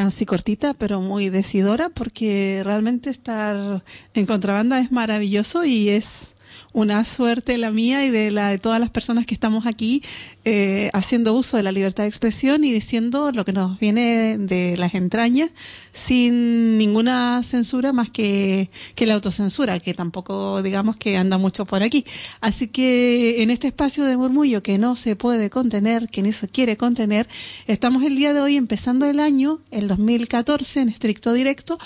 Así 0.06 0.24
cortita, 0.24 0.72
pero 0.72 1.00
muy 1.00 1.30
decidora, 1.30 1.88
porque 1.88 2.62
realmente 2.64 3.10
estar 3.10 3.82
en 4.14 4.26
contrabanda 4.26 4.78
es 4.78 4.92
maravilloso 4.92 5.64
y 5.64 5.88
es 5.88 6.35
una 6.76 7.06
suerte 7.06 7.56
la 7.56 7.70
mía 7.70 8.04
y 8.04 8.10
de 8.10 8.30
la 8.30 8.50
de 8.50 8.58
todas 8.58 8.78
las 8.78 8.90
personas 8.90 9.24
que 9.24 9.32
estamos 9.32 9.64
aquí 9.64 10.02
eh, 10.44 10.90
haciendo 10.92 11.32
uso 11.32 11.56
de 11.56 11.62
la 11.62 11.72
libertad 11.72 12.02
de 12.02 12.10
expresión 12.10 12.64
y 12.64 12.70
diciendo 12.70 13.32
lo 13.32 13.46
que 13.46 13.54
nos 13.54 13.78
viene 13.78 14.36
de 14.36 14.76
las 14.76 14.94
entrañas 14.94 15.48
sin 15.92 16.76
ninguna 16.76 17.42
censura 17.44 17.94
más 17.94 18.10
que, 18.10 18.68
que 18.94 19.06
la 19.06 19.14
autocensura, 19.14 19.80
que 19.80 19.94
tampoco 19.94 20.62
digamos 20.62 20.98
que 20.98 21.16
anda 21.16 21.38
mucho 21.38 21.64
por 21.64 21.82
aquí. 21.82 22.04
Así 22.42 22.68
que 22.68 23.42
en 23.42 23.48
este 23.48 23.68
espacio 23.68 24.04
de 24.04 24.18
murmullo 24.18 24.62
que 24.62 24.76
no 24.76 24.96
se 24.96 25.16
puede 25.16 25.48
contener, 25.48 26.10
que 26.10 26.20
ni 26.20 26.32
se 26.32 26.46
quiere 26.46 26.76
contener, 26.76 27.26
estamos 27.66 28.04
el 28.04 28.16
día 28.16 28.34
de 28.34 28.42
hoy 28.42 28.56
empezando 28.56 29.06
el 29.06 29.20
año, 29.20 29.60
el 29.70 29.88
2014, 29.88 30.82
en 30.82 30.90
estricto 30.90 31.32
directo, 31.32 31.78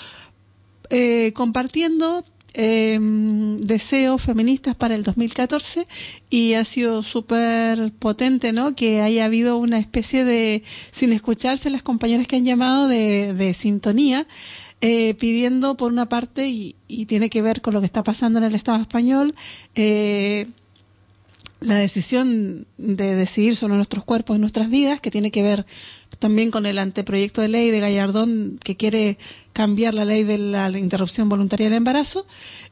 eh, 0.89 1.31
compartiendo 1.33 2.25
eh, 2.53 2.99
deseos 3.01 4.21
feministas 4.21 4.75
para 4.75 4.95
el 4.95 5.03
2014 5.03 5.87
y 6.29 6.53
ha 6.53 6.65
sido 6.65 7.03
súper 7.03 7.91
potente, 7.93 8.51
¿no? 8.51 8.75
Que 8.75 9.01
haya 9.01 9.25
habido 9.25 9.57
una 9.57 9.79
especie 9.79 10.23
de, 10.23 10.63
sin 10.91 11.13
escucharse 11.13 11.69
las 11.69 11.83
compañeras 11.83 12.27
que 12.27 12.35
han 12.35 12.45
llamado 12.45 12.87
de, 12.87 13.33
de 13.33 13.53
sintonía, 13.53 14.27
eh, 14.81 15.13
pidiendo 15.13 15.77
por 15.77 15.91
una 15.91 16.09
parte, 16.09 16.47
y, 16.47 16.75
y 16.87 17.05
tiene 17.05 17.29
que 17.29 17.41
ver 17.41 17.61
con 17.61 17.73
lo 17.73 17.79
que 17.79 17.85
está 17.85 18.03
pasando 18.03 18.39
en 18.39 18.45
el 18.45 18.55
Estado 18.55 18.81
español, 18.81 19.35
eh, 19.75 20.47
la 21.61 21.75
decisión 21.75 22.65
de 22.77 23.15
decidir 23.15 23.55
sobre 23.55 23.75
nuestros 23.75 24.03
cuerpos 24.03 24.35
y 24.35 24.39
nuestras 24.39 24.69
vidas, 24.69 24.99
que 24.99 25.11
tiene 25.11 25.31
que 25.31 25.43
ver 25.43 25.65
también 26.17 26.51
con 26.51 26.65
el 26.65 26.79
anteproyecto 26.79 27.41
de 27.41 27.47
ley 27.47 27.69
de 27.69 27.79
Gallardón 27.79 28.59
que 28.63 28.75
quiere 28.75 29.17
cambiar 29.53 29.93
la 29.93 30.05
ley 30.05 30.23
de 30.23 30.37
la 30.37 30.69
interrupción 30.77 31.29
voluntaria 31.29 31.65
del 31.67 31.75
embarazo, 31.75 32.25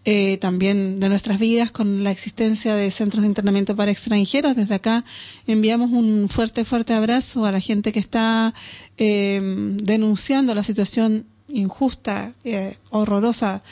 eh, 0.05 0.37
también 0.37 0.99
de 0.99 1.09
nuestras 1.09 1.39
vidas 1.39 1.71
con 1.71 2.03
la 2.03 2.11
existencia 2.11 2.75
de 2.75 2.89
centros 2.91 3.21
de 3.21 3.27
internamiento 3.27 3.75
para 3.75 3.91
extranjeros. 3.91 4.55
Desde 4.55 4.75
acá 4.75 5.03
enviamos 5.47 5.91
un 5.91 6.29
fuerte, 6.29 6.65
fuerte 6.65 6.93
abrazo 6.93 7.45
a 7.45 7.51
la 7.51 7.59
gente 7.59 7.91
que 7.91 7.99
está 7.99 8.53
eh, 8.97 9.39
denunciando 9.83 10.55
la 10.55 10.63
situación 10.63 11.25
injusta, 11.49 12.33
eh, 12.43 12.77
horrorosa. 12.91 13.63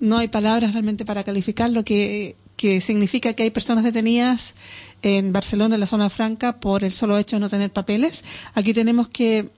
No 0.00 0.18
hay 0.18 0.28
palabras 0.28 0.72
realmente 0.72 1.04
para 1.04 1.24
calificar 1.24 1.70
lo 1.70 1.84
que, 1.84 2.36
que 2.56 2.80
significa 2.80 3.32
que 3.34 3.44
hay 3.44 3.50
personas 3.50 3.84
detenidas 3.84 4.54
en 5.02 5.32
Barcelona, 5.32 5.76
en 5.76 5.80
la 5.80 5.86
zona 5.86 6.10
franca, 6.10 6.58
por 6.58 6.82
el 6.84 6.92
solo 6.92 7.18
hecho 7.18 7.36
de 7.36 7.40
no 7.40 7.48
tener 7.48 7.72
papeles. 7.72 8.24
Aquí 8.54 8.74
tenemos 8.74 9.08
que 9.08 9.48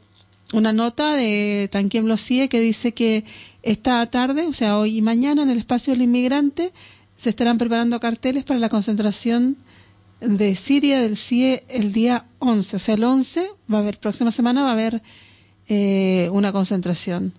una 0.53 0.72
nota 0.72 1.14
de 1.14 1.68
Tanquiem 1.70 2.07
Locie 2.07 2.48
que 2.48 2.61
dice 2.61 2.92
que 2.92 3.24
esta 3.62 4.05
tarde, 4.07 4.46
o 4.46 4.53
sea, 4.53 4.78
hoy 4.78 4.98
y 4.98 5.03
mañana, 5.03 5.42
en 5.42 5.51
el 5.51 5.59
espacio 5.59 5.92
del 5.92 6.03
inmigrante, 6.03 6.72
se 7.16 7.30
estarán 7.30 7.59
preparando 7.59 8.01
carteles 8.01 8.44
para 8.44 8.59
la 8.59 8.68
concentración 8.68 9.57
de 10.20 10.57
Siria 10.57 11.01
del 11.01 11.16
CIE 11.16 11.64
el 11.68 11.92
día 11.92 12.24
11. 12.38 12.76
O 12.76 12.78
sea, 12.78 12.94
el 12.94 13.05
11 13.05 13.51
va 13.72 13.78
a 13.78 13.80
haber, 13.80 13.98
próxima 13.98 14.30
semana 14.30 14.62
va 14.62 14.70
a 14.70 14.72
haber 14.72 15.03
eh, 15.68 16.28
una 16.32 16.53
concentración. 16.53 17.32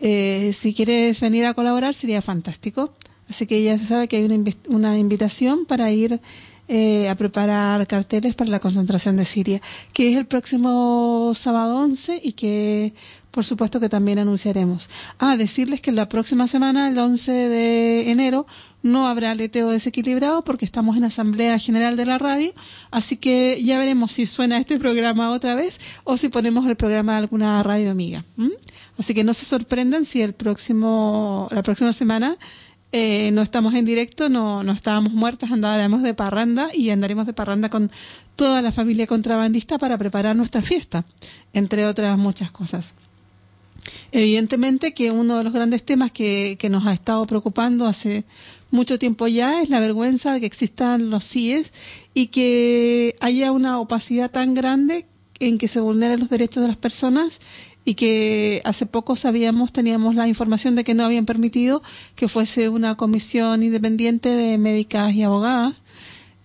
Eh, 0.00 0.52
si 0.52 0.74
quieres 0.74 1.20
venir 1.20 1.46
a 1.46 1.54
colaborar 1.54 1.94
sería 1.94 2.22
fantástico. 2.22 2.92
Así 3.28 3.46
que 3.46 3.62
ya 3.62 3.76
se 3.76 3.86
sabe 3.86 4.08
que 4.08 4.16
hay 4.16 4.24
una, 4.24 4.38
una 4.68 4.98
invitación 4.98 5.66
para 5.66 5.90
ir 5.90 6.20
eh, 6.68 7.08
a 7.08 7.14
preparar 7.14 7.86
carteles 7.86 8.34
para 8.34 8.50
la 8.50 8.60
concentración 8.60 9.16
de 9.16 9.24
Siria, 9.24 9.60
que 9.92 10.10
es 10.10 10.16
el 10.18 10.26
próximo 10.26 11.32
sábado 11.34 11.76
11 11.78 12.20
y 12.22 12.32
que 12.32 12.92
por 13.36 13.44
supuesto 13.44 13.80
que 13.80 13.90
también 13.90 14.18
anunciaremos. 14.18 14.88
Ah, 15.18 15.36
decirles 15.36 15.82
que 15.82 15.92
la 15.92 16.08
próxima 16.08 16.48
semana, 16.48 16.88
el 16.88 16.96
11 16.96 17.30
de 17.30 18.10
enero, 18.10 18.46
no 18.82 19.08
habrá 19.08 19.34
leteo 19.34 19.68
desequilibrado 19.68 20.42
porque 20.42 20.64
estamos 20.64 20.96
en 20.96 21.04
Asamblea 21.04 21.58
General 21.58 21.98
de 21.98 22.06
la 22.06 22.16
Radio, 22.16 22.54
así 22.90 23.18
que 23.18 23.62
ya 23.62 23.78
veremos 23.78 24.12
si 24.12 24.24
suena 24.24 24.56
este 24.56 24.78
programa 24.78 25.28
otra 25.32 25.54
vez 25.54 25.80
o 26.04 26.16
si 26.16 26.30
ponemos 26.30 26.66
el 26.66 26.76
programa 26.76 27.12
de 27.12 27.18
alguna 27.18 27.62
radio 27.62 27.90
amiga. 27.90 28.24
Así 28.96 29.12
que 29.12 29.22
no 29.22 29.34
se 29.34 29.44
sorprendan 29.44 30.06
si 30.06 30.22
el 30.22 30.32
próximo, 30.32 31.48
la 31.50 31.62
próxima 31.62 31.92
semana 31.92 32.38
eh, 32.92 33.30
no 33.32 33.42
estamos 33.42 33.74
en 33.74 33.84
directo, 33.84 34.28
no, 34.28 34.62
no 34.62 34.72
estábamos 34.72 35.12
muertas, 35.12 35.50
andaremos 35.50 36.02
de 36.02 36.14
parranda 36.14 36.68
y 36.72 36.90
andaremos 36.90 37.26
de 37.26 37.32
parranda 37.32 37.68
con 37.68 37.90
toda 38.36 38.62
la 38.62 38.72
familia 38.72 39.06
contrabandista 39.06 39.78
para 39.78 39.98
preparar 39.98 40.36
nuestra 40.36 40.62
fiesta, 40.62 41.04
entre 41.52 41.86
otras 41.86 42.16
muchas 42.16 42.50
cosas. 42.50 42.94
Evidentemente 44.12 44.94
que 44.94 45.10
uno 45.10 45.38
de 45.38 45.44
los 45.44 45.52
grandes 45.52 45.84
temas 45.84 46.10
que, 46.12 46.56
que 46.58 46.70
nos 46.70 46.86
ha 46.86 46.92
estado 46.92 47.26
preocupando 47.26 47.86
hace 47.86 48.24
mucho 48.70 48.98
tiempo 48.98 49.28
ya 49.28 49.62
es 49.62 49.68
la 49.68 49.80
vergüenza 49.80 50.32
de 50.32 50.40
que 50.40 50.46
existan 50.46 51.10
los 51.10 51.28
CIES 51.28 51.72
y 52.14 52.28
que 52.28 53.16
haya 53.20 53.52
una 53.52 53.78
opacidad 53.78 54.30
tan 54.30 54.54
grande 54.54 55.06
en 55.38 55.58
que 55.58 55.68
se 55.68 55.80
vulneren 55.80 56.20
los 56.20 56.30
derechos 56.30 56.62
de 56.62 56.68
las 56.68 56.76
personas 56.76 57.40
y 57.86 57.94
que 57.94 58.60
hace 58.64 58.84
poco 58.84 59.14
sabíamos, 59.16 59.72
teníamos 59.72 60.16
la 60.16 60.26
información 60.28 60.74
de 60.74 60.84
que 60.84 60.92
no 60.92 61.04
habían 61.04 61.24
permitido 61.24 61.82
que 62.16 62.28
fuese 62.28 62.68
una 62.68 62.96
comisión 62.96 63.62
independiente 63.62 64.28
de 64.28 64.58
médicas 64.58 65.14
y 65.14 65.22
abogadas 65.22 65.74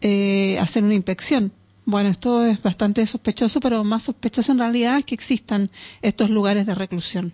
eh, 0.02 0.58
hacer 0.60 0.84
una 0.84 0.94
inspección. 0.94 1.52
Bueno, 1.86 2.10
esto 2.10 2.46
es 2.46 2.62
bastante 2.62 3.06
sospechoso, 3.08 3.60
pero 3.60 3.84
más 3.84 4.04
sospechoso 4.04 4.52
en 4.52 4.60
realidad 4.60 5.00
es 5.00 5.04
que 5.06 5.16
existan 5.16 5.72
estos 6.04 6.30
lugares 6.30 6.68
de 6.68 6.76
reclusión. 6.76 7.34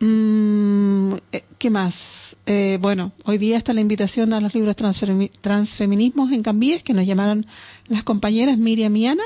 Mm, 0.00 1.14
eh, 1.30 1.44
¿Qué 1.58 1.70
más? 1.70 2.36
Eh, 2.44 2.78
bueno, 2.82 3.12
hoy 3.24 3.38
día 3.38 3.56
está 3.56 3.72
la 3.72 3.80
invitación 3.80 4.32
a 4.32 4.40
los 4.40 4.52
libros 4.52 4.74
Transfeminismos 4.76 6.32
en 6.32 6.42
Cambíes, 6.42 6.82
que 6.82 6.92
nos 6.92 7.06
llamaron 7.06 7.46
las 7.86 8.02
compañeras 8.02 8.58
Miriam 8.58 8.94
y 8.96 9.06
Ana. 9.06 9.24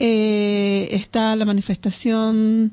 Está 0.00 1.36
la 1.36 1.44
manifestación 1.44 2.72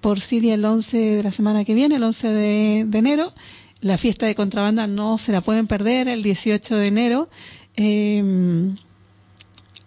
por 0.00 0.20
Siria 0.20 0.54
el 0.54 0.64
11 0.64 0.96
de 1.16 1.22
la 1.22 1.32
semana 1.32 1.64
que 1.64 1.74
viene, 1.74 1.96
el 1.96 2.02
11 2.02 2.28
de, 2.28 2.80
enero. 2.92 3.32
La 3.80 3.98
fiesta 3.98 4.26
de 4.26 4.34
contrabanda 4.34 4.86
no 4.86 5.18
se 5.18 5.32
la 5.32 5.40
pueden 5.40 5.66
perder 5.66 6.08
el 6.08 6.22
18 6.22 6.76
de 6.76 6.86
enero 6.86 7.28
em, 7.74 8.76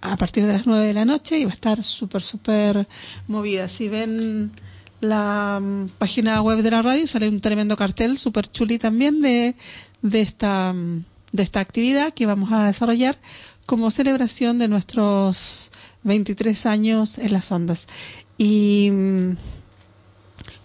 a 0.01 0.15
partir 0.17 0.45
de 0.45 0.53
las 0.53 0.67
9 0.67 0.85
de 0.85 0.93
la 0.93 1.05
noche 1.05 1.39
y 1.39 1.45
va 1.45 1.51
a 1.51 1.53
estar 1.53 1.83
súper, 1.83 2.21
súper 2.21 2.87
movida. 3.27 3.67
Si 3.67 3.89
ven 3.89 4.51
la 5.01 5.59
mm, 5.61 5.87
página 5.97 6.41
web 6.41 6.61
de 6.61 6.71
la 6.71 6.81
radio, 6.81 7.07
sale 7.07 7.29
un 7.29 7.41
tremendo 7.41 7.75
cartel 7.77 8.17
súper 8.17 8.47
chuli 8.47 8.77
también 8.77 9.21
de, 9.21 9.55
de, 10.01 10.21
esta, 10.21 10.73
mm, 10.73 11.03
de 11.31 11.43
esta 11.43 11.61
actividad 11.61 12.13
que 12.13 12.25
vamos 12.25 12.51
a 12.51 12.67
desarrollar 12.67 13.17
como 13.69 13.91
celebración 13.91 14.57
de 14.57 14.67
nuestros 14.67 15.71
23 16.01 16.65
años 16.65 17.19
en 17.19 17.31
las 17.31 17.51
ondas. 17.51 17.85
Y 18.35 18.89
mm, 18.91 19.29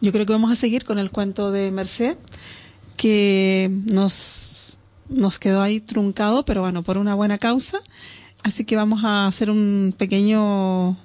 yo 0.01 0.11
creo 0.11 0.25
que 0.25 0.33
vamos 0.33 0.51
a 0.51 0.57
seguir 0.57 0.87
con 0.87 0.99
el 0.99 1.11
cuento 1.11 1.51
de 1.51 1.71
Merced, 1.71 2.17
que 2.97 3.71
nos, 3.85 4.79
nos 5.11 5.39
quedó 5.39 5.61
ahí 5.61 5.81
truncado, 5.81 6.47
pero 6.47 6.63
bueno, 6.63 6.83
por 6.83 6.97
una 6.97 7.15
buena 7.15 7.37
causa. 7.37 7.79
Así 8.43 8.65
que 8.65 8.75
vamos 8.75 9.05
a 9.05 9.27
hacer 9.27 9.51
un 9.51 9.95
pequeño 9.99 10.97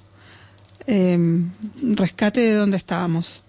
em, 0.86 1.50
rescate 1.96 2.40
de 2.40 2.54
donde 2.54 2.78
estábamos. 2.78 3.42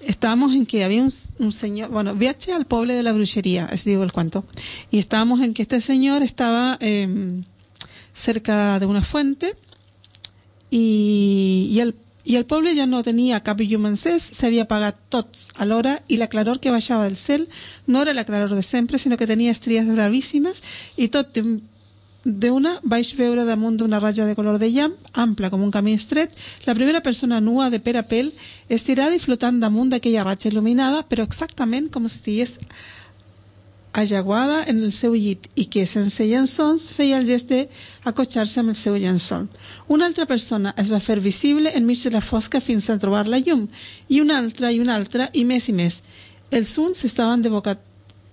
Estábamos 0.00 0.54
en 0.54 0.64
que 0.64 0.82
había 0.82 1.02
un, 1.02 1.52
señor, 1.52 1.90
bueno, 1.90 2.14
viaje 2.14 2.54
al 2.54 2.64
pueblo 2.64 2.94
de 2.94 3.02
la 3.02 3.12
brujería, 3.12 3.66
es 3.70 3.84
digo 3.84 4.02
el 4.02 4.12
cuento. 4.12 4.46
Y 4.90 4.98
estábamos 4.98 5.42
en 5.42 5.52
que 5.52 5.60
este 5.60 5.82
señor 5.82 6.22
estaba 6.22 6.78
em, 6.80 7.44
cerca 8.14 8.78
de 8.78 8.86
una 8.86 9.02
fuente 9.02 9.54
y, 10.70 11.68
y 11.70 11.80
el 11.80 11.94
y 12.24 12.36
el 12.36 12.46
pueblo 12.46 12.70
ya 12.70 12.86
no 12.86 13.02
tenía 13.02 13.42
cap 13.42 13.60
i 13.60 13.76
se 14.18 14.46
había 14.46 14.62
apagado 14.62 14.96
tots 15.08 15.50
a 15.56 15.64
l'hora 15.64 16.02
y 16.06 16.18
la 16.18 16.28
claror 16.28 16.60
que 16.60 16.70
baixava 16.70 17.04
del 17.04 17.16
cel 17.16 17.48
no 17.86 18.02
era 18.02 18.14
la 18.14 18.24
claror 18.24 18.54
de 18.54 18.62
siempre, 18.62 18.98
sino 18.98 19.16
que 19.16 19.26
tenía 19.26 19.50
estrías 19.50 19.86
bravísimas 19.86 20.62
y 20.96 21.08
tot 21.08 21.36
de 22.24 22.50
una 22.52 22.78
vais 22.84 23.16
veure 23.16 23.44
damunt 23.44 23.76
d'una 23.76 23.98
ratlla 23.98 24.26
de 24.26 24.36
color 24.36 24.58
de 24.58 24.70
llamp, 24.70 24.94
ampla 25.12 25.50
com 25.50 25.62
un 25.62 25.72
camí 25.72 25.92
estret, 25.92 26.30
la 26.66 26.74
primera 26.74 27.02
persona 27.02 27.40
nua 27.40 27.68
de 27.70 27.80
per 27.80 27.96
a 27.96 28.04
pel, 28.06 28.32
estirada 28.68 29.16
i 29.16 29.18
flotant 29.18 29.58
damunt 29.58 29.90
d'aquella 29.90 30.22
ratlla 30.22 30.52
il·luminada, 30.52 31.02
però 31.10 31.26
exactament 31.26 31.90
com 31.90 32.06
si 32.06 32.14
estigués 32.14 32.60
ajaguada 33.92 34.64
en 34.66 34.82
el 34.82 34.92
seu 34.92 35.14
llit 35.14 35.48
i 35.54 35.66
que, 35.68 35.84
sense 35.86 36.24
llençons, 36.24 36.88
feia 36.90 37.18
el 37.20 37.26
gest 37.28 37.52
d'acotxar-se 37.52 38.60
amb 38.60 38.72
el 38.72 38.78
seu 38.78 38.96
llençol. 38.96 39.46
Una 39.88 40.06
altra 40.08 40.26
persona 40.26 40.74
es 40.80 40.90
va 40.92 41.00
fer 41.00 41.20
visible 41.20 41.72
enmig 41.76 42.02
de 42.04 42.14
la 42.16 42.24
fosca 42.24 42.60
fins 42.60 42.88
a 42.88 42.98
trobar 42.98 43.28
la 43.28 43.42
llum, 43.44 43.68
i 44.08 44.20
una 44.20 44.38
altra 44.38 44.72
i 44.72 44.80
una 44.80 44.96
altra, 44.96 45.28
i 45.32 45.44
més 45.44 45.68
i 45.68 45.76
més. 45.76 46.02
Els 46.50 46.76
uns 46.78 47.04
estaven 47.04 47.42
de 47.42 47.52
boca 47.52 47.76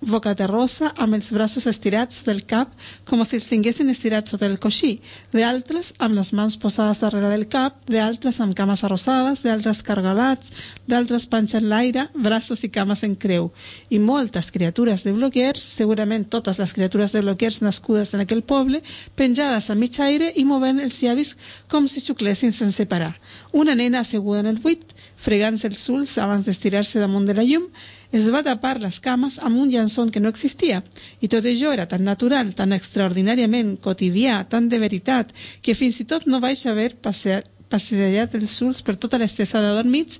boca 0.00 0.34
rosa 0.46 0.92
amb 0.96 1.14
els 1.14 1.30
braços 1.32 1.66
estirats 1.66 2.24
del 2.24 2.46
cap 2.48 2.70
com 3.04 3.20
si 3.24 3.36
els 3.36 3.48
tinguessin 3.50 3.90
estirats 3.92 4.32
sota 4.32 4.46
el 4.46 4.58
coixí, 4.58 5.00
d'altres 5.32 5.92
amb 5.98 6.16
les 6.16 6.32
mans 6.32 6.56
posades 6.56 7.02
darrere 7.04 7.28
del 7.28 7.46
cap, 7.48 7.76
d'altres 7.86 8.40
amb 8.40 8.54
cames 8.56 8.82
arrosades, 8.84 9.42
d'altres 9.44 9.82
cargolats, 9.82 10.52
d'altres 10.88 11.26
panxa 11.26 11.58
en 11.58 11.68
l'aire, 11.68 12.06
braços 12.14 12.64
i 12.64 12.70
cames 12.72 13.04
en 13.04 13.14
creu. 13.14 13.50
I 13.90 13.98
moltes 13.98 14.50
criatures 14.50 15.04
de 15.04 15.12
bloquers, 15.12 15.60
segurament 15.60 16.24
totes 16.24 16.58
les 16.58 16.72
criatures 16.72 17.12
de 17.12 17.20
bloquers 17.20 17.60
nascudes 17.62 18.14
en 18.14 18.24
aquell 18.24 18.42
poble, 18.42 18.80
penjades 19.16 19.68
a 19.70 19.76
mig 19.76 20.00
aire 20.00 20.32
i 20.36 20.46
movent 20.48 20.80
els 20.80 21.02
llavis 21.02 21.36
com 21.68 21.88
si 21.88 22.00
xuclessin 22.00 22.52
sense 22.56 22.86
parar. 22.86 23.12
Una 23.52 23.74
nena 23.74 24.00
asseguda 24.00 24.40
en 24.40 24.54
el 24.54 24.60
buit, 24.64 24.96
fregant-se 25.20 25.68
els 25.68 25.88
ulls 25.92 26.16
abans 26.18 26.46
d'estirar-se 26.48 27.00
damunt 27.02 27.26
de 27.28 27.36
la 27.36 27.44
llum, 27.44 27.68
es 28.12 28.28
va 28.34 28.42
tapar 28.42 28.78
les 28.82 28.98
cames 29.00 29.38
amb 29.46 29.58
un 29.62 29.70
llençol 29.70 30.10
que 30.10 30.20
no 30.20 30.32
existia. 30.32 30.82
I 31.20 31.28
tot 31.30 31.46
això 31.46 31.72
era 31.74 31.86
tan 31.86 32.04
natural, 32.04 32.52
tan 32.54 32.74
extraordinàriament 32.76 33.76
quotidià, 33.82 34.42
tan 34.50 34.68
de 34.68 34.80
veritat, 34.82 35.32
que 35.62 35.76
fins 35.78 36.00
i 36.02 36.08
tot 36.10 36.26
no 36.26 36.42
vaig 36.42 36.62
haver 36.66 36.92
passejat 37.00 38.34
els 38.34 38.60
ulls 38.66 38.82
per 38.82 38.96
tota 38.98 39.18
l'estesa 39.18 39.62
de 39.62 39.74
dormits 39.78 40.18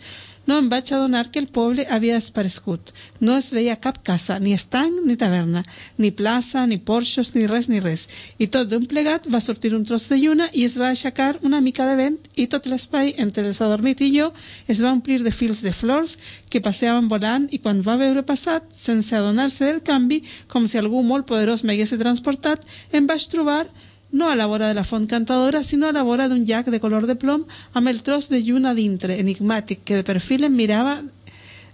no 0.51 0.57
em 0.59 0.68
vaig 0.68 0.88
adonar 0.90 1.28
que 1.30 1.38
el 1.38 1.46
poble 1.46 1.84
havia 1.94 2.16
desaparegut. 2.16 2.90
No 3.22 3.36
es 3.38 3.53
veia 3.55 3.76
cap 3.78 4.01
casa, 4.03 4.40
ni 4.42 4.51
estanc 4.57 5.05
ni 5.07 5.14
taverna, 5.20 5.62
ni 5.96 6.11
plaça, 6.11 6.64
ni 6.66 6.78
porxos, 6.88 7.30
ni 7.36 7.44
res, 7.46 7.68
ni 7.70 7.78
res. 7.78 8.09
I 8.42 8.48
tot 8.51 8.66
d'un 8.66 8.88
plegat 8.90 9.28
va 9.30 9.38
sortir 9.44 9.70
un 9.76 9.84
tros 9.86 10.09
de 10.11 10.18
lluna 10.18 10.48
i 10.51 10.64
es 10.66 10.74
va 10.80 10.88
aixecar 10.90 11.36
una 11.46 11.61
mica 11.62 11.86
de 11.86 11.94
vent 12.01 12.18
i 12.34 12.48
tot 12.51 12.66
l'espai 12.66 13.14
entre 13.22 13.46
els 13.46 13.61
adormit 13.62 14.03
i 14.03 14.11
jo 14.16 14.26
es 14.66 14.82
va 14.82 14.90
omplir 14.90 15.20
de 15.22 15.30
fils 15.30 15.62
de 15.62 15.72
flors 15.82 16.16
que 16.51 16.64
passeaven 16.64 17.07
volant 17.12 17.46
i 17.55 17.62
quan 17.62 17.84
va 17.86 17.94
veure 18.01 18.26
passat, 18.26 18.66
sense 18.74 19.14
adonar-se 19.14 19.70
del 19.70 19.84
canvi, 19.86 20.24
com 20.51 20.66
si 20.66 20.82
algú 20.82 21.05
molt 21.07 21.30
poderós 21.30 21.62
m'hagués 21.62 21.94
transportat, 22.03 22.66
em 22.90 23.07
vaig 23.07 23.30
trobar 23.30 23.68
no 24.12 24.28
a 24.28 24.36
la 24.36 24.46
vora 24.46 24.68
de 24.68 24.74
la 24.74 24.84
font 24.84 25.06
cantadora, 25.06 25.62
sino 25.62 25.86
a 25.86 25.92
la 25.92 26.02
vora 26.02 26.28
d'un 26.28 26.44
llac 26.46 26.66
de 26.66 26.80
color 26.80 27.06
de 27.06 27.16
plom 27.16 27.46
amb 27.72 27.88
el 27.88 28.02
de 28.02 28.42
lluna 28.42 28.74
dintre, 28.74 29.18
enigmàtic, 29.18 29.84
que 29.84 29.96
de 29.96 30.04
perfil 30.04 30.44
em 30.44 30.54
mirava 30.54 31.02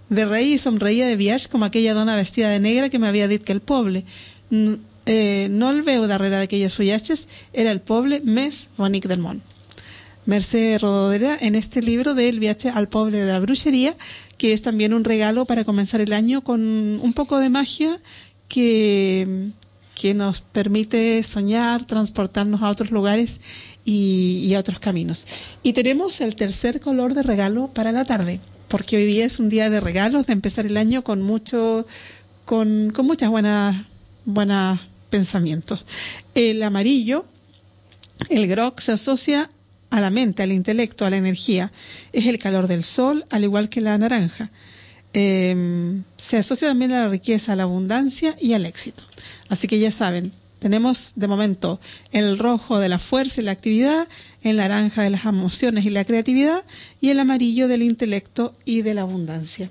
de 0.09 0.25
rei 0.25 0.53
i 0.53 0.57
somreia 0.57 1.07
de 1.07 1.15
viatge 1.15 1.49
com 1.49 1.63
aquella 1.63 1.93
dona 1.93 2.15
vestida 2.15 2.49
de 2.49 2.59
negre 2.59 2.89
que 2.89 2.99
m'havia 2.99 3.27
dit 3.27 3.43
que 3.43 3.53
el 3.53 3.61
poble 3.61 4.05
eh, 4.51 5.47
no 5.49 5.69
el 5.71 5.81
veu 5.83 6.07
darrere 6.07 6.37
d'aquelles 6.37 6.75
fullatges 6.75 7.27
era 7.53 7.71
el 7.71 7.81
poble 7.81 8.21
més 8.23 8.69
bonic 8.77 9.07
del 9.07 9.19
món. 9.19 9.41
Mercè 10.27 10.77
Rododera 10.77 11.37
en 11.39 11.55
este 11.55 11.81
libro 11.81 12.13
del 12.13 12.39
viaje 12.39 12.69
al 12.69 12.89
poble 12.89 13.21
de 13.21 13.31
la 13.31 13.39
brujería, 13.39 13.95
que 14.37 14.51
es 14.51 14.61
también 14.61 14.93
un 14.93 15.05
regalo 15.05 15.45
para 15.45 15.63
comenzar 15.63 16.01
el 16.01 16.11
año 16.11 16.43
con 16.43 16.61
un 16.61 17.13
poco 17.13 17.39
de 17.39 17.49
magia 17.49 17.97
que, 18.49 19.51
que 19.99 20.13
nos 20.13 20.41
permite 20.41 21.23
soñar, 21.23 21.85
transportarnos 21.85 22.61
a 22.61 22.69
otros 22.69 22.91
lugares 22.91 23.41
y, 23.83 24.53
a 24.53 24.59
otros 24.59 24.77
caminos. 24.77 25.25
Y 25.63 25.73
tenemos 25.73 26.21
el 26.21 26.35
tercer 26.35 26.79
color 26.79 27.15
de 27.15 27.23
regalo 27.23 27.69
para 27.73 27.91
la 27.91 28.05
tarde, 28.05 28.39
porque 28.67 28.97
hoy 28.97 29.07
día 29.07 29.25
es 29.25 29.39
un 29.39 29.49
día 29.49 29.71
de 29.71 29.79
regalos, 29.79 30.27
de 30.27 30.33
empezar 30.33 30.67
el 30.67 30.77
año 30.77 31.03
con 31.03 31.23
mucho, 31.23 31.87
con, 32.45 32.93
muchas 32.95 33.31
buenas, 33.31 33.75
buenas 34.23 34.79
pensamientos. 35.09 35.83
El 36.35 36.61
amarillo, 36.61 37.25
el 38.29 38.47
grog 38.47 38.79
se 38.79 38.91
asocia 38.91 39.49
a 39.89 39.99
la 39.99 40.11
mente, 40.11 40.43
al 40.43 40.51
intelecto, 40.51 41.05
a 41.05 41.09
la 41.09 41.17
energía. 41.17 41.71
Es 42.13 42.27
el 42.27 42.37
calor 42.37 42.67
del 42.67 42.83
sol, 42.83 43.25
al 43.31 43.43
igual 43.43 43.69
que 43.69 43.81
la 43.81 43.97
naranja. 43.97 44.51
Eh, 45.13 46.03
se 46.17 46.37
asocia 46.37 46.67
también 46.67 46.91
a 46.91 47.01
la 47.01 47.09
riqueza, 47.09 47.53
a 47.53 47.55
la 47.55 47.63
abundancia 47.63 48.35
y 48.39 48.53
al 48.53 48.67
éxito. 48.67 49.06
Así 49.49 49.67
que 49.67 49.79
ya 49.79 49.91
saben, 49.91 50.33
tenemos 50.59 51.13
de 51.15 51.27
momento 51.27 51.79
el 52.11 52.39
rojo 52.39 52.79
de 52.79 52.89
la 52.89 52.99
fuerza 52.99 53.41
y 53.41 53.43
la 53.43 53.51
actividad, 53.51 54.07
el 54.41 54.57
naranja 54.57 55.03
de 55.03 55.11
las 55.11 55.25
emociones 55.25 55.85
y 55.85 55.89
la 55.89 56.05
creatividad 56.05 56.63
y 56.99 57.09
el 57.09 57.19
amarillo 57.19 57.67
del 57.67 57.83
intelecto 57.83 58.55
y 58.65 58.81
de 58.81 58.93
la 58.93 59.01
abundancia. 59.01 59.69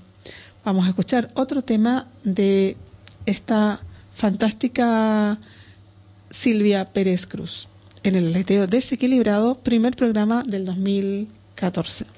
Vamos 0.65 0.87
a 0.87 0.91
escuchar 0.91 1.31
otro 1.35 1.63
tema 1.63 2.07
de 2.25 2.77
esta 3.27 3.81
fantástica 4.15 5.39
Silvia 6.31 6.85
Pérez 6.93 7.27
Cruz 7.27 7.69
en 8.03 8.15
el 8.15 8.29
aleteo 8.29 8.67
desequilibrado, 8.67 9.57
primer 9.57 9.97
programa 9.97 10.45
del 10.45 10.65
2014. 10.65 12.16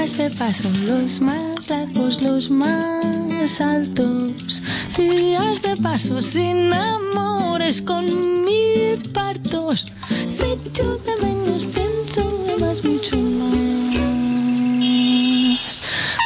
Mientras 0.00 0.16
te 0.16 0.38
pasan 0.38 0.86
los 0.86 1.20
más 1.20 1.68
largos, 1.68 2.22
los 2.22 2.50
más 2.50 3.60
altos, 3.60 4.62
días 4.96 5.60
de 5.60 5.76
paso 5.76 6.22
sin 6.22 6.72
amores 6.72 7.82
con 7.82 8.06
mil 8.06 8.96
partos. 9.12 9.92
Te 10.38 10.52
echo 10.54 10.96
de 11.04 11.16
menos, 11.22 11.64
pienso 11.64 12.22
de 12.46 12.56
más, 12.64 12.82
mucho 12.82 13.18
más. 13.18 13.60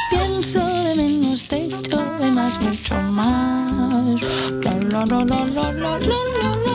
Pienso 0.09 0.65
de 0.65 0.95
menos, 0.95 1.43
te 1.43 1.65
echo 1.65 1.97
de 2.21 2.31
más, 2.31 2.61
mucho 2.61 2.95
más. 3.11 4.21
La, 4.63 5.05
la, 5.05 5.25
la, 5.25 6.74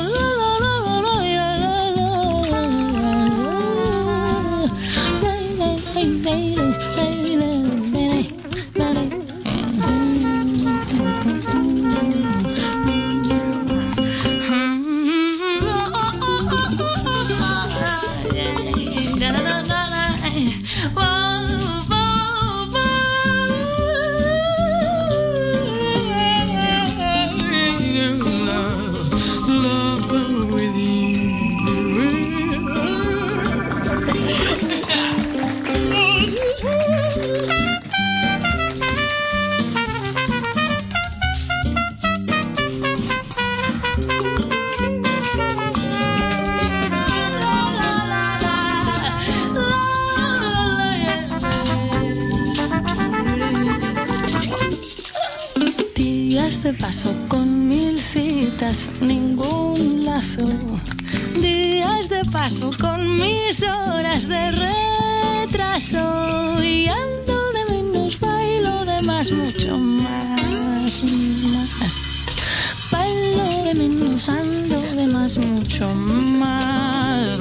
de 56.71 56.77
paso 56.77 57.13
con 57.27 57.67
mil 57.67 57.99
citas, 57.99 58.91
ningún 59.01 60.05
lazo. 60.05 60.43
Días 61.41 62.07
de 62.07 62.23
paso 62.31 62.71
con 62.79 63.15
mis 63.15 63.63
horas 63.63 64.27
de 64.27 64.51
retraso. 64.51 66.63
Y 66.63 66.87
ando 66.87 67.51
de 67.51 67.73
menos, 67.73 68.19
bailo 68.19 68.85
de 68.85 69.01
más, 69.01 69.31
mucho 69.31 69.77
más. 69.77 71.01
Bailo 72.91 73.63
de 73.63 73.75
menos, 73.75 74.29
ando 74.29 74.81
de 74.81 75.07
más, 75.07 75.37
mucho 75.37 75.93
más. 76.39 77.39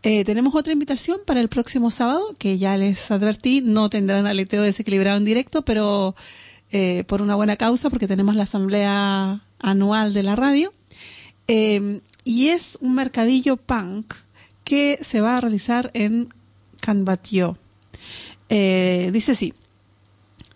Eh, 0.03 0.25
tenemos 0.25 0.55
otra 0.55 0.73
invitación 0.73 1.21
para 1.25 1.39
el 1.39 1.47
próximo 1.47 1.89
sábado, 1.89 2.35
que 2.37 2.57
ya 2.57 2.75
les 2.75 3.11
advertí, 3.11 3.61
no 3.61 3.89
tendrán 3.89 4.25
aleteo 4.25 4.63
desequilibrado 4.63 5.17
en 5.17 5.23
directo, 5.23 5.61
pero 5.61 6.17
eh, 6.73 7.05
por 7.07 7.21
una 7.21 7.35
buena 7.35 7.55
causa, 7.55 7.89
porque 7.89 8.09
tenemos 8.09 8.35
la 8.35 8.43
asamblea 8.43 9.39
anual 9.59 10.13
de 10.13 10.23
la 10.23 10.35
radio. 10.35 10.73
Eh, 11.47 12.01
y 12.25 12.49
es 12.49 12.77
un 12.81 12.93
mercadillo 12.93 13.55
punk 13.55 14.15
que 14.65 14.99
se 15.01 15.21
va 15.21 15.37
a 15.37 15.39
realizar 15.39 15.91
en 15.93 16.27
Eh, 18.49 19.09
dice 19.13 19.33
así, 19.33 19.53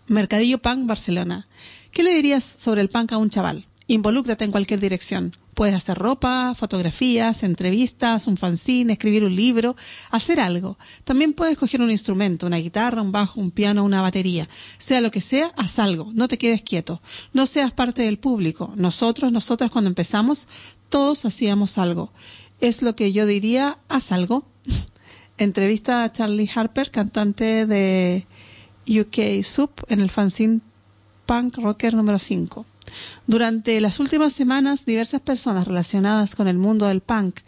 Mercadillo 0.06 0.58
Punk 0.58 0.86
Barcelona. 0.86 1.46
¿Qué 1.90 2.02
le 2.02 2.14
dirías 2.14 2.42
sobre 2.44 2.80
el 2.80 2.88
punk 2.88 3.12
a 3.12 3.18
un 3.18 3.30
chaval? 3.30 3.66
Involúcrate 3.86 4.44
en 4.44 4.50
cualquier 4.50 4.80
dirección. 4.80 5.32
Puedes 5.54 5.74
hacer 5.74 5.98
ropa, 5.98 6.54
fotografías, 6.54 7.42
entrevistas, 7.42 8.26
un 8.26 8.38
fanzine, 8.38 8.94
escribir 8.94 9.22
un 9.24 9.36
libro, 9.36 9.76
hacer 10.10 10.40
algo. 10.40 10.78
También 11.04 11.34
puedes 11.34 11.58
coger 11.58 11.82
un 11.82 11.90
instrumento, 11.90 12.46
una 12.46 12.56
guitarra, 12.56 13.02
un 13.02 13.12
bajo, 13.12 13.40
un 13.40 13.50
piano, 13.50 13.84
una 13.84 14.00
batería. 14.00 14.48
Sea 14.78 15.02
lo 15.02 15.10
que 15.10 15.20
sea, 15.20 15.52
haz 15.58 15.78
algo. 15.78 16.10
No 16.14 16.26
te 16.28 16.38
quedes 16.38 16.62
quieto. 16.62 17.02
No 17.34 17.44
seas 17.44 17.72
parte 17.74 18.00
del 18.02 18.18
público. 18.18 18.72
Nosotros, 18.76 19.30
nosotras 19.30 19.70
cuando 19.70 19.88
empezamos, 19.88 20.48
todos 20.88 21.26
hacíamos 21.26 21.76
algo. 21.76 22.12
es 22.60 22.80
lo 22.80 22.96
que 22.96 23.12
yo 23.12 23.26
diría, 23.26 23.78
haz 23.88 24.12
algo. 24.12 24.46
Entrevista 25.42 26.04
a 26.04 26.12
Charlie 26.12 26.48
Harper, 26.54 26.92
cantante 26.92 27.66
de 27.66 28.26
UK 28.86 29.42
Soup 29.42 29.72
en 29.88 30.00
el 30.00 30.08
fanzine 30.08 30.60
Punk 31.26 31.58
Rocker 31.58 31.94
número 31.94 32.20
5. 32.20 32.64
Durante 33.26 33.80
las 33.80 33.98
últimas 33.98 34.32
semanas, 34.32 34.86
diversas 34.86 35.20
personas 35.20 35.66
relacionadas 35.66 36.36
con 36.36 36.46
el 36.46 36.58
mundo 36.58 36.86
del 36.86 37.00
punk 37.00 37.40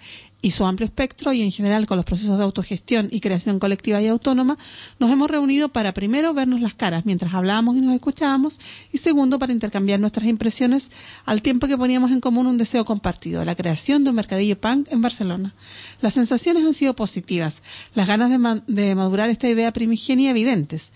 y 0.44 0.50
su 0.50 0.66
amplio 0.66 0.84
espectro 0.84 1.32
y 1.32 1.40
en 1.40 1.50
general 1.50 1.86
con 1.86 1.96
los 1.96 2.04
procesos 2.04 2.36
de 2.36 2.44
autogestión 2.44 3.08
y 3.10 3.20
creación 3.20 3.58
colectiva 3.58 4.02
y 4.02 4.08
autónoma, 4.08 4.58
nos 4.98 5.10
hemos 5.10 5.30
reunido 5.30 5.70
para 5.70 5.94
primero 5.94 6.34
vernos 6.34 6.60
las 6.60 6.74
caras 6.74 7.06
mientras 7.06 7.32
hablábamos 7.32 7.76
y 7.76 7.80
nos 7.80 7.94
escuchábamos 7.94 8.60
y 8.92 8.98
segundo 8.98 9.38
para 9.38 9.54
intercambiar 9.54 10.00
nuestras 10.00 10.28
impresiones 10.28 10.92
al 11.24 11.40
tiempo 11.40 11.66
que 11.66 11.78
poníamos 11.78 12.10
en 12.10 12.20
común 12.20 12.46
un 12.46 12.58
deseo 12.58 12.84
compartido, 12.84 13.42
la 13.46 13.54
creación 13.54 14.04
de 14.04 14.10
un 14.10 14.16
mercadillo 14.16 14.60
punk 14.60 14.88
en 14.92 15.00
Barcelona. 15.00 15.54
Las 16.02 16.12
sensaciones 16.12 16.66
han 16.66 16.74
sido 16.74 16.94
positivas, 16.94 17.62
las 17.94 18.06
ganas 18.06 18.28
de, 18.28 18.62
de 18.66 18.94
madurar 18.94 19.30
esta 19.30 19.48
idea 19.48 19.72
primigenia 19.72 20.28
evidentes 20.28 20.92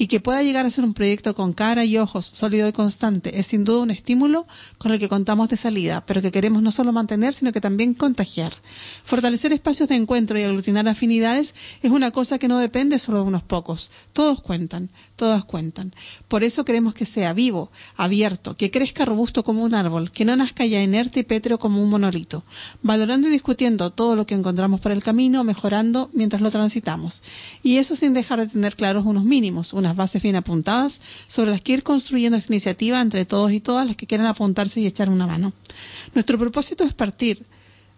y 0.00 0.06
que 0.06 0.18
pueda 0.18 0.42
llegar 0.42 0.64
a 0.64 0.70
ser 0.70 0.84
un 0.84 0.94
proyecto 0.94 1.34
con 1.34 1.52
cara 1.52 1.84
y 1.84 1.98
ojos 1.98 2.24
sólido 2.24 2.66
y 2.66 2.72
constante 2.72 3.38
es 3.38 3.48
sin 3.48 3.64
duda 3.64 3.80
un 3.80 3.90
estímulo 3.90 4.46
con 4.78 4.92
el 4.92 4.98
que 4.98 5.10
contamos 5.10 5.50
de 5.50 5.58
salida, 5.58 6.06
pero 6.06 6.22
que 6.22 6.32
queremos 6.32 6.62
no 6.62 6.70
solo 6.70 6.90
mantener, 6.90 7.34
sino 7.34 7.52
que 7.52 7.60
también 7.60 7.92
contagiar. 7.92 8.50
Fortalecer 9.04 9.52
espacios 9.52 9.90
de 9.90 9.96
encuentro 9.96 10.38
y 10.38 10.42
aglutinar 10.42 10.88
afinidades 10.88 11.54
es 11.82 11.90
una 11.90 12.12
cosa 12.12 12.38
que 12.38 12.48
no 12.48 12.56
depende 12.56 12.98
solo 12.98 13.18
de 13.18 13.24
unos 13.24 13.42
pocos. 13.42 13.90
Todos 14.14 14.40
cuentan, 14.40 14.88
todas 15.16 15.44
cuentan. 15.44 15.94
Por 16.28 16.44
eso 16.44 16.64
queremos 16.64 16.94
que 16.94 17.04
sea 17.04 17.34
vivo, 17.34 17.70
abierto, 17.94 18.56
que 18.56 18.70
crezca 18.70 19.04
robusto 19.04 19.44
como 19.44 19.64
un 19.64 19.74
árbol, 19.74 20.10
que 20.10 20.24
no 20.24 20.34
nazca 20.34 20.64
ya 20.64 20.82
inerte 20.82 21.20
y 21.20 21.24
pétreo 21.24 21.58
como 21.58 21.82
un 21.82 21.90
monolito, 21.90 22.42
valorando 22.80 23.28
y 23.28 23.32
discutiendo 23.32 23.90
todo 23.90 24.16
lo 24.16 24.24
que 24.24 24.34
encontramos 24.34 24.80
por 24.80 24.92
el 24.92 25.02
camino, 25.02 25.44
mejorando 25.44 26.08
mientras 26.14 26.40
lo 26.40 26.50
transitamos. 26.50 27.22
Y 27.62 27.76
eso 27.76 27.96
sin 27.96 28.14
dejar 28.14 28.40
de 28.40 28.46
tener 28.46 28.76
claros 28.76 29.04
unos 29.04 29.24
mínimos, 29.24 29.74
unas 29.74 29.89
bases 29.96 30.22
bien 30.22 30.36
apuntadas 30.36 31.00
sobre 31.26 31.50
las 31.50 31.60
que 31.60 31.72
ir 31.72 31.82
construyendo 31.82 32.36
esta 32.36 32.52
iniciativa 32.52 33.00
entre 33.00 33.24
todos 33.24 33.52
y 33.52 33.60
todas 33.60 33.86
las 33.86 33.96
que 33.96 34.06
quieran 34.06 34.26
apuntarse 34.26 34.80
y 34.80 34.86
echar 34.86 35.08
una 35.08 35.26
mano. 35.26 35.52
Nuestro 36.14 36.38
propósito 36.38 36.84
es 36.84 36.94
partir, 36.94 37.44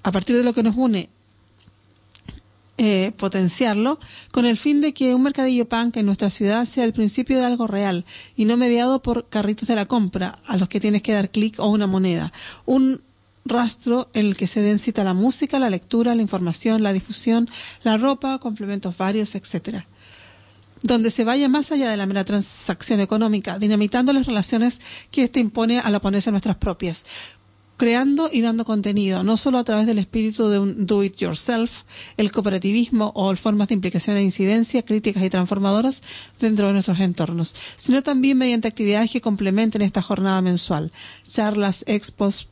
a 0.03 0.12
partir 0.12 0.36
de 0.36 0.45
lo 0.45 0.53
que 0.53 0.62
nos 0.62 0.76
une, 0.76 1.09
eh, 2.78 3.12
potenciarlo 3.16 4.01
con 4.32 4.47
el 4.47 4.57
fin 4.57 4.80
de 4.80 4.95
que 4.95 5.14
un 5.14 5.22
mercadillo 5.22 5.68
punk 5.68 5.99
en 5.99 6.07
nuestra 6.07 6.30
ciudad 6.30 6.64
sea 6.64 6.84
el 6.84 6.93
principio 6.93 7.38
de 7.38 7.45
algo 7.45 7.66
real 7.66 8.05
y 8.34 8.47
no 8.47 8.57
mediado 8.57 9.03
por 9.03 9.28
carritos 9.28 9.68
de 9.68 9.76
la 9.76 9.86
compra 9.86 10.38
a 10.47 10.57
los 10.57 10.68
que 10.68 10.80
tienes 10.80 11.03
que 11.03 11.12
dar 11.12 11.30
clic 11.30 11.61
o 11.61 11.68
una 11.68 11.86
moneda. 11.86 12.32
Un 12.64 13.03
rastro 13.45 14.09
en 14.14 14.26
el 14.26 14.36
que 14.36 14.47
se 14.47 14.62
den 14.62 14.78
cita 14.78 15.05
la 15.05 15.14
música, 15.14 15.59
la 15.59 15.70
lectura, 15.70 16.14
la 16.14 16.22
información, 16.22 16.82
la 16.82 16.93
difusión, 16.93 17.49
la 17.82 17.99
ropa, 17.99 18.38
complementos 18.38 18.97
varios, 18.97 19.35
etcétera 19.35 19.86
donde 20.82 21.10
se 21.10 21.24
vaya 21.24 21.48
más 21.48 21.72
allá 21.72 21.90
de 21.90 21.96
la 21.96 22.06
mera 22.06 22.24
transacción 22.24 23.00
económica, 23.00 23.59
dinamitando 23.59 24.12
las 24.12 24.26
relaciones 24.26 24.80
que 25.10 25.24
éste 25.24 25.40
impone 25.40 25.78
al 25.78 25.94
oponerse 25.94 26.30
a 26.30 26.32
nuestras 26.32 26.56
propias, 26.56 27.04
creando 27.76 28.28
y 28.32 28.42
dando 28.42 28.64
contenido, 28.64 29.24
no 29.24 29.36
solo 29.36 29.59
a 29.59 29.64
través 29.64 29.86
del 29.86 29.98
espíritu 29.98 30.48
de 30.48 30.59
un 30.59 30.86
do 30.86 31.02
it 31.02 31.16
yourself, 31.16 31.82
el 32.16 32.30
cooperativismo 32.30 33.10
o 33.14 33.34
formas 33.34 33.68
de 33.68 33.74
implicación 33.74 34.16
e 34.16 34.22
incidencia 34.22 34.84
críticas 34.84 35.24
y 35.24 35.30
transformadoras 35.30 36.02
dentro 36.38 36.68
de 36.68 36.74
nuestros 36.74 37.00
entornos, 37.00 37.56
sino 37.76 38.02
también 38.02 38.38
mediante 38.38 38.68
actividades 38.68 39.10
que 39.10 39.20
complementen 39.20 39.82
esta 39.82 40.00
jornada 40.00 40.40
mensual, 40.42 40.92
charlas, 41.26 41.84
expos, 41.88 42.48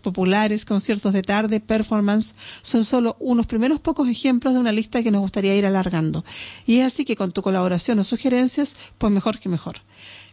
populares, 0.00 0.64
conciertos 0.64 1.12
de 1.12 1.22
tarde, 1.22 1.60
performance, 1.60 2.34
son 2.62 2.84
solo 2.84 3.16
unos 3.18 3.46
primeros 3.46 3.80
pocos 3.80 4.08
ejemplos 4.08 4.54
de 4.54 4.60
una 4.60 4.72
lista 4.72 5.02
que 5.02 5.10
nos 5.10 5.20
gustaría 5.20 5.56
ir 5.56 5.66
alargando. 5.66 6.24
Y 6.66 6.78
es 6.78 6.86
así 6.86 7.04
que 7.04 7.16
con 7.16 7.32
tu 7.32 7.42
colaboración 7.42 7.98
o 7.98 8.04
sugerencias, 8.04 8.76
pues 8.98 9.12
mejor 9.12 9.38
que 9.38 9.48
mejor. 9.48 9.82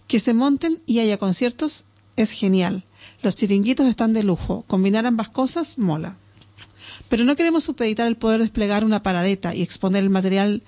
Que 0.07 0.19
se 0.19 0.33
monten 0.33 0.81
y 0.85 0.99
haya 0.99 1.17
conciertos 1.17 1.85
es 2.15 2.31
genial. 2.31 2.83
Los 3.21 3.35
chiringuitos 3.35 3.87
están 3.87 4.13
de 4.13 4.23
lujo. 4.23 4.63
Combinar 4.67 5.05
ambas 5.05 5.29
cosas 5.29 5.77
mola. 5.77 6.17
Pero 7.09 7.23
no 7.23 7.35
queremos 7.35 7.63
supeditar 7.63 8.07
el 8.07 8.17
poder 8.17 8.41
desplegar 8.41 8.83
una 8.83 9.03
paradeta 9.03 9.53
y 9.55 9.61
exponer 9.61 10.03
el 10.03 10.09
material 10.09 10.63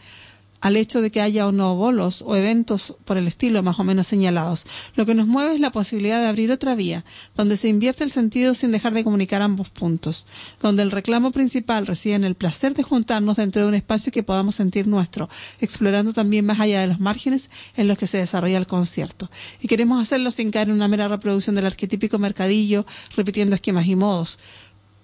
al 0.61 0.75
hecho 0.75 1.01
de 1.01 1.11
que 1.11 1.21
haya 1.21 1.47
o 1.47 1.51
no 1.51 1.75
bolos 1.75 2.23
o 2.25 2.35
eventos 2.35 2.95
por 3.05 3.17
el 3.17 3.27
estilo 3.27 3.63
más 3.63 3.79
o 3.79 3.83
menos 3.83 4.07
señalados. 4.07 4.65
Lo 4.95 5.05
que 5.05 5.15
nos 5.15 5.27
mueve 5.27 5.53
es 5.53 5.59
la 5.59 5.71
posibilidad 5.71 6.19
de 6.19 6.27
abrir 6.27 6.51
otra 6.51 6.75
vía, 6.75 7.05
donde 7.35 7.57
se 7.57 7.67
invierte 7.67 8.03
el 8.03 8.11
sentido 8.11 8.53
sin 8.53 8.71
dejar 8.71 8.93
de 8.93 9.03
comunicar 9.03 9.41
ambos 9.41 9.69
puntos, 9.69 10.27
donde 10.61 10.83
el 10.83 10.91
reclamo 10.91 11.31
principal 11.31 11.85
reside 11.85 12.15
en 12.15 12.23
el 12.23 12.35
placer 12.35 12.73
de 12.73 12.83
juntarnos 12.83 13.37
dentro 13.37 13.61
de 13.61 13.67
un 13.67 13.75
espacio 13.75 14.11
que 14.11 14.23
podamos 14.23 14.55
sentir 14.55 14.87
nuestro, 14.87 15.29
explorando 15.59 16.13
también 16.13 16.45
más 16.45 16.59
allá 16.59 16.81
de 16.81 16.87
los 16.87 16.99
márgenes 16.99 17.49
en 17.75 17.87
los 17.87 17.97
que 17.97 18.07
se 18.07 18.17
desarrolla 18.17 18.57
el 18.57 18.67
concierto. 18.67 19.29
Y 19.61 19.67
queremos 19.67 20.01
hacerlo 20.01 20.31
sin 20.31 20.51
caer 20.51 20.69
en 20.69 20.75
una 20.75 20.87
mera 20.87 21.07
reproducción 21.07 21.55
del 21.55 21.65
arquetípico 21.65 22.19
mercadillo, 22.19 22.85
repitiendo 23.15 23.55
esquemas 23.55 23.87
y 23.87 23.95
modos 23.95 24.39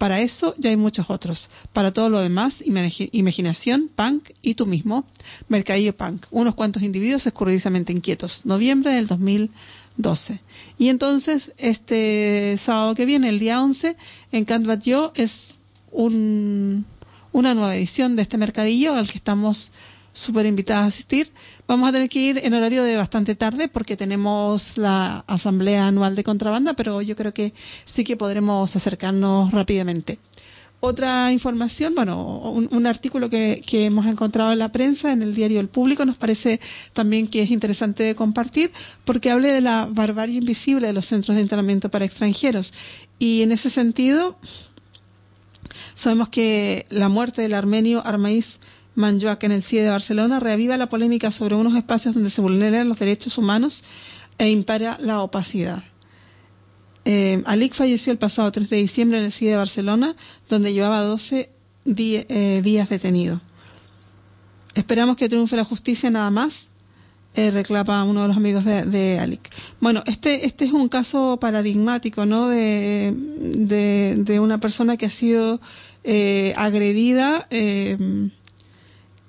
para 0.04 0.20
eso 0.20 0.54
ya 0.58 0.70
hay 0.70 0.76
muchos 0.76 1.10
otros. 1.10 1.50
Para 1.72 1.94
todo 1.94 2.10
lo 2.10 2.20
demás, 2.20 2.62
imaginación, 2.66 3.90
punk 3.96 4.32
y 4.42 4.56
tú 4.56 4.66
mismo, 4.66 5.06
Mercadillo 5.48 5.96
Punk. 5.96 6.26
Unos 6.30 6.56
cuantos 6.56 6.84
individuos 6.84 7.26
escurridizamente 7.26 7.94
inquietos. 7.94 8.42
Noviembre 8.46 8.94
del 8.94 9.08
2012. 9.08 10.42
Y 10.78 10.90
entonces, 10.90 11.54
este 11.58 12.58
sábado 12.58 12.96
que 12.96 13.06
viene, 13.06 13.30
el 13.30 13.40
día 13.40 13.64
11, 13.64 13.96
en 14.34 14.44
Canvat 14.44 14.84
Yo 14.84 15.14
es 15.16 15.56
un, 15.94 16.86
una 17.32 17.54
nueva 17.54 17.74
edición 17.74 18.18
de 18.18 18.24
este 18.24 18.38
mercadillo 18.38 18.96
al 18.96 19.10
que 19.10 19.18
estamos 19.18 19.72
súper 20.12 20.48
invitadas 20.48 20.84
a 20.84 20.88
asistir. 20.88 21.32
Vamos 21.66 21.88
a 21.88 21.94
tener 21.94 22.10
que 22.10 22.20
ir 22.20 22.42
en 22.44 22.54
horario 22.54 22.84
de 22.84 22.98
bastante 22.98 23.36
tarde 23.36 23.70
porque 23.70 23.96
tenemos 23.96 24.78
la 24.78 25.24
asamblea 25.28 25.88
anual 25.88 26.16
de 26.16 26.24
contrabanda, 26.24 26.74
pero 26.74 27.02
yo 27.02 27.16
creo 27.16 27.34
que 27.34 27.54
sí 27.86 28.04
que 28.04 28.18
podremos 28.18 28.76
acercarnos 28.76 29.52
rápidamente. 29.52 30.20
Otra 30.86 31.32
información, 31.32 31.96
bueno, 31.96 32.52
un, 32.52 32.86
artículo 32.88 33.30
que, 33.30 33.64
hemos 33.72 34.06
encontrado 34.06 34.52
en 34.52 34.60
la 34.60 34.74
prensa, 34.74 35.14
en 35.14 35.22
el 35.22 35.34
diario 35.34 35.62
El 35.62 35.70
Público, 35.70 36.06
nos 36.06 36.18
parece 36.18 36.60
también 36.92 37.28
que 37.28 37.42
es 37.42 37.52
interesante 37.52 38.04
de 38.04 38.16
compartir 38.16 38.70
porque 39.06 39.32
hable 39.32 39.54
de 39.54 39.62
la 39.62 39.88
barbarie 39.90 40.40
invisible 40.40 40.88
de 40.88 40.92
los 40.92 41.06
centros 41.06 41.36
de 41.36 41.42
entrenamiento 41.42 41.90
para 41.90 42.04
extranjeros. 42.04 42.74
Y 43.18 43.44
en 43.44 43.54
ese 43.54 43.70
sentido, 43.70 44.38
sabemos 45.96 46.28
que 46.28 46.86
la 46.90 47.08
muerte 47.08 47.42
del 47.42 47.54
armenio 47.54 48.06
Armaiz 48.06 48.60
Manjoac 48.96 49.44
en 49.44 49.52
el 49.52 49.64
CIE 49.64 49.82
de 49.82 49.90
Barcelona 49.90 50.40
reaviva 50.40 50.78
la 50.78 50.90
polémica 50.90 51.32
sobre 51.32 51.56
unos 51.56 51.76
espacios 51.76 52.14
donde 52.14 52.30
se 52.30 52.42
vulneran 52.42 52.90
los 52.90 53.00
derechos 53.00 53.38
humanos 53.38 53.84
e 54.38 54.50
impara 54.50 54.98
la 55.02 55.22
opacidad. 55.22 55.84
Eh, 57.06 57.44
Alik 57.46 57.74
falleció 57.74 58.12
el 58.12 58.18
pasado 58.18 58.52
3 58.52 58.70
de 58.70 58.78
diciembre 58.78 59.20
en 59.20 59.26
el 59.26 59.32
CIE 59.32 59.52
de 59.52 59.58
Barcelona, 59.58 60.16
donde 60.48 60.74
llevaba 60.74 61.02
12 61.02 61.50
eh, 61.86 62.62
días 62.64 62.90
detenido. 62.90 63.42
Esperamos 64.76 65.18
que 65.18 65.30
triunfe 65.30 65.56
la 65.56 65.66
justicia 65.66 66.10
nada 66.10 66.32
más, 66.32 66.68
eh, 67.36 67.52
reclama 67.52 68.06
uno 68.06 68.22
de 68.22 68.28
los 68.28 68.38
amigos 68.38 68.64
de, 68.64 68.86
de, 68.86 69.20
Alic. 69.20 69.50
Bueno, 69.80 70.04
este, 70.06 70.46
este 70.46 70.66
es 70.66 70.72
un 70.72 70.88
caso 70.88 71.38
paradigmático, 71.42 72.26
¿no? 72.26 72.48
De, 72.48 73.12
de, 73.12 74.40
una 74.40 74.60
persona 74.60 74.98
que 74.98 75.08
ha 75.08 75.10
sido 75.10 75.60
eh, 76.04 76.54
agredida 76.58 77.48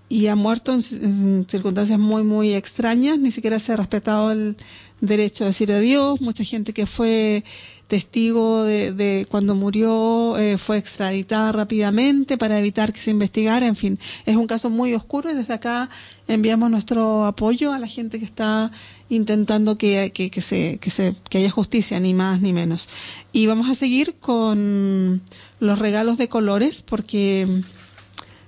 y 0.09 0.27
ha 0.27 0.37
muerto 0.37 0.73
en, 0.73 1.47
circunstancias 1.49 1.99
muy, 1.99 2.23
muy 2.23 2.55
extrañas. 2.55 3.19
Ni 3.19 3.31
siquiera 3.31 3.59
se 3.59 3.73
ha 3.73 3.77
respetado 3.77 4.33
el 4.33 4.57
derecho 5.01 5.45
a 5.45 5.49
decir 5.49 5.73
adiós. 5.73 6.21
Mucha 6.21 6.45
gente 6.45 6.73
que 6.73 6.87
fue 6.87 7.45
testigo 7.89 8.65
de, 8.65 8.93
de 8.93 9.27
cuando 9.31 9.55
murió 9.55 10.39
eh, 10.39 10.57
fue 10.57 10.79
extraditada 10.79 11.53
rápidamente 11.53 12.39
para 12.39 12.59
evitar 12.59 12.93
que 12.93 13.01
se 13.01 13.11
investigara. 13.11 13.67
En 13.67 13.77
fin, 13.77 13.99
es 14.27 14.37
un 14.37 14.47
caso 14.47 14.71
muy 14.71 14.95
oscuro 14.95 15.31
y 15.31 15.35
desde 15.35 15.55
acá 15.55 15.91
enviamos 16.29 16.71
nuestro 16.71 17.27
apoyo 17.27 17.73
a 17.73 17.79
la 17.79 17.87
gente 17.87 18.19
que 18.19 18.25
está 18.25 18.71
intentando 19.09 19.77
que, 19.77 20.13
que, 20.15 20.31
que, 20.31 20.41
se, 20.41 20.79
que, 20.79 20.91
se, 20.91 21.15
que 21.29 21.39
haya 21.39 21.51
justicia, 21.51 22.01
ni 22.01 22.15
más 22.15 22.41
ni 22.41 22.53
menos. 22.53 22.89
Y 23.33 23.47
vamos 23.47 23.69
a 23.69 23.75
seguir 23.75 24.17
con 24.19 25.23
los 25.61 25.79
regalos 25.79 26.19
de 26.19 26.29
colores 26.29 26.83
porque 26.83 27.47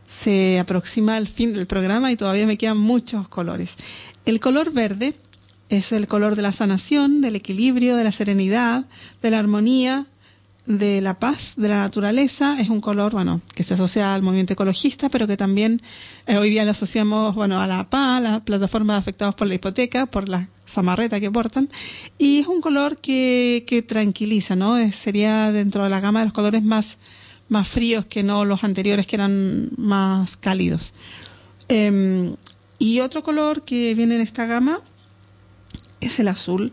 se 0.06 0.58
aproxima 0.58 1.18
el 1.18 1.28
fin 1.28 1.52
del 1.52 1.66
programa 1.66 2.12
y 2.12 2.16
todavía 2.16 2.46
me 2.46 2.56
quedan 2.56 2.78
muchos 2.78 3.28
colores. 3.28 3.76
El 4.24 4.40
color 4.40 4.72
verde 4.72 5.14
es 5.68 5.92
el 5.92 6.06
color 6.06 6.36
de 6.36 6.42
la 6.42 6.52
sanación, 6.52 7.20
del 7.20 7.36
equilibrio, 7.36 7.96
de 7.96 8.04
la 8.04 8.12
serenidad, 8.12 8.86
de 9.22 9.30
la 9.30 9.38
armonía, 9.38 10.06
de 10.66 11.00
la 11.00 11.18
paz, 11.18 11.54
de 11.56 11.68
la 11.68 11.78
naturaleza. 11.78 12.60
Es 12.60 12.68
un 12.70 12.80
color, 12.80 13.12
bueno, 13.12 13.40
que 13.54 13.62
se 13.62 13.74
asocia 13.74 14.14
al 14.14 14.22
movimiento 14.22 14.52
ecologista, 14.52 15.08
pero 15.08 15.26
que 15.26 15.36
también 15.36 15.80
eh, 16.26 16.36
hoy 16.36 16.50
día 16.50 16.64
lo 16.64 16.70
asociamos, 16.72 17.34
bueno, 17.34 17.60
a 17.60 17.66
la 17.66 17.88
PA, 17.88 18.20
la 18.20 18.44
plataforma 18.44 18.96
afectados 18.96 19.34
por 19.34 19.48
la 19.48 19.54
hipoteca, 19.54 20.06
por 20.06 20.28
la 20.28 20.48
samarreta 20.64 21.20
que 21.20 21.30
portan. 21.30 21.68
Y 22.18 22.40
es 22.40 22.46
un 22.46 22.60
color 22.60 22.98
que, 22.98 23.64
que 23.66 23.82
tranquiliza, 23.82 24.56
¿no? 24.56 24.76
sería 24.92 25.52
dentro 25.52 25.84
de 25.84 25.90
la 25.90 26.00
gama 26.00 26.20
de 26.20 26.26
los 26.26 26.34
colores 26.34 26.62
más 26.62 26.98
más 27.48 27.68
fríos 27.68 28.06
que 28.06 28.22
no 28.22 28.44
los 28.44 28.64
anteriores 28.64 29.06
que 29.06 29.16
eran 29.16 29.70
más 29.76 30.36
cálidos. 30.36 30.92
Em, 31.68 32.36
y 32.78 33.00
otro 33.00 33.22
color 33.22 33.62
que 33.62 33.94
viene 33.94 34.16
en 34.16 34.20
esta 34.20 34.46
gama 34.46 34.80
es 36.00 36.18
el 36.20 36.28
azul. 36.28 36.72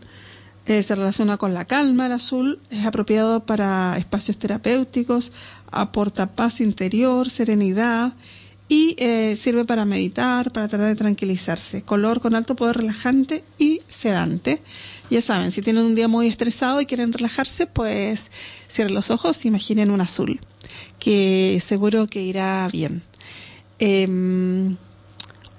Eh, 0.66 0.82
se 0.82 0.94
relaciona 0.94 1.36
con 1.36 1.52
la 1.52 1.66
calma, 1.66 2.06
el 2.06 2.12
azul 2.12 2.58
es 2.70 2.86
apropiado 2.86 3.44
para 3.44 3.96
espacios 3.98 4.38
terapéuticos, 4.38 5.32
aporta 5.70 6.34
paz 6.34 6.60
interior, 6.60 7.28
serenidad 7.28 8.14
y 8.68 8.96
eh, 8.98 9.36
sirve 9.36 9.66
para 9.66 9.84
meditar, 9.84 10.52
para 10.52 10.68
tratar 10.68 10.88
de 10.88 10.94
tranquilizarse. 10.94 11.82
Color 11.82 12.20
con 12.20 12.34
alto 12.34 12.56
poder 12.56 12.78
relajante 12.78 13.44
y 13.58 13.80
sedante. 13.86 14.62
Ya 15.10 15.20
saben, 15.20 15.50
si 15.50 15.60
tienen 15.60 15.84
un 15.84 15.94
día 15.94 16.08
muy 16.08 16.28
estresado 16.28 16.80
y 16.80 16.86
quieren 16.86 17.12
relajarse, 17.12 17.66
pues 17.66 18.30
cierren 18.66 18.94
los 18.94 19.10
ojos 19.10 19.44
imaginen 19.44 19.90
un 19.90 20.00
azul, 20.00 20.40
que 20.98 21.60
seguro 21.62 22.06
que 22.06 22.22
irá 22.22 22.68
bien. 22.72 23.02
Em, 23.78 24.76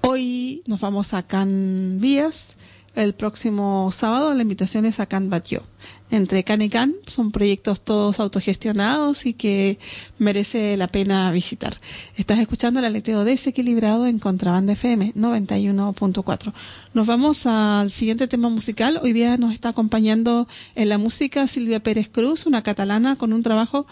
hoy 0.01 0.63
nos 0.67 0.79
vamos 0.81 1.13
a 1.13 1.23
Can 1.23 1.99
Vías 1.99 2.55
el 2.95 3.13
próximo 3.13 3.89
sábado 3.91 4.33
la 4.33 4.41
invitación 4.41 4.85
es 4.85 5.01
a 5.01 5.05
Can 5.05 5.29
Batio. 5.29 5.63
Entre 6.11 6.45
Can 6.45 6.61
y 6.61 6.69
Can 6.69 6.95
son 7.07 7.31
proyectos 7.31 7.81
todos 7.81 8.21
autogestionados 8.21 9.25
y 9.25 9.33
que 9.33 9.79
merece 10.17 10.77
la 10.77 10.87
pena 10.87 11.29
visitar. 11.31 11.77
Estás 12.15 12.39
escuchando 12.39 12.79
el 12.79 12.85
aleteo 12.85 13.25
desequilibrado 13.25 14.07
en 14.07 14.17
Contrabanda 14.17 14.73
FM 14.73 15.13
91.4. 15.13 16.53
Nos 16.93 17.05
vamos 17.05 17.45
al 17.47 17.91
siguiente 17.91 18.29
tema 18.29 18.47
musical. 18.47 18.97
Hoy 19.03 19.11
día 19.11 19.35
nos 19.35 19.53
está 19.53 19.69
acompañando 19.69 20.47
en 20.75 20.87
la 20.87 20.97
música 20.97 21.47
Silvia 21.47 21.83
Pérez 21.83 22.07
Cruz, 22.07 22.45
una 22.45 22.63
catalana 22.63 23.17
con 23.17 23.33
un 23.33 23.43
trabajo 23.43 23.85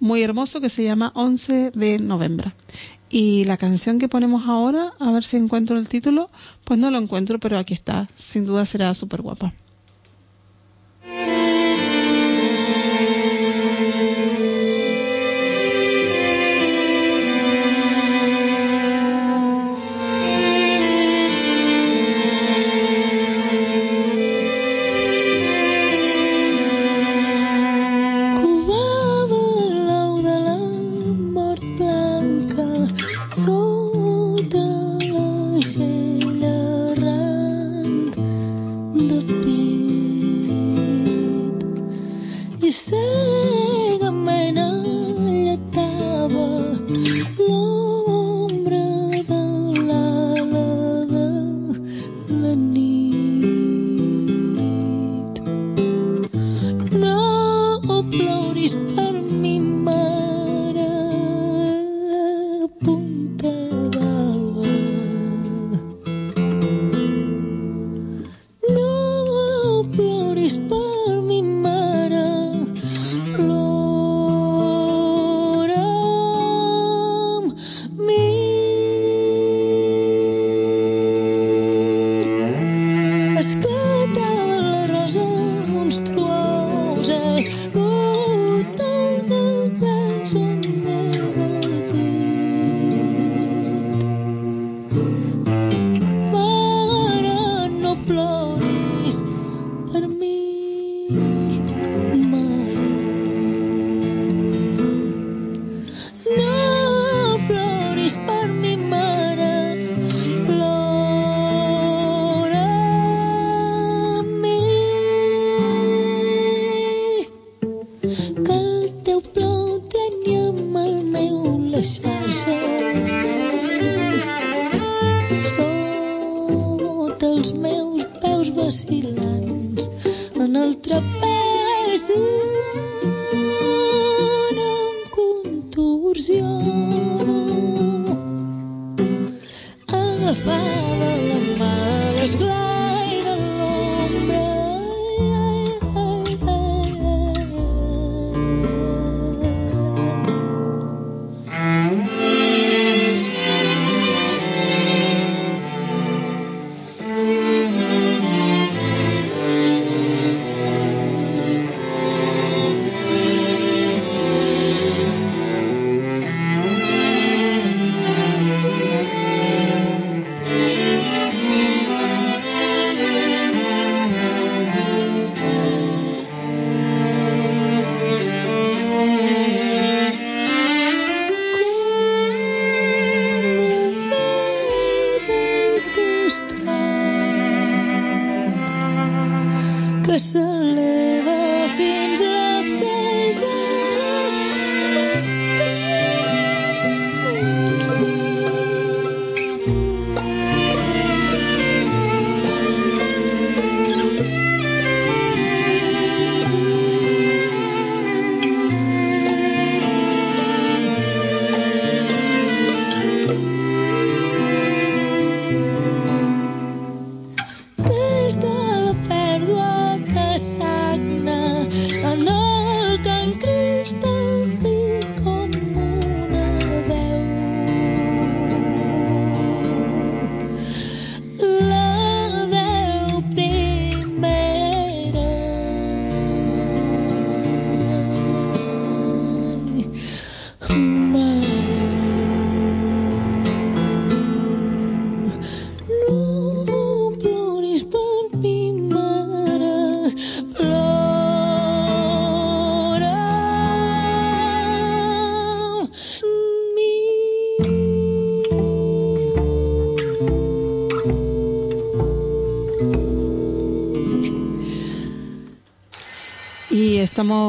muy 0.00 0.22
hermoso 0.22 0.60
que 0.60 0.70
se 0.70 0.82
llama 0.82 1.12
11 1.14 1.72
de 1.74 1.98
noviembre. 1.98 2.52
Y 3.10 3.44
la 3.44 3.56
canción 3.56 3.98
que 3.98 4.08
ponemos 4.08 4.46
ahora, 4.48 4.92
a 4.98 5.10
ver 5.10 5.24
si 5.24 5.36
encuentro 5.36 5.76
el 5.76 5.88
título, 5.88 6.30
pues 6.64 6.78
no 6.78 6.90
lo 6.90 6.98
encuentro, 6.98 7.38
pero 7.38 7.58
aquí 7.58 7.74
está. 7.74 8.08
Sin 8.16 8.46
duda 8.46 8.64
será 8.66 8.94
súper 8.94 9.20
guapa. 9.22 9.52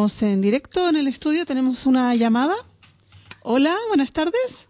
Estamos 0.07 0.33
en 0.33 0.41
directo 0.41 0.89
en 0.89 0.95
el 0.95 1.07
estudio. 1.07 1.45
Tenemos 1.45 1.85
una 1.85 2.15
llamada. 2.15 2.55
Hola, 3.43 3.75
buenas 3.89 4.11
tardes. 4.11 4.67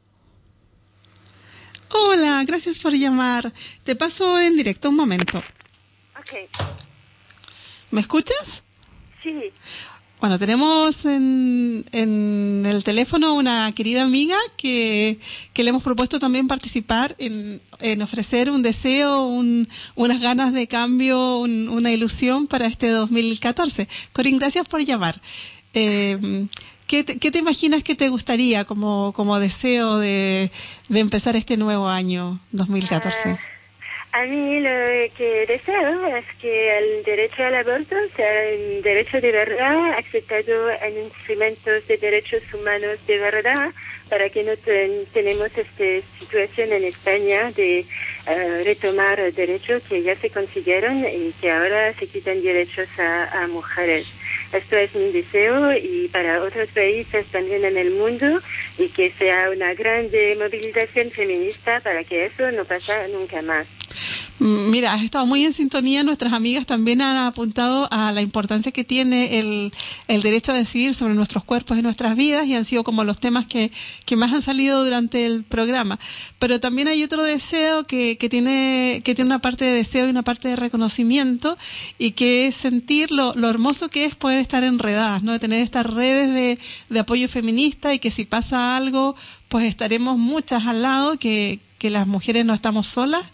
Hola, 1.89 2.43
gracias 2.45 2.79
por 2.79 2.91
llamar. 2.91 3.53
Te 3.85 3.95
paso 3.95 4.37
en 4.41 4.57
directo 4.57 4.89
un 4.89 4.97
momento. 4.97 5.37
Ok, 6.19 6.49
¿Me 7.91 8.01
escuchas? 8.01 8.60
Bueno, 10.21 10.37
tenemos 10.37 11.03
en, 11.05 11.83
en 11.91 12.63
el 12.67 12.83
teléfono 12.83 13.33
una 13.33 13.71
querida 13.73 14.03
amiga 14.03 14.37
que, 14.55 15.19
que 15.51 15.63
le 15.63 15.71
hemos 15.71 15.81
propuesto 15.81 16.19
también 16.19 16.47
participar 16.47 17.15
en, 17.17 17.59
en 17.79 18.01
ofrecer 18.03 18.51
un 18.51 18.61
deseo, 18.61 19.23
un- 19.25 19.67
unas 19.95 20.21
ganas 20.21 20.53
de 20.53 20.67
cambio, 20.67 21.39
un- 21.39 21.69
una 21.69 21.91
ilusión 21.91 22.45
para 22.45 22.67
este 22.67 22.89
2014. 22.89 23.87
Corín, 24.13 24.37
gracias 24.37 24.67
por 24.67 24.85
llamar. 24.85 25.19
Eh, 25.73 26.45
¿qué, 26.85 27.03
te, 27.03 27.17
qué 27.17 27.31
te 27.31 27.39
imaginas 27.39 27.81
que 27.81 27.95
te 27.95 28.09
gustaría 28.09 28.63
como, 28.65 29.13
como 29.15 29.39
deseo 29.39 29.97
de, 29.97 30.51
de 30.87 30.99
empezar 30.99 31.35
este 31.35 31.57
nuevo 31.57 31.89
año 31.89 32.39
2014? 32.51 33.39
A 34.13 34.25
mí 34.25 34.59
lo 34.59 34.69
que 35.15 35.45
deseo 35.47 36.07
es 36.17 36.25
que 36.41 36.77
el 36.77 37.03
derecho 37.03 37.43
al 37.45 37.55
aborto 37.55 37.95
sea 38.13 38.43
un 38.59 38.81
derecho 38.81 39.21
de 39.21 39.31
verdad, 39.31 39.93
aceptado 39.97 40.69
en 40.69 40.97
instrumentos 41.05 41.87
de 41.87 41.95
derechos 41.97 42.43
humanos 42.53 42.99
de 43.07 43.17
verdad, 43.19 43.69
para 44.09 44.29
que 44.29 44.43
no 44.43 44.57
ten- 44.57 45.05
tenemos 45.13 45.47
esta 45.57 46.07
situación 46.19 46.73
en 46.73 46.83
España 46.83 47.51
de 47.53 47.85
eh, 48.27 48.63
retomar 48.65 49.31
derechos 49.31 49.81
que 49.87 50.03
ya 50.03 50.17
se 50.17 50.29
consiguieron 50.29 51.05
y 51.05 51.31
que 51.39 51.49
ahora 51.49 51.93
se 51.93 52.05
quitan 52.07 52.43
derechos 52.43 52.89
a, 52.99 53.43
a 53.43 53.47
mujeres. 53.47 54.07
Esto 54.51 54.75
es 54.75 54.93
mi 54.93 55.13
deseo 55.13 55.71
y 55.77 56.09
para 56.09 56.43
otros 56.43 56.67
países 56.71 57.25
también 57.27 57.63
en 57.63 57.77
el 57.77 57.91
mundo 57.91 58.41
y 58.77 58.89
que 58.89 59.09
sea 59.11 59.49
una 59.49 59.73
grande 59.73 60.35
movilización 60.37 61.09
feminista 61.11 61.79
para 61.79 62.03
que 62.03 62.25
eso 62.25 62.51
no 62.51 62.65
pase 62.65 63.07
nunca 63.07 63.41
más. 63.41 63.67
Mira, 64.39 64.93
has 64.93 65.03
estado 65.03 65.27
muy 65.27 65.45
en 65.45 65.53
sintonía. 65.53 66.03
Nuestras 66.03 66.33
amigas 66.33 66.65
también 66.65 67.01
han 67.01 67.17
apuntado 67.17 67.87
a 67.91 68.11
la 68.11 68.21
importancia 68.21 68.71
que 68.71 68.83
tiene 68.83 69.39
el, 69.39 69.71
derecho 70.07 70.51
a 70.51 70.55
decidir 70.55 70.95
sobre 70.95 71.13
nuestros 71.13 71.43
cuerpos 71.43 71.77
y 71.77 71.83
nuestras 71.83 72.15
vidas 72.15 72.47
y 72.47 72.55
han 72.55 72.65
sido 72.65 72.83
como 72.83 73.03
los 73.03 73.19
temas 73.19 73.45
que, 73.45 73.71
que 74.05 74.15
más 74.15 74.33
han 74.33 74.41
salido 74.41 74.83
durante 74.83 75.25
el 75.25 75.43
programa. 75.43 75.99
Pero 76.39 76.59
también 76.59 76.87
hay 76.87 77.03
otro 77.03 77.23
deseo 77.23 77.83
que, 77.83 78.17
tiene, 78.29 79.01
que 79.03 79.13
tiene 79.13 79.29
una 79.29 79.39
parte 79.39 79.65
de 79.65 79.73
deseo 79.73 80.07
y 80.07 80.09
una 80.09 80.23
parte 80.23 80.47
de 80.47 80.55
reconocimiento 80.55 81.57
y 81.99 82.11
que 82.11 82.47
es 82.47 82.55
sentir 82.55 83.11
lo, 83.11 83.35
lo 83.35 83.49
hermoso 83.49 83.89
que 83.89 84.05
es 84.05 84.15
poder 84.15 84.39
estar 84.39 84.63
enredadas, 84.63 85.21
¿no? 85.21 85.33
De 85.33 85.39
tener 85.39 85.61
estas 85.61 85.85
redes 85.85 86.33
de, 86.33 86.57
de 86.89 86.99
apoyo 86.99 87.29
feminista 87.29 87.93
y 87.93 87.99
que 87.99 88.09
si 88.09 88.25
pasa 88.25 88.75
algo, 88.75 89.15
pues 89.49 89.65
estaremos 89.65 90.17
muchas 90.17 90.65
al 90.65 90.81
lado, 90.81 91.17
que, 91.17 91.59
que 91.77 91.89
las 91.89 92.07
mujeres 92.07 92.45
no 92.45 92.53
estamos 92.53 92.87
solas 92.87 93.31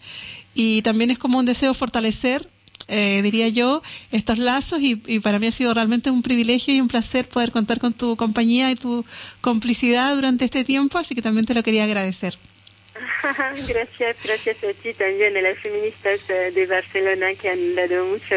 y 0.59 0.81
también 0.81 1.11
es 1.11 1.19
como 1.19 1.37
un 1.37 1.45
deseo 1.45 1.75
fortalecer, 1.75 2.49
eh, 2.87 3.21
diría 3.21 3.47
yo, 3.47 3.83
estos 4.11 4.39
lazos 4.39 4.81
y, 4.81 4.99
y 5.05 5.19
para 5.19 5.37
mí 5.37 5.45
ha 5.45 5.51
sido 5.51 5.71
realmente 5.71 6.09
un 6.09 6.23
privilegio 6.23 6.73
y 6.73 6.81
un 6.81 6.87
placer 6.87 7.29
poder 7.29 7.51
contar 7.51 7.79
con 7.79 7.93
tu 7.93 8.15
compañía 8.15 8.71
y 8.71 8.75
tu 8.75 9.05
complicidad 9.39 10.15
durante 10.15 10.45
este 10.45 10.63
tiempo, 10.63 10.97
así 10.97 11.13
que 11.13 11.21
también 11.21 11.45
te 11.45 11.53
lo 11.53 11.61
quería 11.61 11.83
agradecer. 11.83 12.39
gracias, 13.67 14.17
gracias 14.23 14.57
a 14.63 14.73
ti 14.81 14.95
también, 14.95 15.37
a 15.37 15.41
las 15.41 15.59
feministas 15.59 16.21
eh, 16.27 16.51
de 16.55 16.65
Barcelona 16.65 17.35
que 17.35 17.49
han 17.49 17.75
dado 17.75 18.03
mucho, 18.07 18.35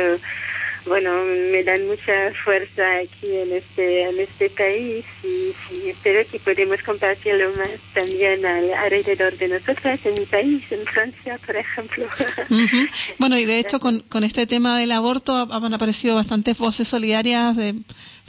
bueno, 0.86 1.10
me 1.52 1.62
dan 1.64 1.86
mucha 1.86 2.32
fuerza 2.44 2.82
aquí 2.98 3.36
en 3.36 3.52
este, 3.52 4.02
en 4.04 4.18
este 4.20 4.50
país 4.50 5.04
y, 5.22 5.88
espero 5.88 6.20
que 6.30 6.38
podamos 6.40 6.82
compartirlo 6.82 7.50
más 7.56 7.70
también 7.94 8.44
al- 8.46 8.72
alrededor 8.74 9.36
de 9.36 9.48
nosotras 9.48 10.00
en 10.04 10.14
mi 10.14 10.26
país, 10.26 10.62
en 10.70 10.84
Francia, 10.86 11.38
por 11.44 11.56
ejemplo. 11.56 12.06
Bueno, 13.18 13.38
y 13.38 13.44
de 13.44 13.58
hecho 13.58 13.80
con, 13.80 14.00
con 14.00 14.24
este 14.24 14.46
tema 14.46 14.78
del 14.78 14.92
aborto 14.92 15.34
ha- 15.36 15.48
han 15.56 15.74
aparecido 15.74 16.14
bastantes 16.16 16.56
voces 16.58 16.88
solidarias 16.88 17.56
de 17.56 17.74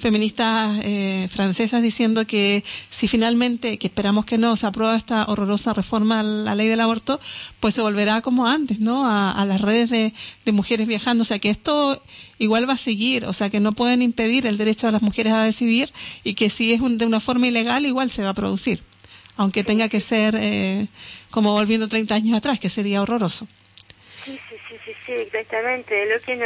feministas 0.02 0.80
eh, 0.84 1.28
francesas 1.32 1.82
diciendo 1.82 2.26
que 2.28 2.64
si 2.90 3.08
finalmente, 3.08 3.78
que 3.78 3.88
esperamos 3.88 4.26
que 4.26 4.38
no, 4.38 4.56
se 4.56 4.66
aprueba 4.68 4.96
esta 4.98 5.26
horrorosa 5.28 5.74
reforma 5.74 6.20
a 6.20 6.24
la 6.24 6.56
ley 6.56 6.68
del 6.68 6.80
aborto, 6.82 7.20
pues 7.60 7.74
se 7.76 7.82
volverá 7.82 8.22
como 8.22 8.48
antes, 8.48 8.80
¿no? 8.80 9.08
A, 9.08 9.32
a 9.32 9.46
las 9.46 9.62
redes 9.62 9.90
de, 9.90 10.14
de 10.44 10.52
mujeres 10.52 10.88
viajando. 10.88 11.22
O 11.22 11.26
sea 11.26 11.40
que 11.40 11.50
esto 11.50 12.02
igual 12.40 12.68
va 12.68 12.74
a 12.74 12.78
seguir, 12.78 13.26
o 13.26 13.34
sea 13.34 13.50
que 13.50 13.60
no 13.60 13.72
pueden 13.72 14.02
impedir 14.02 14.46
el 14.48 14.58
derecho 14.58 14.88
de 14.88 14.94
las 14.94 15.02
mujeres 15.04 15.32
a 15.34 15.44
decidir 15.44 15.94
y 16.24 16.34
que 16.34 16.50
si 16.50 16.74
es 16.74 16.82
un- 16.82 16.98
de 16.98 17.06
una 17.06 17.20
forma 17.20 17.48
ilegal 17.48 17.86
igual 17.86 18.10
se 18.12 18.24
va 18.24 18.30
a 18.30 18.34
producir, 18.34 18.82
aunque 19.38 19.64
tenga 19.64 19.88
que 19.90 20.00
ser 20.00 20.36
eh, 20.40 20.88
como 21.30 21.54
volviendo 21.54 21.88
30 21.88 22.16
años 22.16 22.36
atrás, 22.36 22.60
que 22.60 22.70
sería 22.70 23.02
horroroso. 23.02 23.48
Sí, 24.26 24.32
sí, 24.50 24.56
sí, 24.70 24.76
sí, 24.86 24.92
sí, 25.06 25.12
exactamente. 25.14 25.94
Lo 26.14 26.20
que 26.22 26.36
no 26.36 26.46